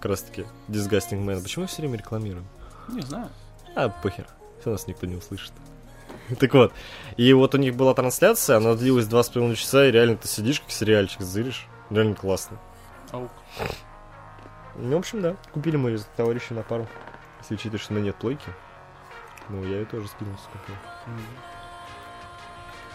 как 0.00 0.10
раз 0.10 0.22
таки, 0.22 0.46
Disgusting 0.68 1.22
Man. 1.24 1.42
Почему 1.42 1.64
мы 1.64 1.68
все 1.68 1.82
время 1.82 1.98
рекламируем? 1.98 2.46
Не 2.88 3.02
знаю. 3.02 3.28
А, 3.76 3.90
похер. 3.90 4.26
Все 4.60 4.70
нас 4.70 4.86
никто 4.86 5.06
не 5.06 5.16
услышит. 5.16 5.52
Так 6.38 6.54
вот, 6.54 6.72
и 7.16 7.32
вот 7.32 7.54
у 7.54 7.58
них 7.58 7.76
была 7.76 7.92
трансляция, 7.92 8.56
она 8.56 8.74
длилась 8.74 9.06
два 9.06 9.22
с 9.22 9.28
половиной 9.28 9.56
часа, 9.56 9.86
и 9.86 9.90
реально 9.90 10.16
ты 10.16 10.28
сидишь, 10.28 10.60
как 10.60 10.70
сериальчик, 10.70 11.20
зыришь. 11.22 11.66
Реально 11.90 12.14
классно. 12.14 12.58
Аук. 13.10 13.30
Ну, 14.76 14.96
в 14.96 14.98
общем, 14.98 15.20
да. 15.20 15.36
Купили 15.52 15.76
мы 15.76 15.98
с 15.98 16.04
товарищем 16.16 16.56
на 16.56 16.62
пару. 16.62 16.88
Если 17.40 17.54
учитывать, 17.54 17.82
что 17.82 17.92
у 17.92 17.96
меня 17.96 18.06
нет 18.06 18.16
плойки. 18.16 18.48
Ну, 19.48 19.64
я 19.64 19.80
ее 19.80 19.84
тоже 19.84 20.08
скинулся 20.08 20.44
купил. 20.52 20.76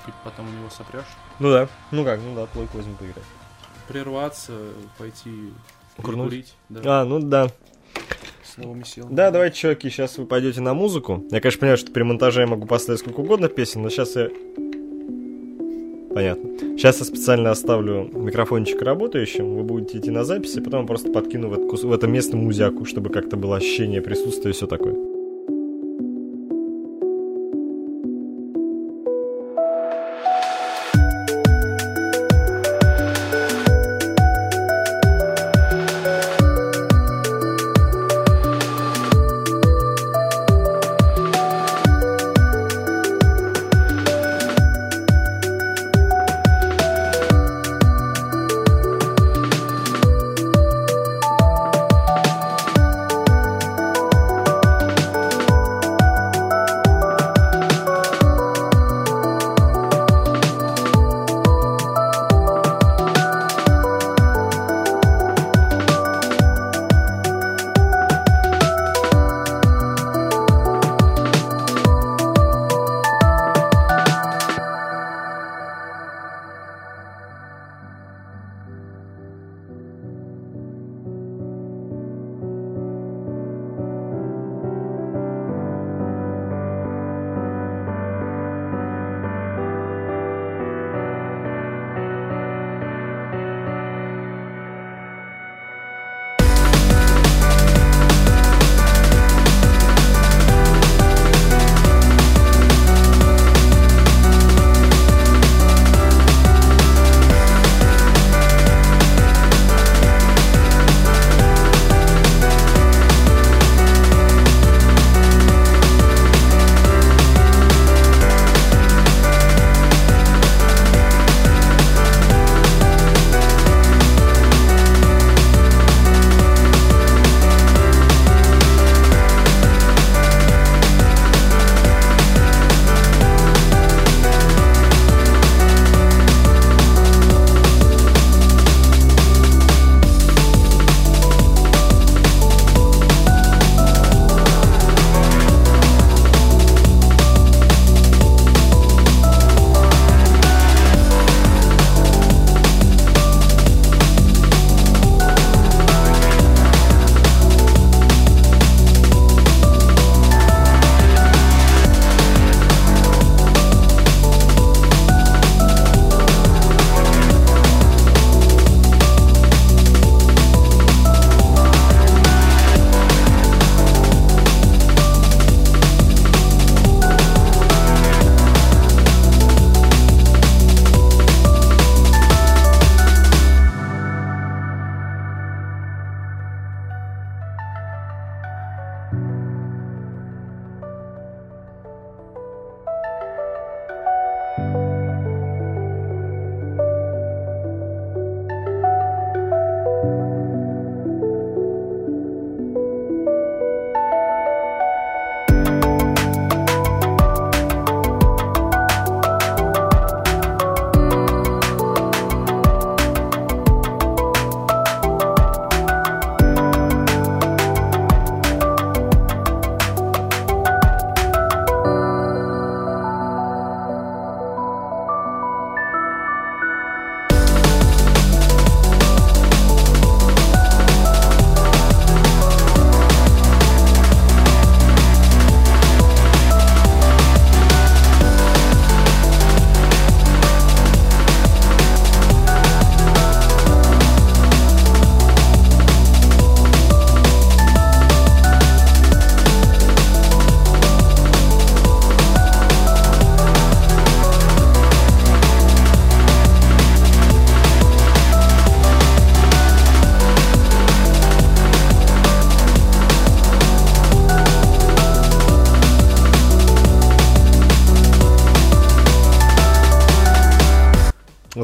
И 0.08 0.12
потом 0.24 0.48
у 0.48 0.52
него 0.52 0.70
сопрешь. 0.70 1.06
Ну 1.40 1.52
да. 1.52 1.68
Ну 1.92 2.06
как, 2.06 2.20
ну 2.22 2.36
да, 2.36 2.46
плойку 2.46 2.78
возьму 2.78 2.96
поиграть. 2.96 3.24
Прерваться, 3.88 4.58
пойти 4.98 5.52
Курнуть? 6.02 6.30
курить. 6.30 6.54
Да. 6.70 7.02
А, 7.02 7.06
ну 7.06 7.20
да. 7.20 7.48
Словом 8.44 8.82
и 8.82 8.86
сел. 8.86 9.08
Да, 9.10 9.32
давайте, 9.32 9.58
чуваки, 9.58 9.90
сейчас 9.90 10.18
вы 10.18 10.26
пойдете 10.26 10.62
на 10.62 10.74
музыку. 10.74 11.24
Я, 11.32 11.42
конечно, 11.42 11.60
понимаю, 11.60 11.78
что 11.78 11.92
при 11.92 12.04
монтаже 12.04 12.42
я 12.42 12.48
могу 12.48 12.66
поставить 12.66 13.00
сколько 13.00 13.20
угодно 13.20 13.50
песен, 13.50 13.82
но 13.82 13.90
сейчас 13.90 14.16
я... 14.16 14.30
Понятно. 16.14 16.50
Сейчас 16.78 17.00
я 17.00 17.06
специально 17.06 17.52
оставлю 17.52 18.10
микрофончик 18.14 18.82
работающим, 18.82 19.58
вы 19.58 19.64
будете 19.64 19.98
идти 19.98 20.12
на 20.12 20.24
записи, 20.24 20.62
потом 20.62 20.82
я 20.82 20.88
просто 20.88 21.12
подкину 21.12 21.50
в 21.50 21.54
это, 21.54 21.88
в 21.88 21.92
это 21.92 22.08
место 22.08 22.38
музяку, 22.38 22.86
чтобы 22.86 23.10
как-то 23.10 23.36
было 23.36 23.58
ощущение 23.58 24.02
присутствия 24.02 24.52
и 24.52 24.54
все 24.54 24.68
такое. 24.68 24.96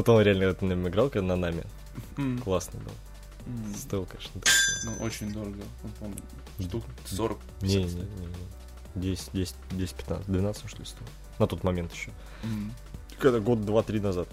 Вот 0.02 0.08
он 0.08 0.20
реально 0.22 0.42
это 0.46 0.64
на 0.64 0.88
играл, 0.88 1.10
когда 1.10 1.28
на 1.28 1.36
нами. 1.36 1.62
М, 2.16 2.36
Классный 2.40 2.80
был. 2.80 2.90
Стоил, 3.76 4.04
конечно. 4.04 4.40
Ну, 4.84 5.04
очень 5.04 5.32
дорого. 5.32 5.62
Ну, 5.84 5.90
помню, 6.00 6.16
штук 6.60 6.84
40. 7.06 7.38
Не, 7.60 7.76
не, 7.76 7.84
не, 7.84 8.00
не. 8.00 8.36
10, 8.96 9.30
10, 9.32 9.54
10, 9.70 9.94
15, 9.94 10.26
12 10.26 10.68
что 10.68 10.78
ли 10.80 10.84
стоил. 10.86 11.06
На 11.38 11.46
тот 11.46 11.62
момент 11.62 11.92
еще. 11.92 12.10
Когда 13.20 13.38
год, 13.38 13.64
два, 13.64 13.84
три 13.84 14.00
назад. 14.00 14.26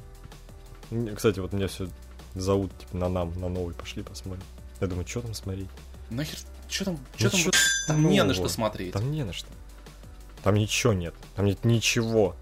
Кстати, 1.16 1.40
вот 1.40 1.54
меня 1.54 1.68
все 1.68 1.88
зовут, 2.34 2.76
типа, 2.80 2.98
на 2.98 3.10
нам, 3.10 3.40
на 3.40 3.48
новый, 3.48 3.76
пошли 3.76 4.02
посмотрим. 4.02 4.44
Я 4.82 4.88
думаю, 4.88 5.06
что 5.06 5.22
там 5.22 5.36
смотреть? 5.36 5.70
Нахер, 6.10 6.40
что 6.68 6.86
там, 6.86 7.00
Ну 7.20 7.20
что 7.20 7.30
там, 7.30 7.40
чё 7.40 7.52
там 7.86 8.10
не 8.10 8.24
на 8.24 8.34
что 8.34 8.50
смотреть. 8.50 8.94
Там 8.94 9.12
не 9.12 9.24
на 9.24 9.34
что. 9.34 9.50
Там 10.42 10.56
ничего 10.56 10.94
нет. 10.94 11.14
Там 11.36 11.46
нет 11.46 11.64
ничего. 11.64 12.36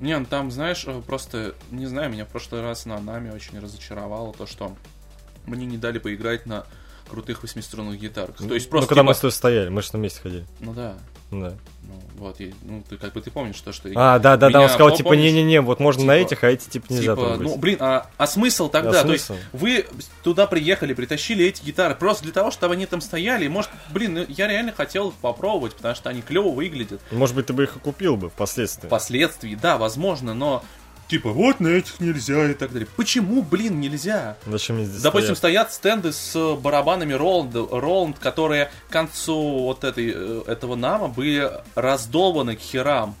Не, 0.00 0.18
ну 0.18 0.26
там, 0.26 0.50
знаешь, 0.50 0.84
э, 0.86 1.02
просто, 1.06 1.54
не 1.70 1.86
знаю, 1.86 2.10
меня 2.10 2.24
в 2.24 2.28
прошлый 2.28 2.60
раз 2.62 2.86
на 2.86 2.98
нами 3.00 3.30
очень 3.30 3.58
разочаровало 3.58 4.32
то, 4.32 4.46
что 4.46 4.76
мне 5.46 5.66
не 5.66 5.76
дали 5.78 5.98
поиграть 5.98 6.46
на 6.46 6.66
крутых 7.10 7.42
восьмиструнных 7.42 7.98
гитарах. 7.98 8.36
То 8.36 8.54
есть 8.54 8.68
просто, 8.70 8.84
Ну, 8.84 8.88
когда 8.88 9.02
мы 9.02 9.12
типа- 9.12 9.16
с 9.16 9.20
тобой 9.20 9.32
стояли, 9.32 9.68
мы 9.70 9.82
же 9.82 9.88
на 9.94 9.96
месте 9.98 10.20
ходили. 10.20 10.46
Ну 10.60 10.72
да, 10.74 10.96
Да. 11.30 11.52
ну 11.82 12.02
вот, 12.16 12.40
и, 12.40 12.54
ну 12.62 12.82
ты 12.88 12.96
как 12.96 13.12
бы 13.12 13.20
ты 13.20 13.30
помнишь 13.30 13.60
то, 13.60 13.72
что... 13.72 13.90
А, 13.94 14.18
да, 14.18 14.38
да, 14.38 14.48
да, 14.48 14.62
он 14.62 14.68
сказал, 14.70 14.96
типа, 14.96 15.12
не-не-не, 15.12 15.60
вот 15.60 15.78
можно 15.78 16.04
на 16.04 16.18
Типа- 16.18 16.26
этих, 16.26 16.44
а 16.44 16.48
эти, 16.48 16.68
типа, 16.68 16.86
нельзя 16.88 17.14
Типа, 17.14 17.36
ну, 17.38 17.56
блин, 17.56 17.76
а, 17.80 18.06
а 18.16 18.26
смысл 18.26 18.70
тогда? 18.70 19.02
А 19.02 19.04
То 19.04 19.12
есть 19.12 19.30
вы 19.52 19.86
туда 20.22 20.46
приехали, 20.46 20.94
притащили 20.94 21.44
эти 21.44 21.62
гитары 21.62 21.94
просто 21.94 22.24
для 22.24 22.32
того, 22.32 22.50
чтобы 22.50 22.74
они 22.74 22.86
там 22.86 23.02
стояли. 23.02 23.46
Может, 23.48 23.70
блин, 23.90 24.14
ну, 24.14 24.24
я 24.28 24.48
реально 24.48 24.72
хотел 24.72 25.12
попробовать, 25.20 25.74
потому 25.74 25.94
что 25.94 26.08
они 26.08 26.22
клево 26.22 26.48
выглядят. 26.48 27.02
Может 27.10 27.36
быть, 27.36 27.46
ты 27.46 27.52
бы 27.52 27.64
их 27.64 27.76
и 27.76 27.78
купил 27.78 28.16
бы 28.16 28.30
впоследствии. 28.30 28.86
Впоследствии, 28.86 29.54
да, 29.54 29.76
возможно, 29.76 30.32
но 30.32 30.64
типа 31.08 31.30
вот 31.32 31.58
на 31.60 31.68
этих 31.68 31.98
нельзя 32.00 32.50
и 32.50 32.54
так 32.54 32.72
далее. 32.72 32.86
Почему, 32.96 33.42
блин, 33.42 33.80
нельзя? 33.80 34.36
Зачем 34.46 34.84
здесь 34.84 35.00
Допустим, 35.02 35.34
стоять? 35.34 35.72
стоят 35.72 36.02
стенды 36.02 36.12
с 36.12 36.56
барабанами 36.56 37.14
Роланд, 37.14 37.54
Роланд, 37.54 38.18
которые 38.18 38.70
к 38.88 38.92
концу 38.92 39.60
вот 39.64 39.84
этой, 39.84 40.12
э, 40.14 40.42
этого 40.46 40.76
нама 40.76 41.08
были 41.08 41.50
раздолбаны 41.74 42.56
к 42.56 42.60
херам. 42.60 43.16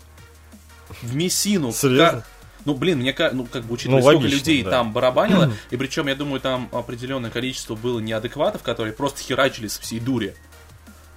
В 1.02 1.14
мессину. 1.16 1.72
Серьезно? 1.72 2.20
Ка- 2.20 2.26
Ну, 2.64 2.74
блин, 2.74 2.98
мне 2.98 3.14
ну, 3.32 3.46
как 3.46 3.64
бы 3.64 3.74
учитывая, 3.74 3.98
Ну, 4.00 4.02
сколько 4.02 4.18
логично, 4.24 4.36
людей 4.36 4.62
да. 4.62 4.70
там 4.70 4.92
барабанило, 4.92 5.52
и 5.70 5.76
причем, 5.76 6.08
я 6.08 6.14
думаю, 6.14 6.40
там 6.40 6.68
определенное 6.72 7.30
количество 7.30 7.74
было 7.74 8.00
неадекватов, 8.00 8.62
которые 8.62 8.92
просто 8.92 9.22
херачили 9.22 9.68
со 9.68 9.80
всей 9.80 10.00
дури. 10.00 10.34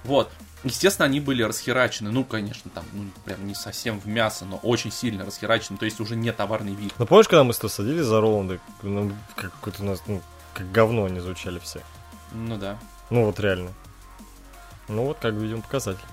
Вот. 0.04 0.30
Естественно, 0.64 1.06
они 1.06 1.20
были 1.20 1.42
расхерачены. 1.42 2.10
Ну, 2.10 2.24
конечно, 2.24 2.70
там, 2.70 2.84
ну, 2.92 3.04
прям 3.24 3.46
не 3.46 3.54
совсем 3.54 4.00
в 4.00 4.06
мясо, 4.06 4.44
но 4.44 4.56
очень 4.58 4.92
сильно 4.92 5.24
расхерачены. 5.24 5.78
То 5.78 5.84
есть 5.84 6.00
уже 6.00 6.14
не 6.14 6.32
товарный 6.32 6.74
вид. 6.74 6.92
Ну, 6.98 7.06
помнишь, 7.06 7.28
когда 7.28 7.42
мы 7.44 7.52
с 7.52 7.58
тобой 7.58 7.70
садились 7.70 8.04
за 8.04 8.20
Роланда, 8.20 8.60
ну, 8.82 9.12
как 9.34 9.52
какой-то 9.52 9.82
у 9.82 9.86
нас, 9.86 10.02
ну, 10.06 10.22
как 10.54 10.70
говно 10.70 11.06
они 11.06 11.20
звучали 11.20 11.58
все. 11.58 11.80
Ну 12.32 12.56
да. 12.56 12.78
Ну, 13.10 13.26
вот 13.26 13.40
реально. 13.40 13.72
Ну, 14.88 15.06
вот, 15.06 15.18
как 15.20 15.34
видим, 15.34 15.62
показатель. 15.62 16.04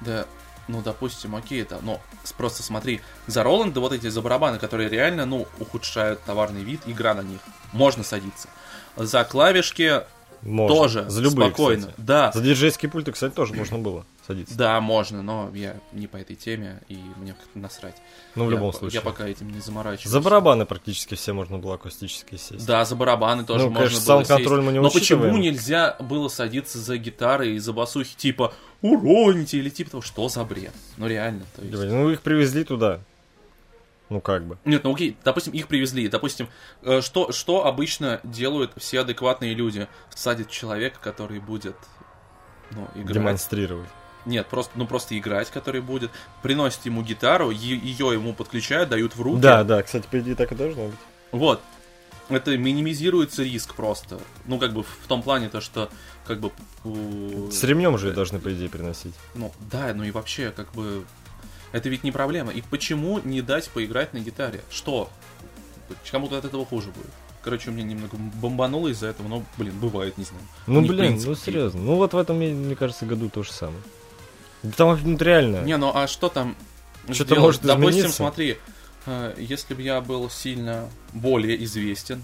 Да, 0.00 0.26
ну, 0.68 0.82
допустим, 0.82 1.34
окей, 1.36 1.62
это, 1.62 1.78
но 1.82 2.00
просто 2.36 2.62
смотри, 2.62 3.00
за 3.26 3.42
Роланда 3.42 3.80
вот 3.80 3.92
эти 3.92 4.08
за 4.08 4.20
барабаны, 4.22 4.58
которые 4.58 4.88
реально, 4.88 5.26
ну, 5.26 5.46
ухудшают 5.58 6.22
товарный 6.24 6.62
вид, 6.62 6.82
игра 6.86 7.14
на 7.14 7.22
них, 7.22 7.40
можно 7.72 8.04
садиться. 8.04 8.48
За 8.96 9.24
клавишки 9.24 10.02
Можно. 10.42 10.76
тоже, 10.76 11.10
За 11.10 11.20
любые, 11.22 11.48
спокойно. 11.50 11.82
кстати. 11.82 11.94
Да, 11.98 12.32
За 12.32 12.40
диджейские 12.42 12.90
пульты, 12.90 13.12
кстати, 13.12 13.32
тоже 13.32 13.54
можно 13.54 13.78
было 13.78 14.04
садиться. 14.26 14.56
да, 14.58 14.80
можно, 14.80 15.22
но 15.22 15.50
я 15.54 15.76
не 15.92 16.06
по 16.08 16.16
этой 16.16 16.34
теме, 16.36 16.80
и 16.88 16.98
мне 17.16 17.32
как-то 17.32 17.58
насрать. 17.58 17.94
Ну, 18.34 18.44
в 18.46 18.50
Я 18.50 18.56
любом 18.56 18.72
случае. 18.72 18.96
Я 18.98 19.02
пока 19.02 19.26
этим 19.28 19.50
не 19.52 19.60
заморачиваюсь. 19.60 20.10
За 20.10 20.20
барабаны 20.20 20.66
практически 20.66 21.14
все 21.14 21.32
можно 21.32 21.58
было 21.58 21.74
акустические 21.74 22.38
сесть. 22.38 22.66
Да, 22.66 22.84
за 22.84 22.96
барабаны 22.96 23.44
тоже 23.44 23.64
Ну, 23.64 23.70
можно 23.70 23.86
конечно, 23.88 24.14
было 24.14 24.24
сесть. 24.24 24.50
мы 24.50 24.72
не 24.72 24.80
Но 24.80 24.90
почему 24.90 25.22
учитываем. 25.22 25.40
нельзя 25.40 25.96
было 26.00 26.28
садиться 26.28 26.78
за 26.78 26.98
гитары 26.98 27.54
и 27.54 27.58
за 27.58 27.72
басухи, 27.72 28.16
типа, 28.16 28.52
уроните, 28.80 29.58
или 29.58 29.68
типа 29.70 29.90
того, 29.92 30.02
что 30.02 30.28
за 30.28 30.44
бред? 30.44 30.72
Ну, 30.96 31.06
реально, 31.06 31.44
то 31.54 31.62
есть... 31.62 31.72
Ну, 31.74 32.10
их 32.10 32.20
привезли 32.20 32.64
туда. 32.64 33.00
Ну, 34.12 34.20
как 34.20 34.46
бы. 34.46 34.58
Нет, 34.66 34.84
ну 34.84 34.92
окей, 34.92 35.16
допустим, 35.24 35.54
их 35.54 35.68
привезли. 35.68 36.06
Допустим, 36.06 36.48
э, 36.82 37.00
что, 37.00 37.32
что 37.32 37.64
обычно 37.64 38.20
делают 38.24 38.72
все 38.76 39.00
адекватные 39.00 39.54
люди? 39.54 39.88
Садят 40.10 40.50
человека, 40.50 40.98
который 41.00 41.40
будет 41.40 41.76
ну, 42.72 42.86
играть. 42.94 43.14
Демонстрировать. 43.14 43.88
Нет, 44.26 44.46
просто, 44.48 44.72
ну 44.74 44.86
просто 44.86 45.18
играть, 45.18 45.50
который 45.50 45.80
будет. 45.80 46.10
Приносят 46.42 46.84
ему 46.84 47.02
гитару, 47.02 47.50
ее 47.50 48.12
ему 48.12 48.34
подключают, 48.34 48.90
дают 48.90 49.16
в 49.16 49.22
руки. 49.22 49.40
Да, 49.40 49.64
да, 49.64 49.82
кстати, 49.82 50.06
по 50.10 50.20
идее 50.20 50.34
так 50.34 50.52
и 50.52 50.54
должно 50.54 50.88
быть. 50.88 50.98
Вот. 51.30 51.62
Это 52.28 52.56
минимизируется 52.58 53.42
риск 53.42 53.74
просто. 53.74 54.20
Ну, 54.44 54.58
как 54.58 54.74
бы 54.74 54.82
в 54.82 55.06
том 55.08 55.22
плане, 55.22 55.48
то, 55.48 55.62
что 55.62 55.90
как 56.26 56.38
бы... 56.38 56.52
С 57.50 57.64
ремнем 57.64 57.96
же 57.96 58.12
должны, 58.12 58.38
по 58.38 58.52
идее, 58.52 58.68
переносить. 58.68 59.14
Ну, 59.34 59.52
да, 59.70 59.92
ну 59.94 60.04
и 60.04 60.10
вообще, 60.10 60.50
как 60.50 60.70
бы... 60.72 61.04
Это 61.72 61.88
ведь 61.88 62.04
не 62.04 62.12
проблема. 62.12 62.52
И 62.52 62.62
почему 62.62 63.18
не 63.20 63.42
дать 63.42 63.68
поиграть 63.70 64.12
на 64.12 64.18
гитаре? 64.18 64.60
Что? 64.70 65.10
Кому-то 66.10 66.38
от 66.38 66.44
этого 66.44 66.64
хуже 66.64 66.90
будет. 66.90 67.10
Короче, 67.42 67.70
у 67.70 67.72
меня 67.72 67.84
немного 67.84 68.16
бомбануло 68.16 68.88
из-за 68.88 69.08
этого, 69.08 69.26
но, 69.26 69.42
блин, 69.58 69.74
бывает, 69.80 70.16
не 70.16 70.24
знаю. 70.24 70.44
Ну, 70.66 70.80
них 70.80 70.90
блин, 70.90 71.20
ну, 71.24 71.34
серьезно. 71.34 71.80
Ну, 71.80 71.96
вот 71.96 72.12
в 72.12 72.16
этом, 72.16 72.36
мне 72.36 72.76
кажется, 72.76 73.04
году 73.04 73.28
то 73.28 73.42
же 73.42 73.52
самое. 73.52 73.82
Да 74.62 74.72
Там, 74.76 74.98
ну, 75.02 75.16
реально. 75.16 75.62
Не, 75.62 75.76
ну 75.76 75.90
а 75.92 76.06
что 76.06 76.28
там 76.28 76.54
Что-то 77.10 77.40
может 77.40 77.62
Допустим, 77.62 77.90
измениться. 77.90 78.16
смотри, 78.16 78.58
э, 79.06 79.34
если 79.38 79.74
бы 79.74 79.82
я 79.82 80.00
был 80.00 80.30
сильно 80.30 80.88
более 81.12 81.62
известен, 81.64 82.22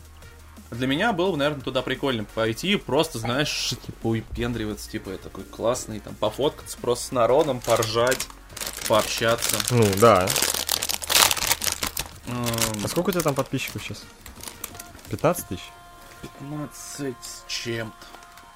для 0.70 0.86
меня 0.86 1.12
было 1.12 1.32
бы, 1.32 1.36
наверное, 1.36 1.62
туда 1.62 1.82
прикольно 1.82 2.24
пойти, 2.34 2.76
просто, 2.76 3.18
знаешь, 3.18 3.74
типа, 3.84 4.09
выпендриваться, 4.09 4.88
типа, 4.90 5.11
я 5.11 5.16
такой 5.16 5.44
классный, 5.44 5.99
там, 5.99 6.14
пофоткаться 6.14 6.76
просто 6.80 7.07
с 7.07 7.12
народом, 7.12 7.61
поржать, 7.61 8.28
пообщаться. 8.88 9.56
Ну, 9.70 9.84
да. 9.96 10.28
Эм, 12.26 12.84
А 12.84 12.88
сколько 12.88 13.09
у 13.09 13.12
тебя 13.12 13.22
там 13.22 13.34
подписчиков 13.34 13.82
сейчас? 13.82 14.04
15 15.11 15.48
тысяч? 15.48 15.64
15 16.40 17.16
с 17.20 17.44
чем-то. 17.46 18.06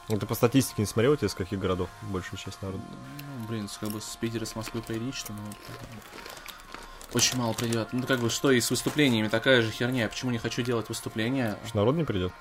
Ну, 0.09 0.19
ты 0.19 0.27
по 0.27 0.35
статистике 0.35 0.83
не 0.83 0.87
смотрел, 0.87 1.13
у 1.13 1.17
тебя 1.17 1.29
из 1.29 1.35
каких 1.35 1.59
городов 1.59 1.89
большая 2.03 2.39
часть 2.39 2.61
народа? 2.61 2.83
Ну, 2.91 3.47
блин, 3.47 3.69
как 3.81 3.91
бы 3.91 4.01
с 4.01 4.17
Питера, 4.17 4.45
с 4.45 4.57
Москвы 4.57 4.83
прилично, 4.83 5.35
но... 5.35 5.43
Очень 7.15 7.39
мало 7.39 7.53
придет. 7.53 7.89
Ну, 7.93 8.07
как 8.07 8.21
бы, 8.21 8.31
что 8.31 8.51
и 8.51 8.61
с 8.61 8.71
выступлениями, 8.71 9.29
такая 9.29 9.63
же 9.63 9.71
херня. 9.71 10.09
Почему 10.09 10.31
не 10.31 10.39
хочу 10.39 10.63
делать 10.63 10.89
выступления? 10.89 11.59
Что 11.67 11.79
народ 11.79 11.95
не 11.97 12.05
придет? 12.05 12.33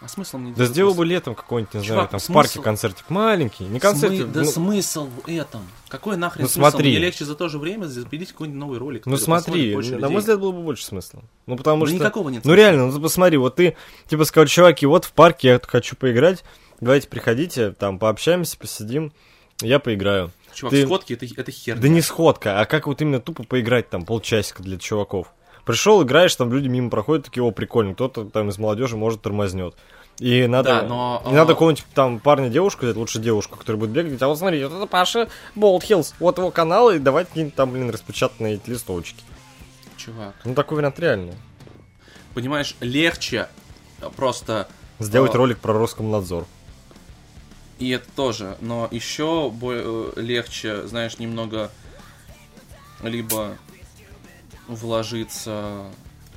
А 0.00 0.08
смысл 0.08 0.36
мне 0.38 0.52
Да 0.54 0.66
сделал 0.66 0.92
бы 0.94 1.06
летом 1.06 1.34
какой-нибудь, 1.34 1.72
не 1.74 1.80
знаю, 1.80 1.94
Чувак, 2.00 2.10
там 2.10 2.20
в 2.20 2.22
смысл- 2.22 2.34
парке 2.34 2.60
концертик. 2.60 3.08
Маленький, 3.08 3.64
не 3.64 3.80
концертик. 3.80 4.26
Смы- 4.26 4.30
Да 4.32 4.40
ну, 4.42 4.46
смысл 4.50 5.06
в 5.08 5.28
этом? 5.28 5.62
Какой 5.88 6.16
нахрен 6.18 6.42
Ну, 6.42 6.48
смысл? 6.48 6.70
смотри. 6.70 6.90
Мне 6.90 6.98
легче 6.98 7.24
за 7.24 7.34
то 7.34 7.48
же 7.48 7.58
время 7.58 7.86
запилить 7.86 8.32
какой-нибудь 8.32 8.60
новый 8.60 8.78
ролик. 8.78 9.06
ну 9.06 9.16
смотри, 9.16 9.74
на 9.74 10.08
мой 10.10 10.20
взгляд 10.20 10.38
было 10.38 10.52
бы 10.52 10.62
больше 10.62 10.84
смысла. 10.84 11.22
Ну 11.46 11.56
потому 11.56 11.80
Ну, 11.80 11.86
что... 11.86 11.94
никакого 11.96 12.28
нет 12.28 12.44
Ну 12.44 12.50
смысла. 12.50 12.54
реально, 12.56 12.86
ну 12.90 13.00
посмотри, 13.00 13.36
вот 13.38 13.56
ты 13.56 13.74
типа 14.06 14.24
сказал, 14.26 14.46
чуваки, 14.46 14.84
вот 14.86 15.06
в 15.06 15.12
парке 15.12 15.48
я 15.48 15.60
хочу 15.66 15.96
поиграть, 15.96 16.44
давайте 16.80 17.08
приходите, 17.08 17.70
там 17.72 17.98
пообщаемся, 17.98 18.58
посидим, 18.58 19.12
я 19.62 19.78
поиграю. 19.78 20.30
Чувак, 20.54 20.72
ты- 20.72 20.84
сходки 20.84 21.12
это, 21.14 21.26
это 21.40 21.50
херня. 21.50 21.80
Да 21.80 21.88
не 21.88 22.02
сходка, 22.02 22.60
а 22.60 22.66
как 22.66 22.86
вот 22.86 23.00
именно 23.00 23.20
тупо 23.20 23.44
поиграть 23.44 23.88
там 23.88 24.04
полчасика 24.04 24.62
для 24.62 24.76
чуваков. 24.78 25.28
Пришел, 25.66 26.02
играешь, 26.02 26.34
там 26.36 26.50
люди 26.52 26.68
мимо 26.68 26.88
проходят, 26.90 27.26
такие, 27.26 27.42
о, 27.42 27.50
прикольно, 27.50 27.92
кто-то 27.92 28.24
там 28.24 28.48
из 28.48 28.56
молодежи 28.56 28.96
может 28.96 29.20
тормознет. 29.20 29.74
И 30.20 30.46
надо, 30.46 30.80
Да, 30.80 30.82
но, 30.86 31.22
и 31.26 31.30
надо 31.30 31.52
а- 31.52 31.54
какого-нибудь 31.54 31.84
там 31.92 32.20
парня, 32.20 32.48
девушку, 32.48 32.86
взять, 32.86 32.96
лучше 32.96 33.18
девушку, 33.18 33.58
которая 33.58 33.78
будет 33.78 33.90
бегать, 33.90 34.22
а 34.22 34.28
вот 34.28 34.38
смотри, 34.38 34.64
вот 34.64 34.72
это 34.72 34.86
Паша 34.86 35.28
Болтхиллс, 35.56 36.14
вот 36.20 36.38
его 36.38 36.50
канал, 36.50 36.90
и 36.90 36.98
давайте 36.98 37.28
какие-нибудь 37.28 37.54
там, 37.56 37.72
блин, 37.72 37.90
распечатанные 37.90 38.54
эти 38.54 38.70
листовочки. 38.70 39.22
Чувак, 39.98 40.34
Ну, 40.44 40.54
такой 40.54 40.76
вариант 40.78 40.98
реально. 41.00 41.34
понимаешь, 42.32 42.76
легче 42.80 43.48
просто... 44.16 44.68
Сделать 45.00 45.34
А. 45.34 45.38
ролик 45.38 45.58
про 45.58 45.74
Роскомнадзор. 45.74 46.46
И 47.78 47.90
это 47.90 48.06
тоже. 48.14 48.56
Но 48.62 48.88
еще 48.90 49.50
бо- 49.50 49.72
э, 49.74 50.12
легче, 50.16 50.86
знаешь, 50.86 51.18
немного 51.18 51.70
либо 53.02 53.58
вложиться 54.68 55.90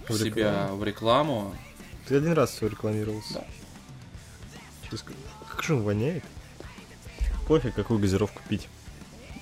в, 0.07 0.11
В 0.13 0.17
себя 0.17 0.51
рекламу. 0.51 0.75
в 0.77 0.83
рекламу. 0.83 1.55
Ты 2.07 2.15
один 2.17 2.33
раз 2.33 2.51
все 2.51 2.67
рекламировался. 2.67 3.33
Да. 3.35 3.45
Через 4.87 5.03
как- 5.03 5.63
же 5.63 5.75
он 5.75 5.83
воняет? 5.83 6.23
Пофиг, 7.47 7.73
какую 7.75 7.99
газировку 7.99 8.41
пить. 8.47 8.67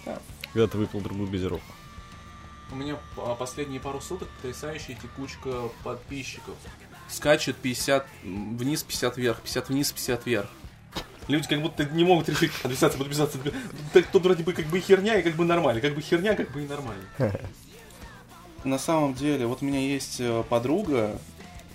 Да. 0.06 0.20
Когда 0.54 0.68
ты 0.68 0.78
выпил 0.78 1.02
другую 1.02 1.30
газировку. 1.30 1.74
У 2.72 2.76
меня 2.76 2.98
а, 3.18 3.36
последние 3.36 3.80
пару 3.80 4.02
суток 4.02 4.28
потрясающая 4.42 4.96
текучка 4.96 5.70
подписчиков. 5.84 6.56
Скачет 7.10 7.56
50 7.58 8.06
м, 8.24 8.58
вниз, 8.58 8.84
50 8.84 9.18
вверх, 9.18 9.42
50 9.42 9.70
вниз, 9.70 9.92
50 9.94 10.26
вверх. 10.26 10.50
Люди 11.30 11.48
как 11.48 11.62
будто 11.62 11.86
не 11.86 12.04
могут 12.04 12.28
решить 12.30 12.52
подписаться, 12.62 12.98
подписаться. 12.98 13.38
Так 13.94 14.08
тут 14.08 14.24
вроде 14.24 14.44
бы 14.44 14.54
как 14.54 14.66
бы 14.68 14.80
херня, 14.80 15.16
и 15.20 15.22
как 15.24 15.36
бы 15.36 15.46
нормально. 15.46 15.80
Как 15.82 15.94
бы 15.96 16.02
херня, 16.02 16.36
как 16.36 16.52
бы 16.52 16.64
и 16.64 16.68
нормально. 16.68 17.04
на 18.64 18.78
самом 18.78 19.14
деле, 19.14 19.46
вот 19.46 19.62
у 19.62 19.66
меня 19.66 19.80
есть 19.80 20.20
э, 20.20 20.44
подруга 20.50 21.20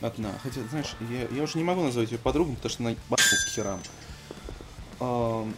одна, 0.01 0.33
хотя, 0.43 0.61
знаешь, 0.71 0.95
я, 1.11 1.37
я 1.37 1.43
уже 1.43 1.59
не 1.59 1.65
могу 1.65 1.83
назвать 1.83 2.11
ее 2.11 2.19
подругой, 2.19 2.57
потому 2.57 2.71
что 2.71 2.83
она 2.83 2.91
ебанулась 2.91 3.45
к 3.45 3.49
херам. 3.49 3.81
Ам, 5.01 5.55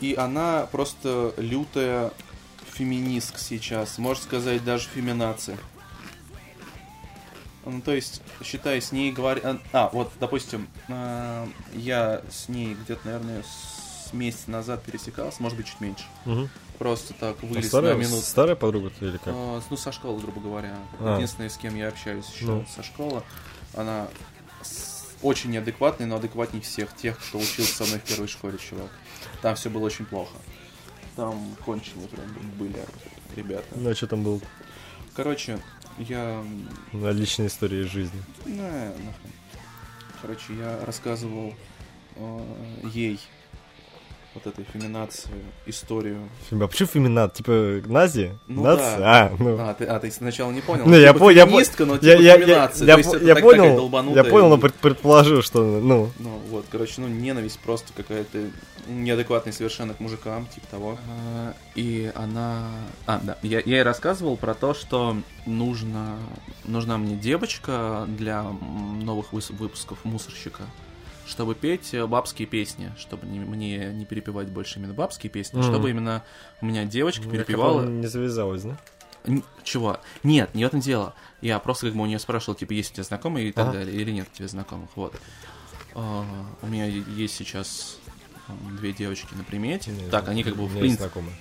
И 0.00 0.14
она 0.14 0.66
просто 0.70 1.34
лютая 1.36 2.12
феминистка 2.72 3.38
сейчас, 3.38 3.98
можно 3.98 4.22
сказать, 4.22 4.64
даже 4.64 4.88
феминация. 4.88 5.58
Ну, 7.64 7.80
то 7.80 7.94
есть, 7.94 8.20
считай, 8.42 8.80
с 8.82 8.92
ней 8.92 9.10
говоря... 9.10 9.58
А, 9.72 9.88
вот, 9.92 10.12
допустим, 10.20 10.68
а, 10.88 11.48
я 11.72 12.20
с 12.30 12.48
ней 12.48 12.74
где-то, 12.74 13.06
наверное, 13.06 13.42
с 13.42 13.73
месяц 14.12 14.46
назад 14.46 14.82
пересекался, 14.82 15.42
может 15.42 15.56
быть, 15.56 15.66
чуть 15.66 15.80
меньше. 15.80 16.04
Мгм. 16.24 16.48
Просто 16.78 17.14
так 17.14 17.36
А 17.42 17.46
вылез 17.46 17.68
старая, 17.68 17.94
на 17.94 17.98
минуту. 18.00 18.22
старая 18.22 18.56
подруга 18.56 18.90
или 19.00 19.16
как? 19.18 19.28
А, 19.28 19.62
ну, 19.70 19.76
со 19.76 19.92
школы, 19.92 20.20
грубо 20.20 20.40
говоря. 20.40 20.76
А. 21.00 21.14
Единственная, 21.16 21.48
с 21.48 21.56
кем 21.56 21.76
я 21.76 21.88
общаюсь 21.88 22.26
еще 22.34 22.46
Ну. 22.46 22.66
со 22.74 22.82
школы. 22.82 23.22
Она 23.74 24.08
очень 25.22 25.50
неадекватная, 25.50 26.06
но 26.06 26.16
адекватнее 26.16 26.62
всех 26.62 26.94
тех, 26.96 27.18
кто 27.18 27.38
учился 27.38 27.76
со 27.76 27.84
мной 27.84 27.98
в 28.00 28.02
первой 28.02 28.28
школе, 28.28 28.58
чувак. 28.58 28.90
Там 29.40 29.54
все 29.54 29.70
было 29.70 29.84
очень 29.86 30.04
плохо. 30.04 30.36
Там 31.16 31.54
конченые 31.64 32.08
прям 32.08 32.26
были 32.58 32.76
ребята. 33.36 33.64
Ну, 33.76 33.90
а 33.90 33.94
что 33.94 34.06
там 34.08 34.22
был? 34.24 34.42
Короче, 35.14 35.60
я... 35.98 36.44
На 36.92 37.10
личной 37.10 37.46
истории 37.46 37.84
из 37.84 37.90
жизни. 37.90 38.20
На, 38.44 38.86
нахуй. 38.88 39.30
Короче, 40.20 40.54
я 40.56 40.84
рассказывал 40.84 41.54
э, 42.16 42.44
ей 42.92 43.20
вот 44.34 44.46
этой 44.46 44.64
феминации 44.72 45.30
историю. 45.66 46.28
Фем- 46.50 46.62
А 46.64 46.68
почему 46.68 46.88
феминат? 46.88 47.34
Типа 47.34 47.80
Нази? 47.86 48.36
Ну 48.48 48.62
Нация? 48.64 48.98
да. 48.98 49.22
А, 49.26 49.32
ну. 49.38 49.56
А, 49.60 49.74
ты, 49.74 49.84
а, 49.84 49.98
ты 50.00 50.10
сначала 50.10 50.50
не 50.50 50.60
понял? 50.60 50.84
Ну, 50.86 50.96
я 50.96 51.08
Типа 51.12 51.18
по- 51.26 51.30
я 51.30 51.46
но 51.86 51.94
Я, 51.94 51.98
типа 52.00 52.08
я, 52.08 52.34
я, 52.34 52.38
феминация. 52.38 52.86
я, 52.86 52.96
есть 52.96 53.12
я 53.12 53.18
так- 53.18 53.28
такая 53.28 53.42
понял, 53.42 54.14
я 54.14 54.24
понял, 54.24 54.48
но 54.48 54.58
предположил, 54.58 55.42
что, 55.42 55.62
ну, 55.62 56.10
Ну, 56.18 56.30
вот, 56.50 56.64
короче, 56.70 57.00
ну, 57.00 57.08
ненависть 57.08 57.58
просто 57.60 57.92
какая-то 57.96 58.50
неадекватная 58.88 59.52
совершенно 59.52 59.94
к 59.94 60.00
мужикам, 60.00 60.46
типа 60.54 60.66
того. 60.70 60.98
И 61.74 62.10
она... 62.14 62.68
А, 63.06 63.18
да, 63.22 63.38
я, 63.42 63.58
я 63.60 63.76
ей 63.76 63.82
рассказывал 63.82 64.36
про 64.36 64.54
то, 64.54 64.74
что 64.74 65.16
нужно, 65.46 66.16
нужна 66.64 66.98
мне 66.98 67.16
девочка 67.16 68.04
для 68.08 68.42
новых 68.42 69.32
выпусков 69.32 69.98
«Мусорщика», 70.04 70.62
чтобы 71.26 71.54
петь 71.54 71.94
э, 71.94 72.06
бабские 72.06 72.46
песни, 72.46 72.92
чтобы 72.98 73.26
не- 73.26 73.38
мне 73.40 73.92
не 73.92 74.04
перепевать 74.04 74.48
больше 74.48 74.78
именно 74.78 74.92
бабские 74.94 75.30
песни, 75.30 75.58
Мгм. 75.58 75.68
чтобы 75.68 75.90
именно 75.90 76.22
у 76.60 76.66
меня 76.66 76.84
девочка 76.84 77.28
перепевала... 77.28 77.82
не 77.84 78.06
завязалось, 78.06 78.62
да? 78.62 78.76
Чего? 79.62 80.00
Нет, 80.22 80.54
не 80.54 80.64
в 80.64 80.66
этом 80.66 80.80
дело. 80.80 81.14
Я 81.40 81.58
просто 81.58 81.86
как 81.86 81.96
бы 81.96 82.02
у 82.02 82.06
нее 82.06 82.18
спрашивал, 82.18 82.54
типа, 82.56 82.72
есть 82.72 82.90
у 82.90 82.94
тебя 82.94 83.04
знакомые 83.04 83.48
и 83.48 83.52
так 83.52 83.68
Ага. 83.68 83.78
далее, 83.78 83.96
или 83.96 84.10
нет 84.10 84.28
у 84.32 84.36
тебя 84.36 84.48
знакомых, 84.48 84.90
вот. 84.96 85.14
А, 85.94 86.26
у 86.60 86.66
меня 86.66 86.84
есть 86.86 87.34
сейчас 87.34 87.98
две 88.78 88.92
девочки 88.92 89.32
на 89.34 89.44
примете. 89.44 89.92
Не, 89.92 90.08
так, 90.10 90.28
они 90.28 90.42
как 90.44 90.56
бы 90.56 90.66
в 90.66 90.78
принципе... 90.78 91.04
знакомые. 91.04 91.34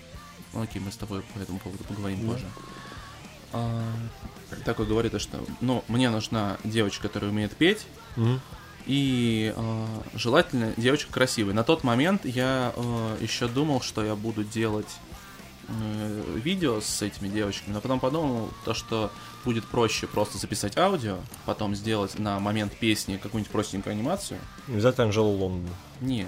Окей, 0.54 0.82
мы 0.82 0.92
с 0.92 0.96
тобой 0.96 1.24
по 1.34 1.40
этому 1.40 1.60
поводу 1.60 1.84
поговорим 1.84 2.26
Да. 2.26 2.34
позже. 2.34 2.46
А, 3.52 3.84
такой 4.64 4.86
говорит, 4.86 5.12
то, 5.12 5.20
что, 5.20 5.44
ну, 5.62 5.84
мне 5.88 6.10
нужна 6.10 6.58
девочка, 6.64 7.04
которая 7.10 7.32
умеет 7.32 7.52
петь, 7.56 7.86
Мгм. 8.16 8.40
И 8.86 9.54
э, 9.56 9.86
желательно 10.16 10.74
девочка 10.78 11.12
красивая. 11.12 11.54
На 11.54 11.64
тот 11.64 11.84
момент 11.84 12.26
я 12.26 12.74
еще 13.22 13.48
думал, 13.48 13.82
что 13.82 14.04
я 14.04 14.16
буду 14.16 14.44
делать 14.44 14.88
э, 15.68 16.24
видео 16.36 16.82
с 16.82 17.02
этими 17.02 17.28
девочками, 17.28 17.74
но 17.74 17.82
потом 17.82 18.00
подумал, 18.00 18.50
то, 18.66 18.74
что 18.74 19.12
будет 19.46 19.66
проще 19.66 20.08
просто 20.08 20.38
записать 20.38 20.78
аудио, 20.78 21.18
потом 21.46 21.76
сделать 21.76 22.18
на 22.20 22.40
момент 22.40 22.74
песни 22.78 23.18
какую-нибудь 23.18 23.52
простенькую 23.52 23.94
анимацию. 23.94 24.40
Взять 24.68 25.00
Анжелу 25.00 25.32
Лондон. 25.32 25.74
Не. 26.02 26.28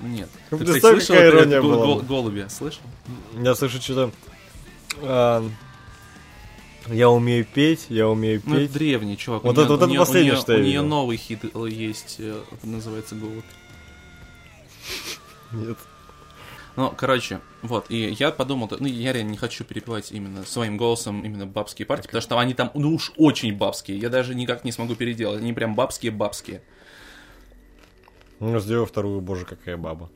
Нет. 0.00 0.28
Ты, 0.50 0.58
кстати, 0.58 0.80
слышал 0.80 1.16
ирония 1.16 1.62
была 1.62 1.76
гол- 1.76 2.00
бы. 2.00 2.06
голубя? 2.06 2.48
Слышал? 2.48 2.82
Я 3.34 3.54
слышу 3.54 3.80
что-то... 3.80 4.12
а, 6.88 6.94
я 6.94 7.08
умею 7.10 7.44
петь, 7.44 7.86
я 7.88 8.08
умею 8.08 8.42
Ну, 8.44 8.54
это 8.54 8.62
петь. 8.64 8.72
древний, 8.72 9.16
чувак. 9.16 9.44
Вот 9.44 9.56
у 9.58 9.60
это- 9.62 9.70
вот 9.72 9.82
у 9.82 9.86
это 9.86 9.94
последнее, 9.98 10.36
что 10.36 10.52
я 10.54 10.58
У 10.58 10.62
нее 10.62 10.82
новый 10.82 11.16
хит 11.16 11.40
э, 11.44 11.68
есть, 11.68 12.16
э, 12.18 12.40
называется 12.62 13.14
«Голубь». 13.14 13.44
Нет. 15.52 15.78
Ну, 16.74 16.90
короче, 16.96 17.40
вот, 17.60 17.90
и 17.90 18.16
я 18.18 18.30
подумал, 18.30 18.70
ну, 18.80 18.86
я 18.86 19.12
реально 19.12 19.32
не 19.32 19.36
хочу 19.36 19.62
перепевать 19.62 20.10
именно 20.10 20.42
своим 20.46 20.78
голосом 20.78 21.22
именно 21.22 21.44
бабские 21.46 21.84
партии, 21.84 22.06
потому 22.06 22.22
что 22.22 22.38
они 22.38 22.54
там, 22.54 22.70
ну 22.74 22.94
уж 22.94 23.12
очень 23.18 23.54
бабские, 23.54 23.98
я 23.98 24.08
даже 24.08 24.34
никак 24.34 24.64
не 24.64 24.72
смогу 24.72 24.94
переделать, 24.94 25.42
они 25.42 25.52
прям 25.52 25.74
бабские-бабские. 25.74 26.62
Ну, 28.40 28.58
сделай 28.58 28.86
вторую, 28.86 29.20
боже, 29.20 29.44
какая 29.44 29.76
баба. 29.76 30.10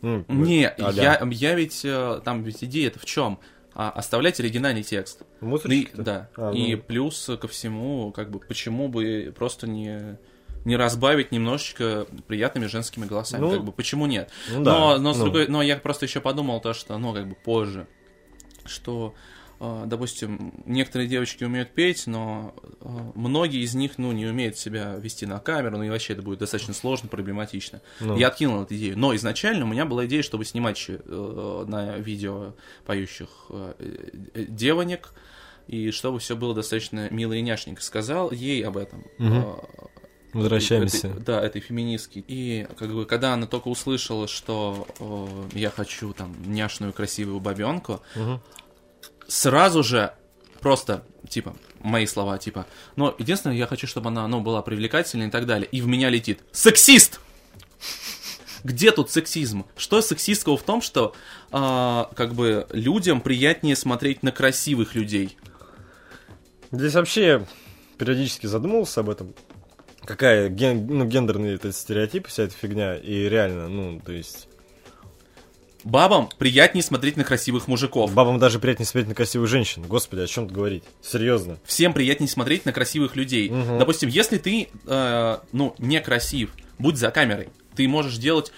Ну, 0.00 0.24
Не, 0.28 0.68
а-ля. 0.68 1.18
я, 1.20 1.28
я 1.28 1.54
ведь, 1.56 1.80
э, 1.84 2.20
там 2.24 2.44
ведь 2.44 2.62
идея-то 2.62 3.00
в 3.00 3.04
чем? 3.04 3.40
А, 3.78 3.90
оставлять 3.90 4.40
оригинальный 4.40 4.82
текст. 4.82 5.22
Ну 5.42 5.56
и- 5.58 5.88
да. 5.92 6.30
А, 6.36 6.50
И 6.50 6.74
ну. 6.76 6.82
плюс 6.82 7.30
ко 7.38 7.46
всему, 7.46 8.10
как 8.10 8.30
бы, 8.30 8.38
почему 8.40 8.88
бы 8.88 9.34
просто 9.36 9.66
не 9.68 10.18
не 10.64 10.76
разбавить 10.76 11.30
немножечко 11.30 12.06
приятными 12.26 12.66
женскими 12.66 13.04
голосами, 13.04 13.40
Ну, 13.42 13.50
как 13.52 13.64
бы, 13.64 13.70
почему 13.70 14.06
нет? 14.06 14.30
ну 14.50 14.64
да, 14.64 14.72
но, 14.72 14.98
но, 14.98 15.12
с 15.14 15.18
ну. 15.18 15.24
другой, 15.24 15.46
но 15.46 15.62
я 15.62 15.76
просто 15.76 16.06
еще 16.06 16.20
подумал 16.20 16.60
то, 16.60 16.72
что, 16.74 16.98
ну, 16.98 17.12
как 17.14 17.28
бы 17.28 17.36
позже, 17.36 17.86
что, 18.64 19.14
допустим, 19.58 20.52
некоторые 20.66 21.08
девочки 21.08 21.44
умеют 21.44 21.70
петь, 21.72 22.06
но 22.06 22.54
э, 22.80 22.88
многие 23.14 23.62
из 23.62 23.74
них, 23.74 23.98
ну, 23.98 24.12
не 24.12 24.26
умеют 24.26 24.58
себя 24.58 24.94
вести 24.96 25.24
на 25.26 25.38
камеру, 25.38 25.78
ну, 25.78 25.84
и 25.84 25.88
вообще 25.90 26.12
это 26.12 26.22
будет 26.22 26.40
достаточно 26.40 26.74
сложно, 26.74 27.08
проблематично. 27.08 27.80
Ну. 28.00 28.16
Я 28.16 28.28
откинул 28.28 28.62
эту 28.62 28.76
идею. 28.76 28.98
Но 28.98 29.14
изначально 29.16 29.64
у 29.64 29.68
меня 29.68 29.84
была 29.86 30.04
идея, 30.06 30.22
чтобы 30.22 30.44
снимать 30.44 30.84
э, 30.88 31.64
на 31.68 31.96
видео 31.96 32.54
поющих 32.84 33.28
э, 33.50 33.72
э, 34.34 34.44
девонек, 34.48 35.12
и 35.68 35.90
чтобы 35.90 36.18
все 36.20 36.36
было 36.36 36.54
достаточно 36.54 37.08
мило 37.10 37.32
и 37.32 37.40
няшненько. 37.40 37.82
Сказал 37.82 38.30
ей 38.32 38.62
об 38.64 38.76
этом. 38.76 39.04
Э, 39.18 39.54
Возвращаемся. 40.32 41.08
этой- 41.08 41.20
да, 41.22 41.40
этой 41.42 41.60
феминистки. 41.62 42.22
И 42.28 42.66
как 42.78 42.92
бы, 42.92 43.06
когда 43.06 43.32
она 43.32 43.46
только 43.46 43.68
услышала, 43.68 44.28
что 44.28 44.86
э, 45.00 45.58
я 45.58 45.70
хочу 45.70 46.12
там 46.12 46.34
няшную 46.44 46.92
красивую 46.92 47.40
бабенку, 47.40 48.00
Мгм. 48.14 48.40
Сразу 49.28 49.82
же 49.82 50.12
просто, 50.60 51.04
типа, 51.28 51.54
мои 51.80 52.06
слова, 52.06 52.38
типа, 52.38 52.66
но 52.96 53.14
единственное, 53.18 53.56
я 53.56 53.66
хочу, 53.66 53.86
чтобы 53.86 54.08
она, 54.08 54.26
ну, 54.26 54.40
была 54.40 54.62
привлекательной 54.62 55.28
и 55.28 55.30
так 55.30 55.46
далее. 55.46 55.68
И 55.70 55.80
в 55.80 55.86
меня 55.86 56.10
летит 56.10 56.40
сексист! 56.52 57.20
Где 58.64 58.90
тут 58.90 59.10
сексизм? 59.10 59.64
Что 59.76 60.00
сексистского 60.00 60.56
в 60.56 60.62
том, 60.62 60.82
что 60.82 61.14
а, 61.52 62.10
как 62.16 62.34
бы 62.34 62.66
людям 62.72 63.20
приятнее 63.20 63.76
смотреть 63.76 64.24
на 64.24 64.32
красивых 64.32 64.96
людей? 64.96 65.36
Здесь 66.72 66.94
вообще 66.94 67.46
периодически 67.96 68.46
задумывался 68.46 69.00
об 69.00 69.10
этом. 69.10 69.34
Какая 70.04 70.48
ген- 70.48 70.86
ну, 70.88 71.04
гендерный 71.04 71.54
этот 71.54 71.76
стереотип, 71.76 72.26
вся 72.26 72.44
эта 72.44 72.54
фигня. 72.54 72.96
И 72.96 73.28
реально, 73.28 73.68
ну, 73.68 74.00
то 74.00 74.10
есть... 74.12 74.48
Бабам 75.86 76.28
приятнее 76.36 76.82
смотреть 76.82 77.16
на 77.16 77.22
красивых 77.22 77.68
мужиков. 77.68 78.12
Бабам 78.12 78.40
даже 78.40 78.58
приятнее 78.58 78.86
смотреть 78.86 79.08
на 79.08 79.14
красивую 79.14 79.46
женщину. 79.46 79.86
Господи, 79.86 80.20
о 80.22 80.26
чем 80.26 80.46
тут 80.48 80.52
говорить? 80.56 80.82
Серьезно. 81.00 81.58
Всем 81.64 81.92
приятнее 81.92 82.28
смотреть 82.28 82.64
на 82.64 82.72
красивых 82.72 83.14
людей. 83.14 83.48
Мгм. 83.50 83.78
Допустим, 83.78 84.08
если 84.08 84.38
ты, 84.38 84.68
э, 84.84 85.38
ну, 85.52 85.76
не 85.78 86.00
красив, 86.00 86.50
будь 86.80 86.96
за 86.96 87.12
камерой, 87.12 87.50
ты 87.76 87.86
можешь 87.86 88.16
делать 88.16 88.50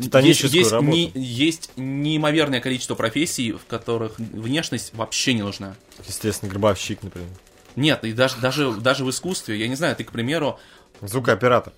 Титаническую 0.00 0.50
есть, 0.50 0.54
есть, 0.54 0.72
работу. 0.72 0.90
не- 0.96 1.12
есть 1.14 1.70
неимоверное 1.76 2.60
количество 2.60 2.96
профессий, 2.96 3.52
в 3.52 3.64
которых 3.66 4.18
внешность 4.18 4.94
вообще 4.94 5.34
не 5.34 5.42
нужна. 5.42 5.76
Естественно, 6.08 6.50
гробовщик, 6.50 7.04
например. 7.04 7.28
Нет, 7.76 8.02
и 8.02 8.12
даже, 8.12 8.38
даже, 8.40 8.72
даже 8.72 9.04
в 9.04 9.10
искусстве, 9.10 9.58
я 9.60 9.68
не 9.68 9.76
знаю, 9.76 9.94
ты, 9.94 10.02
к 10.02 10.10
примеру, 10.10 10.58
Звукооператор. 11.02 11.72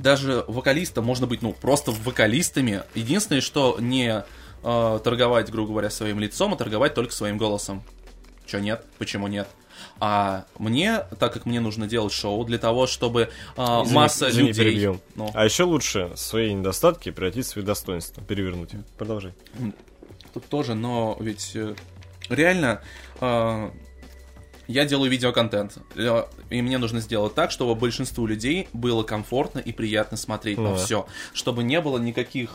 Даже 0.00 0.44
вокалистом 0.48 1.04
можно 1.04 1.26
быть, 1.26 1.42
ну, 1.42 1.52
просто 1.52 1.90
вокалистами. 1.90 2.82
Единственное, 2.94 3.40
что 3.40 3.76
не 3.78 4.24
э, 4.62 5.00
торговать, 5.04 5.50
грубо 5.50 5.70
говоря, 5.70 5.90
своим 5.90 6.20
лицом, 6.20 6.54
а 6.54 6.56
торговать 6.56 6.94
только 6.94 7.12
своим 7.12 7.38
голосом. 7.38 7.82
Че 8.46 8.58
нет? 8.60 8.84
Почему 8.98 9.28
нет? 9.28 9.48
А 9.98 10.44
мне, 10.58 11.04
так 11.18 11.32
как 11.32 11.46
мне 11.46 11.60
нужно 11.60 11.86
делать 11.86 12.12
шоу 12.12 12.44
для 12.44 12.58
того, 12.58 12.86
чтобы 12.86 13.30
э, 13.56 13.62
Извини, 13.62 13.94
масса 13.94 14.30
извини, 14.30 14.48
людей... 14.48 14.64
перебью. 14.64 15.00
Ну, 15.14 15.30
А 15.34 15.44
еще 15.44 15.64
лучше 15.64 16.12
свои 16.16 16.52
недостатки 16.52 17.10
превратить 17.10 17.46
в 17.46 17.48
свои 17.48 17.64
достоинства, 17.64 18.22
перевернуть. 18.22 18.70
Продолжай. 18.98 19.32
тут 20.32 20.46
тоже, 20.46 20.74
но 20.74 21.16
ведь 21.20 21.52
э, 21.54 21.74
реально 22.28 22.82
э, 23.20 23.70
я 24.70 24.84
делаю 24.84 25.10
видеоконтент, 25.10 25.78
э, 25.96 26.24
и 26.50 26.62
мне 26.62 26.78
нужно 26.78 27.00
сделать 27.00 27.34
так, 27.34 27.50
чтобы 27.50 27.74
большинству 27.74 28.26
людей 28.26 28.68
было 28.72 29.02
комфортно 29.02 29.58
и 29.58 29.72
приятно 29.72 30.16
смотреть 30.16 30.58
на 30.58 30.76
все, 30.76 31.06
чтобы 31.32 31.62
не 31.62 31.80
было 31.80 31.98
никаких 31.98 32.50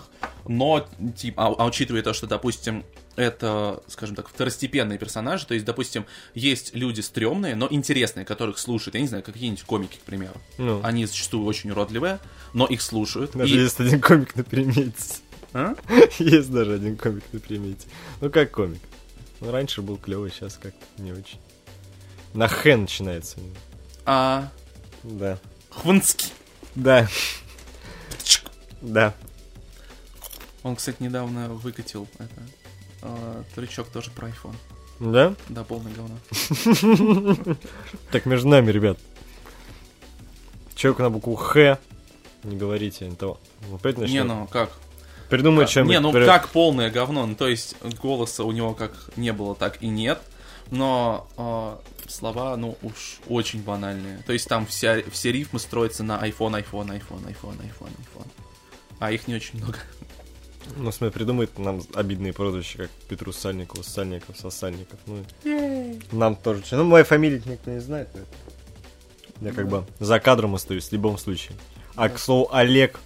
но, 0.48 0.88
типа, 1.18 1.48
а, 1.48 1.56
а 1.58 1.66
учитывая 1.66 2.04
то, 2.04 2.14
что, 2.14 2.28
допустим, 2.28 2.84
это, 3.16 3.82
скажем 3.88 4.16
так, 4.16 4.28
второстепенные 4.28 5.00
персонажи. 5.00 5.46
То 5.48 5.54
есть, 5.54 5.66
допустим, 5.66 6.06
есть 6.34 6.76
люди 6.76 7.02
стрёмные, 7.02 7.56
но 7.56 7.68
интересные, 7.70 8.26
которых 8.26 8.60
слушают. 8.60 8.96
Я 8.96 9.02
не 9.02 9.08
знаю, 9.08 9.24
какие-нибудь 9.24 9.64
комики, 9.64 9.98
к 9.98 10.02
примеру. 10.02 10.36
Ну. 10.58 10.82
Они 10.84 11.06
зачастую 11.06 11.46
очень 11.46 11.72
уродливые, 11.72 12.20
но 12.54 12.68
их 12.68 12.82
слушают. 12.82 13.32
Даже 13.34 13.56
И- 13.56 13.60
есть 13.60 13.80
один 13.80 14.00
комик 14.02 14.36
на 14.36 14.44
примете. 14.44 14.94
А? 15.54 15.74
Есть 16.20 16.52
даже 16.52 16.74
один 16.74 16.98
комик 16.98 17.24
на 17.32 17.40
примете. 17.40 17.88
Ну 18.20 18.30
как 18.30 18.52
комик? 18.52 18.82
Ну 19.40 19.52
раньше 19.52 19.82
был 19.82 19.96
клевый, 19.96 20.30
сейчас 20.30 20.60
как-то 20.62 21.02
не 21.02 21.14
очень. 21.14 21.40
На 22.36 22.50
Х 22.50 22.76
начинается. 22.76 23.38
А 24.06 24.50
Да. 25.04 25.38
Хванский. 25.70 26.32
Да. 26.76 27.08
Да. 28.82 29.14
Он, 30.62 30.76
кстати, 30.76 30.98
недавно 31.02 31.48
выкатил 31.50 32.08
это 32.20 32.42
э, 33.04 33.44
трючок 33.56 33.88
тоже 33.88 34.12
про 34.12 34.28
iPhone. 34.28 34.56
Да? 35.00 35.34
Да, 35.48 35.64
полное 35.64 35.94
говно. 35.94 36.18
Так, 38.12 38.26
между 38.26 38.50
нами, 38.50 38.70
ребят. 38.70 38.98
Человек 40.76 41.00
на 41.00 41.10
букву 41.10 41.36
Х. 41.36 41.80
Не 42.44 42.58
говорите, 42.58 43.08
а 43.08 43.16
то 43.16 43.40
опять 43.74 43.96
Не, 43.98 44.02
начнем. 44.04 44.28
ну 44.28 44.48
как? 44.52 44.72
Придумай 45.30 45.68
что-нибудь. 45.68 45.92
Не, 45.94 46.00
ну 46.02 46.12
как 46.12 46.50
полное 46.50 46.92
говно? 46.92 47.26
Ну, 47.26 47.36
то 47.36 47.48
есть 47.48 47.78
голоса 48.02 48.44
у 48.44 48.52
него 48.52 48.74
как 48.74 48.92
не 49.16 49.32
было, 49.32 49.56
так 49.56 49.82
и 49.82 49.88
нет. 49.88 50.22
Но 50.70 51.82
слова, 52.12 52.56
ну, 52.58 52.78
уж 52.82 53.20
очень 53.28 53.62
банальные. 53.62 54.24
То 54.26 54.34
есть 54.34 54.48
там 54.48 54.66
вся, 54.66 55.02
все 55.12 55.32
рифмы 55.32 55.60
строятся 55.60 56.04
на 56.04 56.14
iPhone, 56.26 56.64
iPhone, 56.64 56.88
iPhone, 56.90 57.26
iPhone, 57.28 57.58
iPhone, 57.60 57.90
iPhone. 57.90 58.28
А 59.00 59.12
их 59.12 59.28
не 59.28 59.36
очень 59.36 59.60
много. 59.60 59.78
Ну, 60.78 60.92
смотри, 60.92 61.14
придумает 61.14 61.58
нам 61.60 61.82
обидные 61.94 62.34
прозвища, 62.34 62.78
как 62.80 62.90
Петру 63.08 63.32
Сальникову, 63.32 63.84
Сальников, 63.84 64.38
Сосальников. 64.38 65.00
Ну, 65.06 65.24
нам 66.12 66.36
тоже. 66.36 66.64
Ну, 66.72 66.84
моей 66.86 67.06
фамилии 67.06 67.42
никто 67.46 67.70
не 67.72 67.80
знает. 67.80 68.10
поэтому 68.12 69.48
Я 69.48 69.54
как 69.54 69.68
бы 69.68 69.86
за 70.00 70.20
кадром 70.20 70.56
остаюсь 70.56 70.90
в 70.90 70.92
любом 70.94 71.18
случае. 71.18 71.56
А 71.96 72.10
к 72.10 72.18
слову, 72.18 72.50
Олег, 72.52 73.00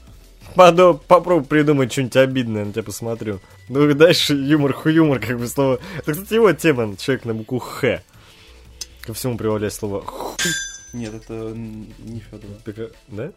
подо- 0.56 1.00
попробуй 1.08 1.46
придумать 1.46 1.92
что-нибудь 1.92 2.16
обидное, 2.16 2.66
на 2.66 2.72
тебя 2.72 2.84
посмотрю. 2.84 3.40
Ну 3.68 3.90
и 3.90 3.94
дальше 3.94 4.36
юмор 4.36 4.74
хуюмор, 4.74 5.20
как 5.20 5.38
бы 5.38 5.48
слово. 5.48 5.80
Это, 5.98 6.14
кстати, 6.14 6.36
его 6.36 6.54
тема, 6.54 6.96
человек 6.98 7.26
на 7.26 7.34
букву 7.34 7.60
Х. 7.60 8.02
Ко 9.02 9.14
всему 9.14 9.38
прибавляй 9.38 9.72
слово. 9.72 10.06
Нет, 10.94 11.14
это 11.14 11.34
не 11.54 12.20
Федоров. 12.20 12.62
Так, 12.64 12.80
а, 12.80 12.92
Да? 13.08 13.32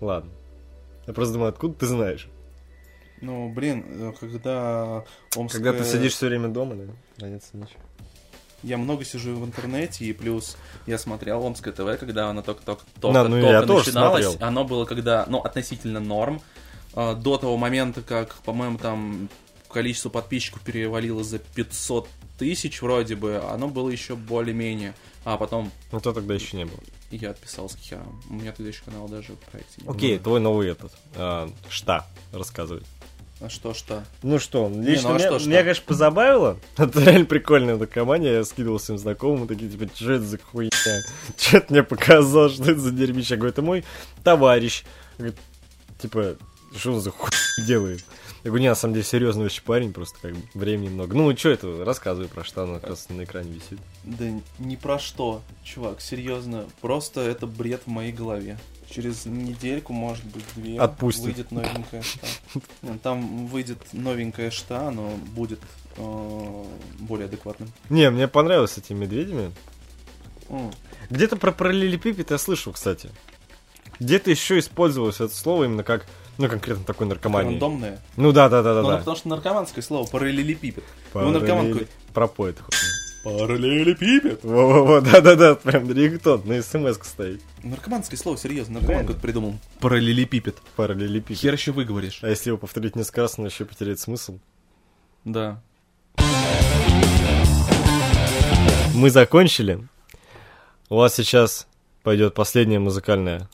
Ладно. 0.00 0.30
Я 1.06 1.12
просто 1.12 1.34
думаю, 1.34 1.50
откуда 1.50 1.74
ты 1.74 1.86
знаешь? 1.86 2.28
Ну, 3.20 3.52
блин, 3.52 3.84
э, 3.88 4.12
когда 4.18 5.04
Омская... 5.36 5.62
Когда 5.62 5.72
ты 5.72 5.84
сидишь 5.84 6.14
все 6.14 6.26
время 6.26 6.48
дома, 6.48 6.74
да? 6.74 6.92
Заняться 7.18 7.56
нечем. 7.56 7.78
Я 8.62 8.78
много 8.78 9.04
сижу 9.04 9.34
в 9.36 9.44
интернете, 9.44 10.04
и 10.04 10.12
плюс 10.12 10.56
я 10.86 10.98
смотрел 10.98 11.44
Омское 11.44 11.72
ТВ, 11.72 11.98
когда 11.98 12.30
оно 12.30 12.42
только-только 12.42 12.82
Да, 13.00 13.24
ну 13.28 13.40
только 13.40 13.86
начиналось. 13.86 14.24
смотрел. 14.24 14.46
Оно 14.48 14.64
было 14.64 14.84
когда, 14.84 15.24
ну, 15.28 15.38
относительно 15.40 16.00
норм. 16.00 16.40
А, 16.94 17.14
До 17.14 17.38
того 17.38 17.56
момента, 17.56 18.02
как, 18.02 18.34
по-моему, 18.42 18.78
там 18.78 19.28
количество 19.68 20.10
подписчиков 20.10 20.60
перевалило 20.62 21.24
за 21.24 21.38
500 21.38 22.08
тысяч 22.38 22.82
вроде 22.82 23.16
бы, 23.16 23.36
оно 23.50 23.68
было 23.68 23.88
еще 23.90 24.16
более-менее. 24.16 24.94
А 25.24 25.36
потом 25.36 25.70
Ну, 25.92 26.00
то 26.00 26.12
тогда 26.12 26.34
еще 26.34 26.56
не 26.56 26.64
было. 26.64 26.78
я 27.10 27.30
отписался 27.30 27.78
херам. 27.78 28.20
У 28.28 28.34
меня 28.34 28.52
тогда 28.52 28.68
еще 28.70 28.82
канал 28.84 29.08
даже 29.08 29.34
в 29.34 29.38
проекте 29.50 29.74
не 29.78 29.84
было. 29.86 29.96
Окей, 29.96 30.18
твой 30.18 30.40
новый 30.40 30.68
этот. 30.70 30.92
а, 31.14 31.48
Шта 31.68 32.06
рассказывай. 32.32 32.82
А 33.40 33.48
что, 33.48 33.74
что? 33.74 34.04
Ну 34.22 34.38
что, 34.38 34.68
лично 34.68 35.08
ну 35.10 35.14
а 35.14 35.18
меня, 35.18 35.26
что, 35.28 35.38
что? 35.40 35.48
меня, 35.48 35.62
конечно, 35.62 35.84
позабавило. 35.86 36.58
Это 36.76 37.00
реально 37.00 37.24
прикольная 37.26 37.74
эта 37.76 37.86
компания. 37.88 38.32
Я 38.34 38.44
скидывал 38.44 38.78
своим 38.78 38.98
знакомым, 39.00 39.48
такие, 39.48 39.68
типа, 39.70 39.88
что 39.94 40.12
это 40.12 40.24
за 40.24 40.38
хуйня? 40.38 40.70
Что 41.36 41.60
ты 41.60 41.66
мне 41.70 41.82
показал, 41.82 42.50
что 42.50 42.62
это 42.70 42.78
за 42.80 42.90
дерьмище? 42.92 43.34
Я 43.34 43.36
говорю, 43.38 43.50
это 43.52 43.62
мой 43.62 43.84
товарищ. 44.22 44.84
Говорит, 45.18 45.36
типа, 46.00 46.36
что 46.76 46.92
он 46.94 47.00
за 47.00 47.10
хуй 47.10 47.30
делает? 47.66 48.04
Я 48.44 48.50
говорю, 48.50 48.62
не, 48.62 48.68
на 48.68 48.74
самом 48.74 48.94
деле, 48.94 49.06
серьезный 49.06 49.44
очень 49.44 49.62
парень, 49.62 49.92
просто 49.92 50.18
как 50.20 50.32
бы 50.32 50.42
времени 50.54 50.88
много. 50.88 51.16
Ну, 51.16 51.36
что 51.36 51.50
это, 51.50 51.84
рассказывай 51.84 52.28
про 52.28 52.42
что, 52.42 52.64
оно 52.64 52.74
как 52.80 52.90
раз 52.90 53.08
на 53.08 53.22
экране 53.22 53.52
висит. 53.52 53.78
Да 54.02 54.24
ни 54.58 54.74
про 54.74 54.98
что, 54.98 55.42
чувак, 55.62 56.00
серьезно. 56.00 56.66
Просто 56.80 57.20
это 57.20 57.46
бред 57.46 57.82
в 57.86 57.90
моей 57.90 58.12
голове. 58.12 58.58
Через 58.90 59.26
недельку, 59.26 59.92
может 59.92 60.24
быть, 60.24 60.44
две, 60.56 60.78
Отпустит. 60.78 61.24
выйдет 61.24 61.50
новенькая 61.52 62.02
шта. 62.02 62.26
Там 63.02 63.46
выйдет 63.46 63.78
новенькая 63.92 64.50
шта, 64.50 64.90
но 64.90 65.10
будет 65.34 65.60
э, 65.96 66.64
более 66.98 67.26
адекватным. 67.26 67.72
Не, 67.90 68.10
мне 68.10 68.26
понравилось 68.26 68.72
с 68.72 68.78
этими 68.78 68.98
медведями. 68.98 69.52
Где-то 71.10 71.36
про 71.36 71.52
параллелепипед 71.52 72.32
я 72.32 72.38
слышал, 72.38 72.72
кстати. 72.72 73.10
Где-то 74.00 74.30
еще 74.30 74.58
использовалось 74.58 75.20
это 75.20 75.34
слово 75.34 75.64
именно 75.64 75.84
как, 75.84 76.06
ну, 76.38 76.48
конкретно 76.48 76.84
такой 76.84 77.06
наркомании. 77.06 77.50
Рандомная. 77.52 78.00
Ну 78.16 78.32
да, 78.32 78.48
да, 78.48 78.62
да, 78.62 78.74
да, 78.74 78.82
Ну, 78.82 78.88
ну, 78.88 78.92
да. 78.94 78.98
потому 78.98 79.16
что 79.16 79.28
наркоманское 79.28 79.82
слово 79.82 80.06
параллелепипед. 80.06 80.84
Ну, 81.14 81.20
Параллели- 81.20 81.32
наркоман 81.38 81.72
какой? 81.72 81.88
Пропоет. 82.14 82.58
Параллелепипед. 83.24 84.42
Во-во-во, 84.42 85.00
да-да-да, 85.00 85.54
прям 85.54 85.88
рингтон, 85.92 86.42
на 86.44 86.60
смс 86.62 86.96
стоит. 87.06 87.40
Наркоманское 87.62 88.18
слово, 88.18 88.36
серьезно, 88.36 88.80
наркоман 88.80 89.02
какой-то 89.02 89.20
придумал. 89.20 89.58
Параллелепипед. 89.80 90.56
Параллелепипед. 90.76 91.38
Хер 91.38 91.52
еще 91.54 91.70
выговоришь. 91.72 92.18
А 92.22 92.28
если 92.28 92.48
его 92.50 92.58
повторить 92.58 92.96
несколько 92.96 93.20
раз, 93.22 93.38
он 93.38 93.46
еще 93.46 93.64
потеряет 93.64 94.00
смысл. 94.00 94.38
Да. 95.24 95.62
Мы 98.94 99.10
закончили. 99.10 99.86
У 100.88 100.96
вас 100.96 101.14
сейчас 101.14 101.66
пойдет 102.02 102.34
последняя 102.34 102.78
музыкальная 102.78 103.48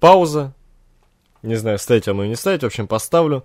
пауза. 0.00 0.54
Не 1.42 1.56
знаю, 1.56 1.78
ставить 1.78 2.06
вам 2.06 2.22
ее 2.22 2.28
не 2.28 2.36
ставить, 2.36 2.62
в 2.62 2.66
общем, 2.66 2.86
поставлю. 2.86 3.44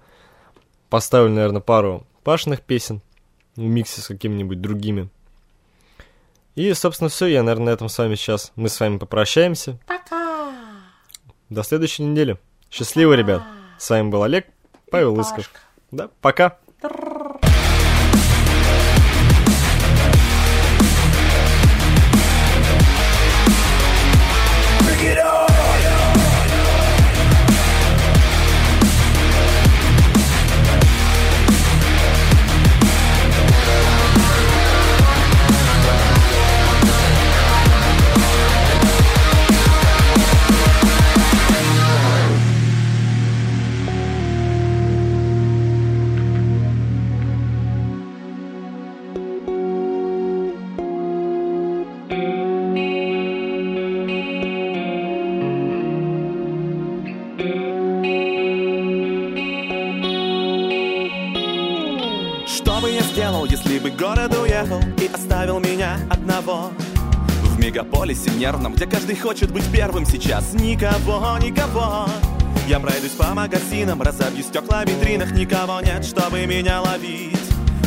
Поставлю, 0.89 1.33
наверное, 1.33 1.61
пару 1.61 2.05
Пашных 2.23 2.61
песен 2.61 3.01
в 3.55 3.61
миксе 3.61 4.01
с 4.01 4.07
какими-нибудь 4.07 4.59
другими. 4.59 5.09
И, 6.55 6.73
собственно, 6.73 7.09
все. 7.09 7.27
Я, 7.27 7.43
наверное, 7.43 7.67
на 7.67 7.69
этом 7.69 7.87
с 7.87 7.97
вами 7.97 8.15
сейчас. 8.15 8.51
Мы 8.55 8.69
с 8.69 8.79
вами 8.79 8.97
попрощаемся. 8.97 9.77
Пока. 9.85 10.51
До 11.49 11.63
следующей 11.63 12.03
недели. 12.03 12.39
Счастливо, 12.71 13.13
ребят. 13.13 13.43
С 13.77 13.89
вами 13.89 14.09
был 14.09 14.23
Олег, 14.23 14.47
Павел 14.89 15.19
Исков. 15.19 15.51
Да, 15.91 16.09
пока. 16.21 16.57
Мегаполисе 67.75 68.29
нервном, 68.31 68.73
где 68.73 68.85
каждый 68.85 69.17
хочет 69.17 69.51
быть 69.51 69.69
первым 69.69 70.05
сейчас. 70.05 70.53
Никого, 70.53 71.37
никого. 71.39 72.05
Я 72.69 72.79
пройдусь 72.79 73.11
по 73.11 73.33
магазинам, 73.33 74.01
разобью 74.01 74.43
стекла 74.43 74.83
в 74.85 74.87
витринах. 74.87 75.31
Никого 75.31 75.81
нет, 75.81 76.05
чтобы 76.05 76.45
меня 76.45 76.81
ловить. 76.81 77.37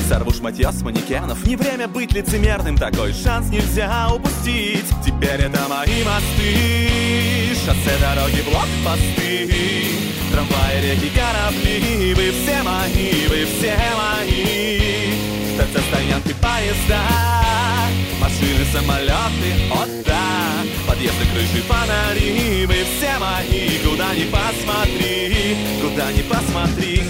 Сорву 0.06 0.30
шматье 0.30 0.70
с 0.70 0.82
манекенов. 0.82 1.42
Не 1.46 1.56
время 1.56 1.88
быть 1.88 2.12
лицемерным, 2.12 2.76
такой 2.76 3.14
шанс 3.14 3.48
нельзя 3.48 4.10
упустить. 4.14 4.84
Теперь 5.04 5.40
это 5.40 5.60
мои 5.70 6.04
мосты. 6.04 7.54
Шоссе, 7.54 7.98
дороги, 7.98 8.42
блокпосты. 8.42 9.50
Трамваи, 10.30 10.82
реки, 10.82 11.10
корабли. 11.16 12.12
Вы 12.14 12.32
все 12.32 12.62
мои, 12.62 13.26
вы 13.28 13.46
все 13.46 13.74
мои. 13.96 15.14
ТЦ, 15.56 15.80
стоянки, 15.88 16.34
поезда 16.34 17.48
Машины, 18.20 18.64
самолеты, 18.72 19.50
о 19.70 19.86
да 20.04 20.18
Подъезды, 20.86 21.24
крыши, 21.32 21.62
фонари 21.62 22.66
Вы 22.66 22.74
все 22.84 23.18
мои, 23.18 23.78
куда 23.78 24.14
ни 24.14 24.24
посмотри 24.24 25.56
Куда 25.80 26.12
ни 26.12 26.22
посмотри. 26.22 27.02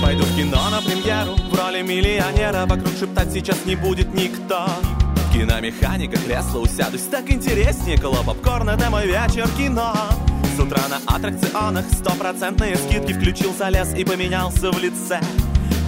Пойду 0.00 0.22
в 0.22 0.36
кино 0.36 0.70
на 0.70 0.80
премьеру 0.80 1.34
В 1.50 1.54
роли 1.54 1.82
миллионера. 1.82 2.64
Вокруг 2.66 2.96
шептать 2.98 3.32
сейчас 3.32 3.64
не 3.66 3.74
будет 3.74 4.14
никто. 4.14 4.66
Киномеханика, 5.32 6.16
кресло 6.16 6.60
усядусь 6.60 7.02
Так 7.10 7.30
интереснее, 7.30 7.98
кола 7.98 8.22
попкорна 8.22 8.70
Это 8.70 8.88
мой 8.88 9.06
вечер 9.06 9.48
кино. 9.56 9.92
С 10.58 10.60
утра 10.60 10.88
на 10.88 10.96
аттракционах 11.06 11.84
стопроцентные 11.92 12.74
скидки 12.74 13.12
Включил 13.12 13.54
залез 13.54 13.94
и 13.94 14.04
поменялся 14.04 14.72
в 14.72 14.78
лице 14.80 15.20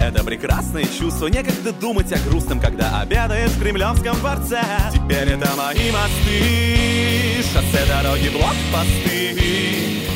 это 0.01 0.23
прекрасное 0.23 0.85
чувство, 0.85 1.27
некогда 1.27 1.73
думать 1.73 2.11
о 2.13 2.17
грустном, 2.29 2.61
когда 2.61 3.01
обедаешь 3.01 3.51
в 3.51 3.61
Кремлевском 3.61 4.15
дворце. 4.15 4.61
Теперь 4.93 5.27
это 5.27 5.49
мои 5.57 5.91
мосты, 5.91 7.43
шоссе, 7.43 7.85
дороги, 7.85 8.29
блокпосты, 8.29 9.37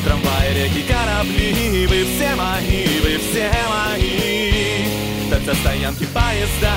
трамваи, 0.06 0.54
реки, 0.54 0.84
корабли, 0.88 1.86
вы 1.86 2.04
все 2.04 2.34
мои, 2.34 2.98
вы 3.00 3.18
все 3.18 3.50
мои. 3.68 5.30
Торцы, 5.30 5.54
стоянки, 5.60 6.06
поезда, 6.06 6.72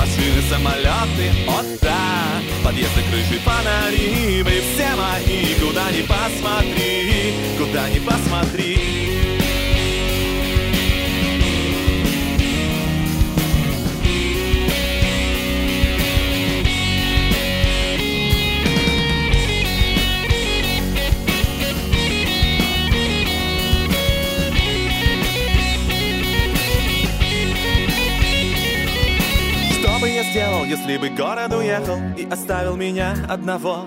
машины, 0.00 0.40
самолеты, 0.48 1.28
от 1.46 1.80
да, 1.82 2.42
подъезды, 2.64 3.02
крыши, 3.10 3.38
фонари, 3.44 4.42
вы 4.42 4.62
все 4.72 4.88
мои, 4.96 5.54
куда 5.60 5.90
ни 5.90 6.02
посмотри, 6.02 7.34
куда 7.58 7.88
ни 7.90 7.98
посмотри. 7.98 9.09
Сделал, 30.30 30.64
если 30.64 30.96
бы 30.96 31.08
город 31.08 31.52
уехал 31.52 31.98
и 32.16 32.24
оставил 32.24 32.76
меня 32.76 33.16
одного? 33.28 33.86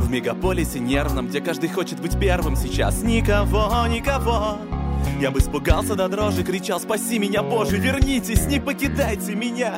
В 0.00 0.10
мегаполисе 0.10 0.80
нервном, 0.80 1.28
где 1.28 1.40
каждый 1.40 1.68
хочет 1.68 2.00
быть 2.00 2.18
первым 2.18 2.56
сейчас 2.56 3.02
Никого, 3.02 3.86
никого 3.86 4.58
Я 5.20 5.30
бы 5.30 5.38
испугался 5.38 5.94
до 5.94 6.08
дрожи, 6.08 6.42
кричал 6.42 6.80
«Спаси 6.80 7.18
меня, 7.18 7.42
Боже, 7.42 7.76
вернитесь, 7.76 8.46
не 8.46 8.58
покидайте 8.58 9.34
меня!» 9.34 9.74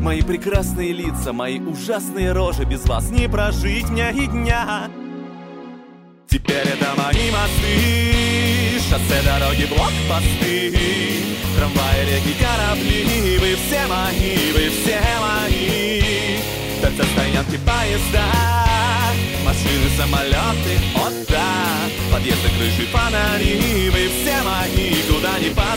Мои 0.00 0.22
прекрасные 0.22 0.92
лица, 0.92 1.32
мои 1.32 1.58
ужасные 1.58 2.32
рожи 2.32 2.64
Без 2.64 2.84
вас 2.84 3.10
не 3.10 3.28
прожить 3.28 3.88
мне 3.88 4.12
и 4.12 4.26
дня 4.26 4.88
Теперь 6.28 6.66
это 6.68 6.90
мои 6.96 7.30
мосты 7.32 8.45
Шоссе, 8.88 9.20
дороги, 9.24 9.64
блокпосты 9.64 10.70
Трамваи, 11.56 12.04
реки, 12.06 12.36
корабли. 12.38 13.38
Вы 13.38 13.56
все 13.66 13.84
мои, 13.88 14.52
вы 14.52 14.70
все 14.70 15.00
мои. 15.20 16.38
Торцы, 16.80 17.02
стоянки, 17.12 17.56
поезда 17.56 18.24
Машины, 19.44 19.90
самолеты, 19.96 20.78
от 20.94 21.28
да 21.28 21.66
Подъезды, 22.12 22.48
крыши, 22.56 22.86
фонари. 22.92 23.90
Вы 23.90 24.08
все 24.08 24.42
мои, 24.44 25.02
куда 25.08 25.38
ни 25.40 25.48
посмотри 25.48 25.75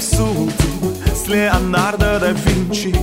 Обсудим 0.00 0.96
с 1.14 1.28
Леонардо 1.28 2.18
да 2.18 2.30
Винчи. 2.30 2.94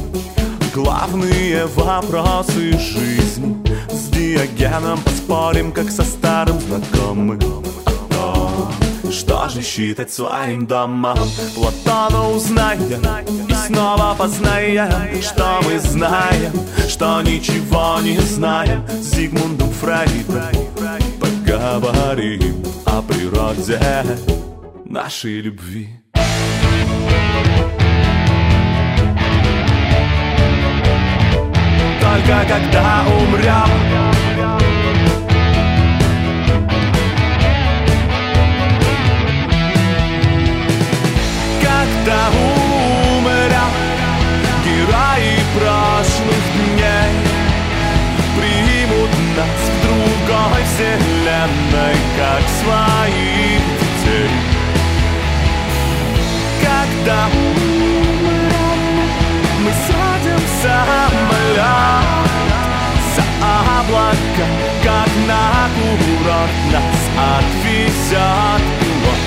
Главные 0.73 1.67
вопросы 1.67 2.75
жизни 2.79 3.55
С 3.87 4.07
Диогеном 4.07 4.99
поспорим, 5.03 5.71
как 5.71 5.91
со 5.91 6.01
старым 6.01 6.59
знакомым. 6.59 7.39
Что 9.11 9.47
же 9.47 9.61
считать 9.61 10.11
своим 10.11 10.65
домом? 10.65 11.19
Платона 11.53 12.29
узнаем 12.31 13.03
и 13.47 13.53
снова 13.67 14.15
познаем. 14.17 15.21
Что 15.21 15.59
мы 15.65 15.77
знаем, 15.77 16.51
что 16.89 17.21
ничего 17.21 17.99
не 18.01 18.17
знаем. 18.17 18.83
С 18.89 19.13
Зигмундом 19.13 19.69
Фрейдом 19.69 20.41
Поговорим 21.19 22.65
о 22.85 23.03
природе 23.03 23.79
нашей 24.85 25.41
любви 25.41 26.06
только 32.07 32.45
когда 32.47 33.03
умрем 33.05 33.71
Когда 41.61 42.21
умрем 42.29 43.73
Герои 44.63 45.35
прошлых 45.55 46.43
дней 46.55 47.11
Примут 48.37 49.11
нас 49.35 49.59
в 49.63 49.77
другой 49.83 50.63
вселенной 50.63 51.95
Как 52.17 52.43
своих 52.61 53.61
детей. 53.79 54.31
Когда 56.61 57.19
умрем 57.27 58.47
Мы 59.59 59.71
садимся 59.87 61.16
за 63.15 63.23
облака, 63.79 64.45
как 64.83 65.09
на 65.27 65.69
курорт 65.75 66.55
Нас 66.71 67.01
отвезет 67.17 68.61
пилот. 68.79 69.21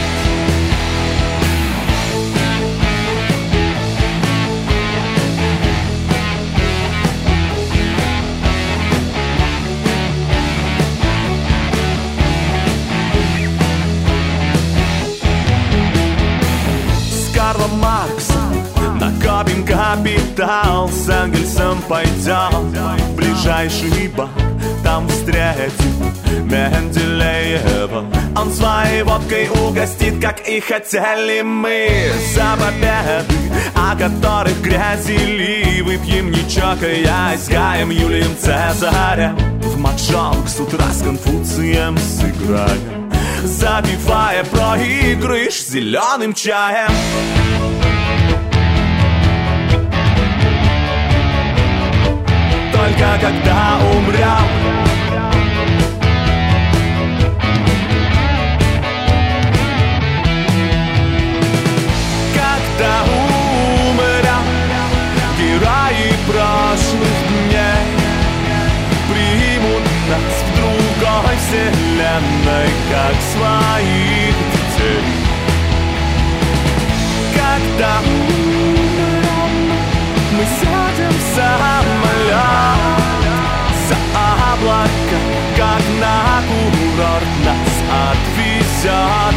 С 17.11 17.35
Карлом 17.35 17.81
Накопим 19.21 19.65
капитал 19.67 20.89
С 20.89 21.09
Энгельсом 21.09 21.83
пойдем. 21.83 22.71
В 22.71 23.17
ближайший 23.17 24.09
бар 24.09 24.29
Там 24.83 25.09
встретим 25.09 26.13
Менделеева. 26.45 28.05
Он 28.37 28.53
своей 28.53 29.03
водкой 29.03 29.49
угостит, 29.49 30.21
как 30.21 30.41
и 30.49 30.61
хотели 30.61 31.43
мы. 31.43 32.13
За 32.35 32.57
победы, 32.57 33.53
о 33.75 33.95
которых 33.95 34.61
грязили 34.63 35.81
Выпьем 35.83 36.31
не 36.31 36.49
чокаясь, 36.49 37.49
гаем 37.49 37.91
Юлием 37.91 38.37
Цезарем 38.37 39.37
В 39.61 39.79
маджонг 39.79 40.49
с 40.49 40.59
утра 40.59 40.91
с 40.91 41.03
Конфуцием 41.03 41.97
сыграем. 41.99 43.11
Запивая 43.45 44.45
проигрыш 44.45 45.63
зеленым 45.63 46.35
чаем 46.35 46.91
Только 52.81 53.19
когда 53.21 53.79
умрем. 53.93 54.49
Когда 62.35 63.03
умрем 63.85 64.47
Герои 65.37 66.09
прошлых 66.27 67.19
дней 67.29 67.85
Примут 69.11 69.85
нас 70.09 70.35
в 70.41 70.57
другой 70.57 71.37
вселенной 71.37 72.71
Как 72.91 73.17
своих 73.35 74.35
детей. 74.55 75.05
Когда 77.35 77.99
умрем 77.99 78.30
Мы 80.40 80.44
сядем 80.60 81.10
в 81.10 81.22
самолет 81.36 82.36
За 83.88 83.98
облака, 84.52 85.20
как 85.58 85.84
на 86.00 86.42
курорт 86.48 87.32
Нас 87.46 87.76
отвезет 88.12 89.29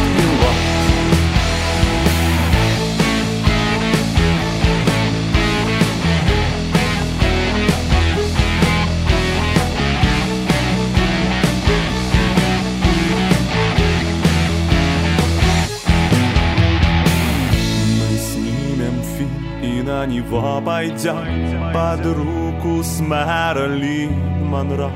на 20.04 20.06
него 20.06 20.60
пойдем 20.60 21.72
Под 21.72 22.04
руку 22.04 22.82
с 22.82 23.00
Мэрилин 23.00 24.46
Монро 24.46 24.90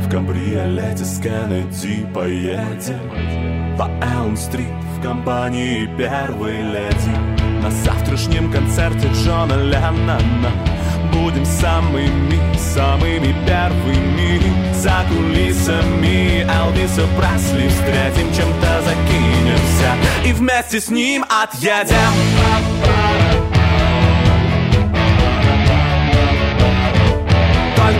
В 0.00 0.10
кабриолете 0.10 1.04
с 1.04 1.20
Кеннеди 1.20 2.06
поедем. 2.12 3.76
По 3.78 3.88
Элм-стрит 4.02 4.66
в 4.96 5.02
компании 5.02 5.88
первой 5.96 6.60
леди. 6.60 7.62
На 7.62 7.70
завтрашнем 7.70 8.50
концерте 8.50 9.08
Джона 9.14 9.54
Леннона 9.54 10.50
Будем 11.12 11.44
самыми, 11.44 12.56
самыми 12.56 13.34
первыми. 13.46 14.72
За 14.74 15.04
кулисами 15.08 16.42
Элвиса 16.42 17.06
Пресли 17.16 17.68
Встретим, 17.68 18.34
чем-то 18.34 18.82
закинемся. 18.82 20.26
И 20.26 20.32
вместе 20.32 20.80
с 20.80 20.90
ним 20.90 21.24
отъедем 21.28 23.21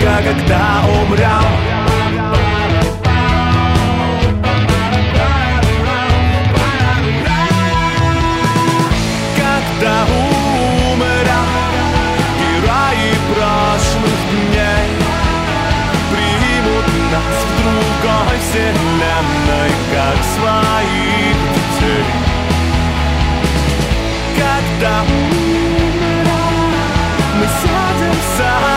только 0.03 0.23
когда 0.25 0.83
умрем 0.89 1.29
Когда 9.37 10.07
умрем 10.91 11.51
Герои 12.39 13.11
прошлых 13.31 14.21
дней 14.31 14.89
Примут 16.11 16.87
нас 17.13 17.37
в 17.45 17.53
другой 17.63 18.37
вселенной 18.41 19.71
Как 19.93 20.19
своих 20.35 21.37
детей. 21.55 22.07
Когда 24.37 24.95
умрем 25.03 26.29
Мы 27.39 27.47
сядем 27.47 28.17
за 28.37 28.72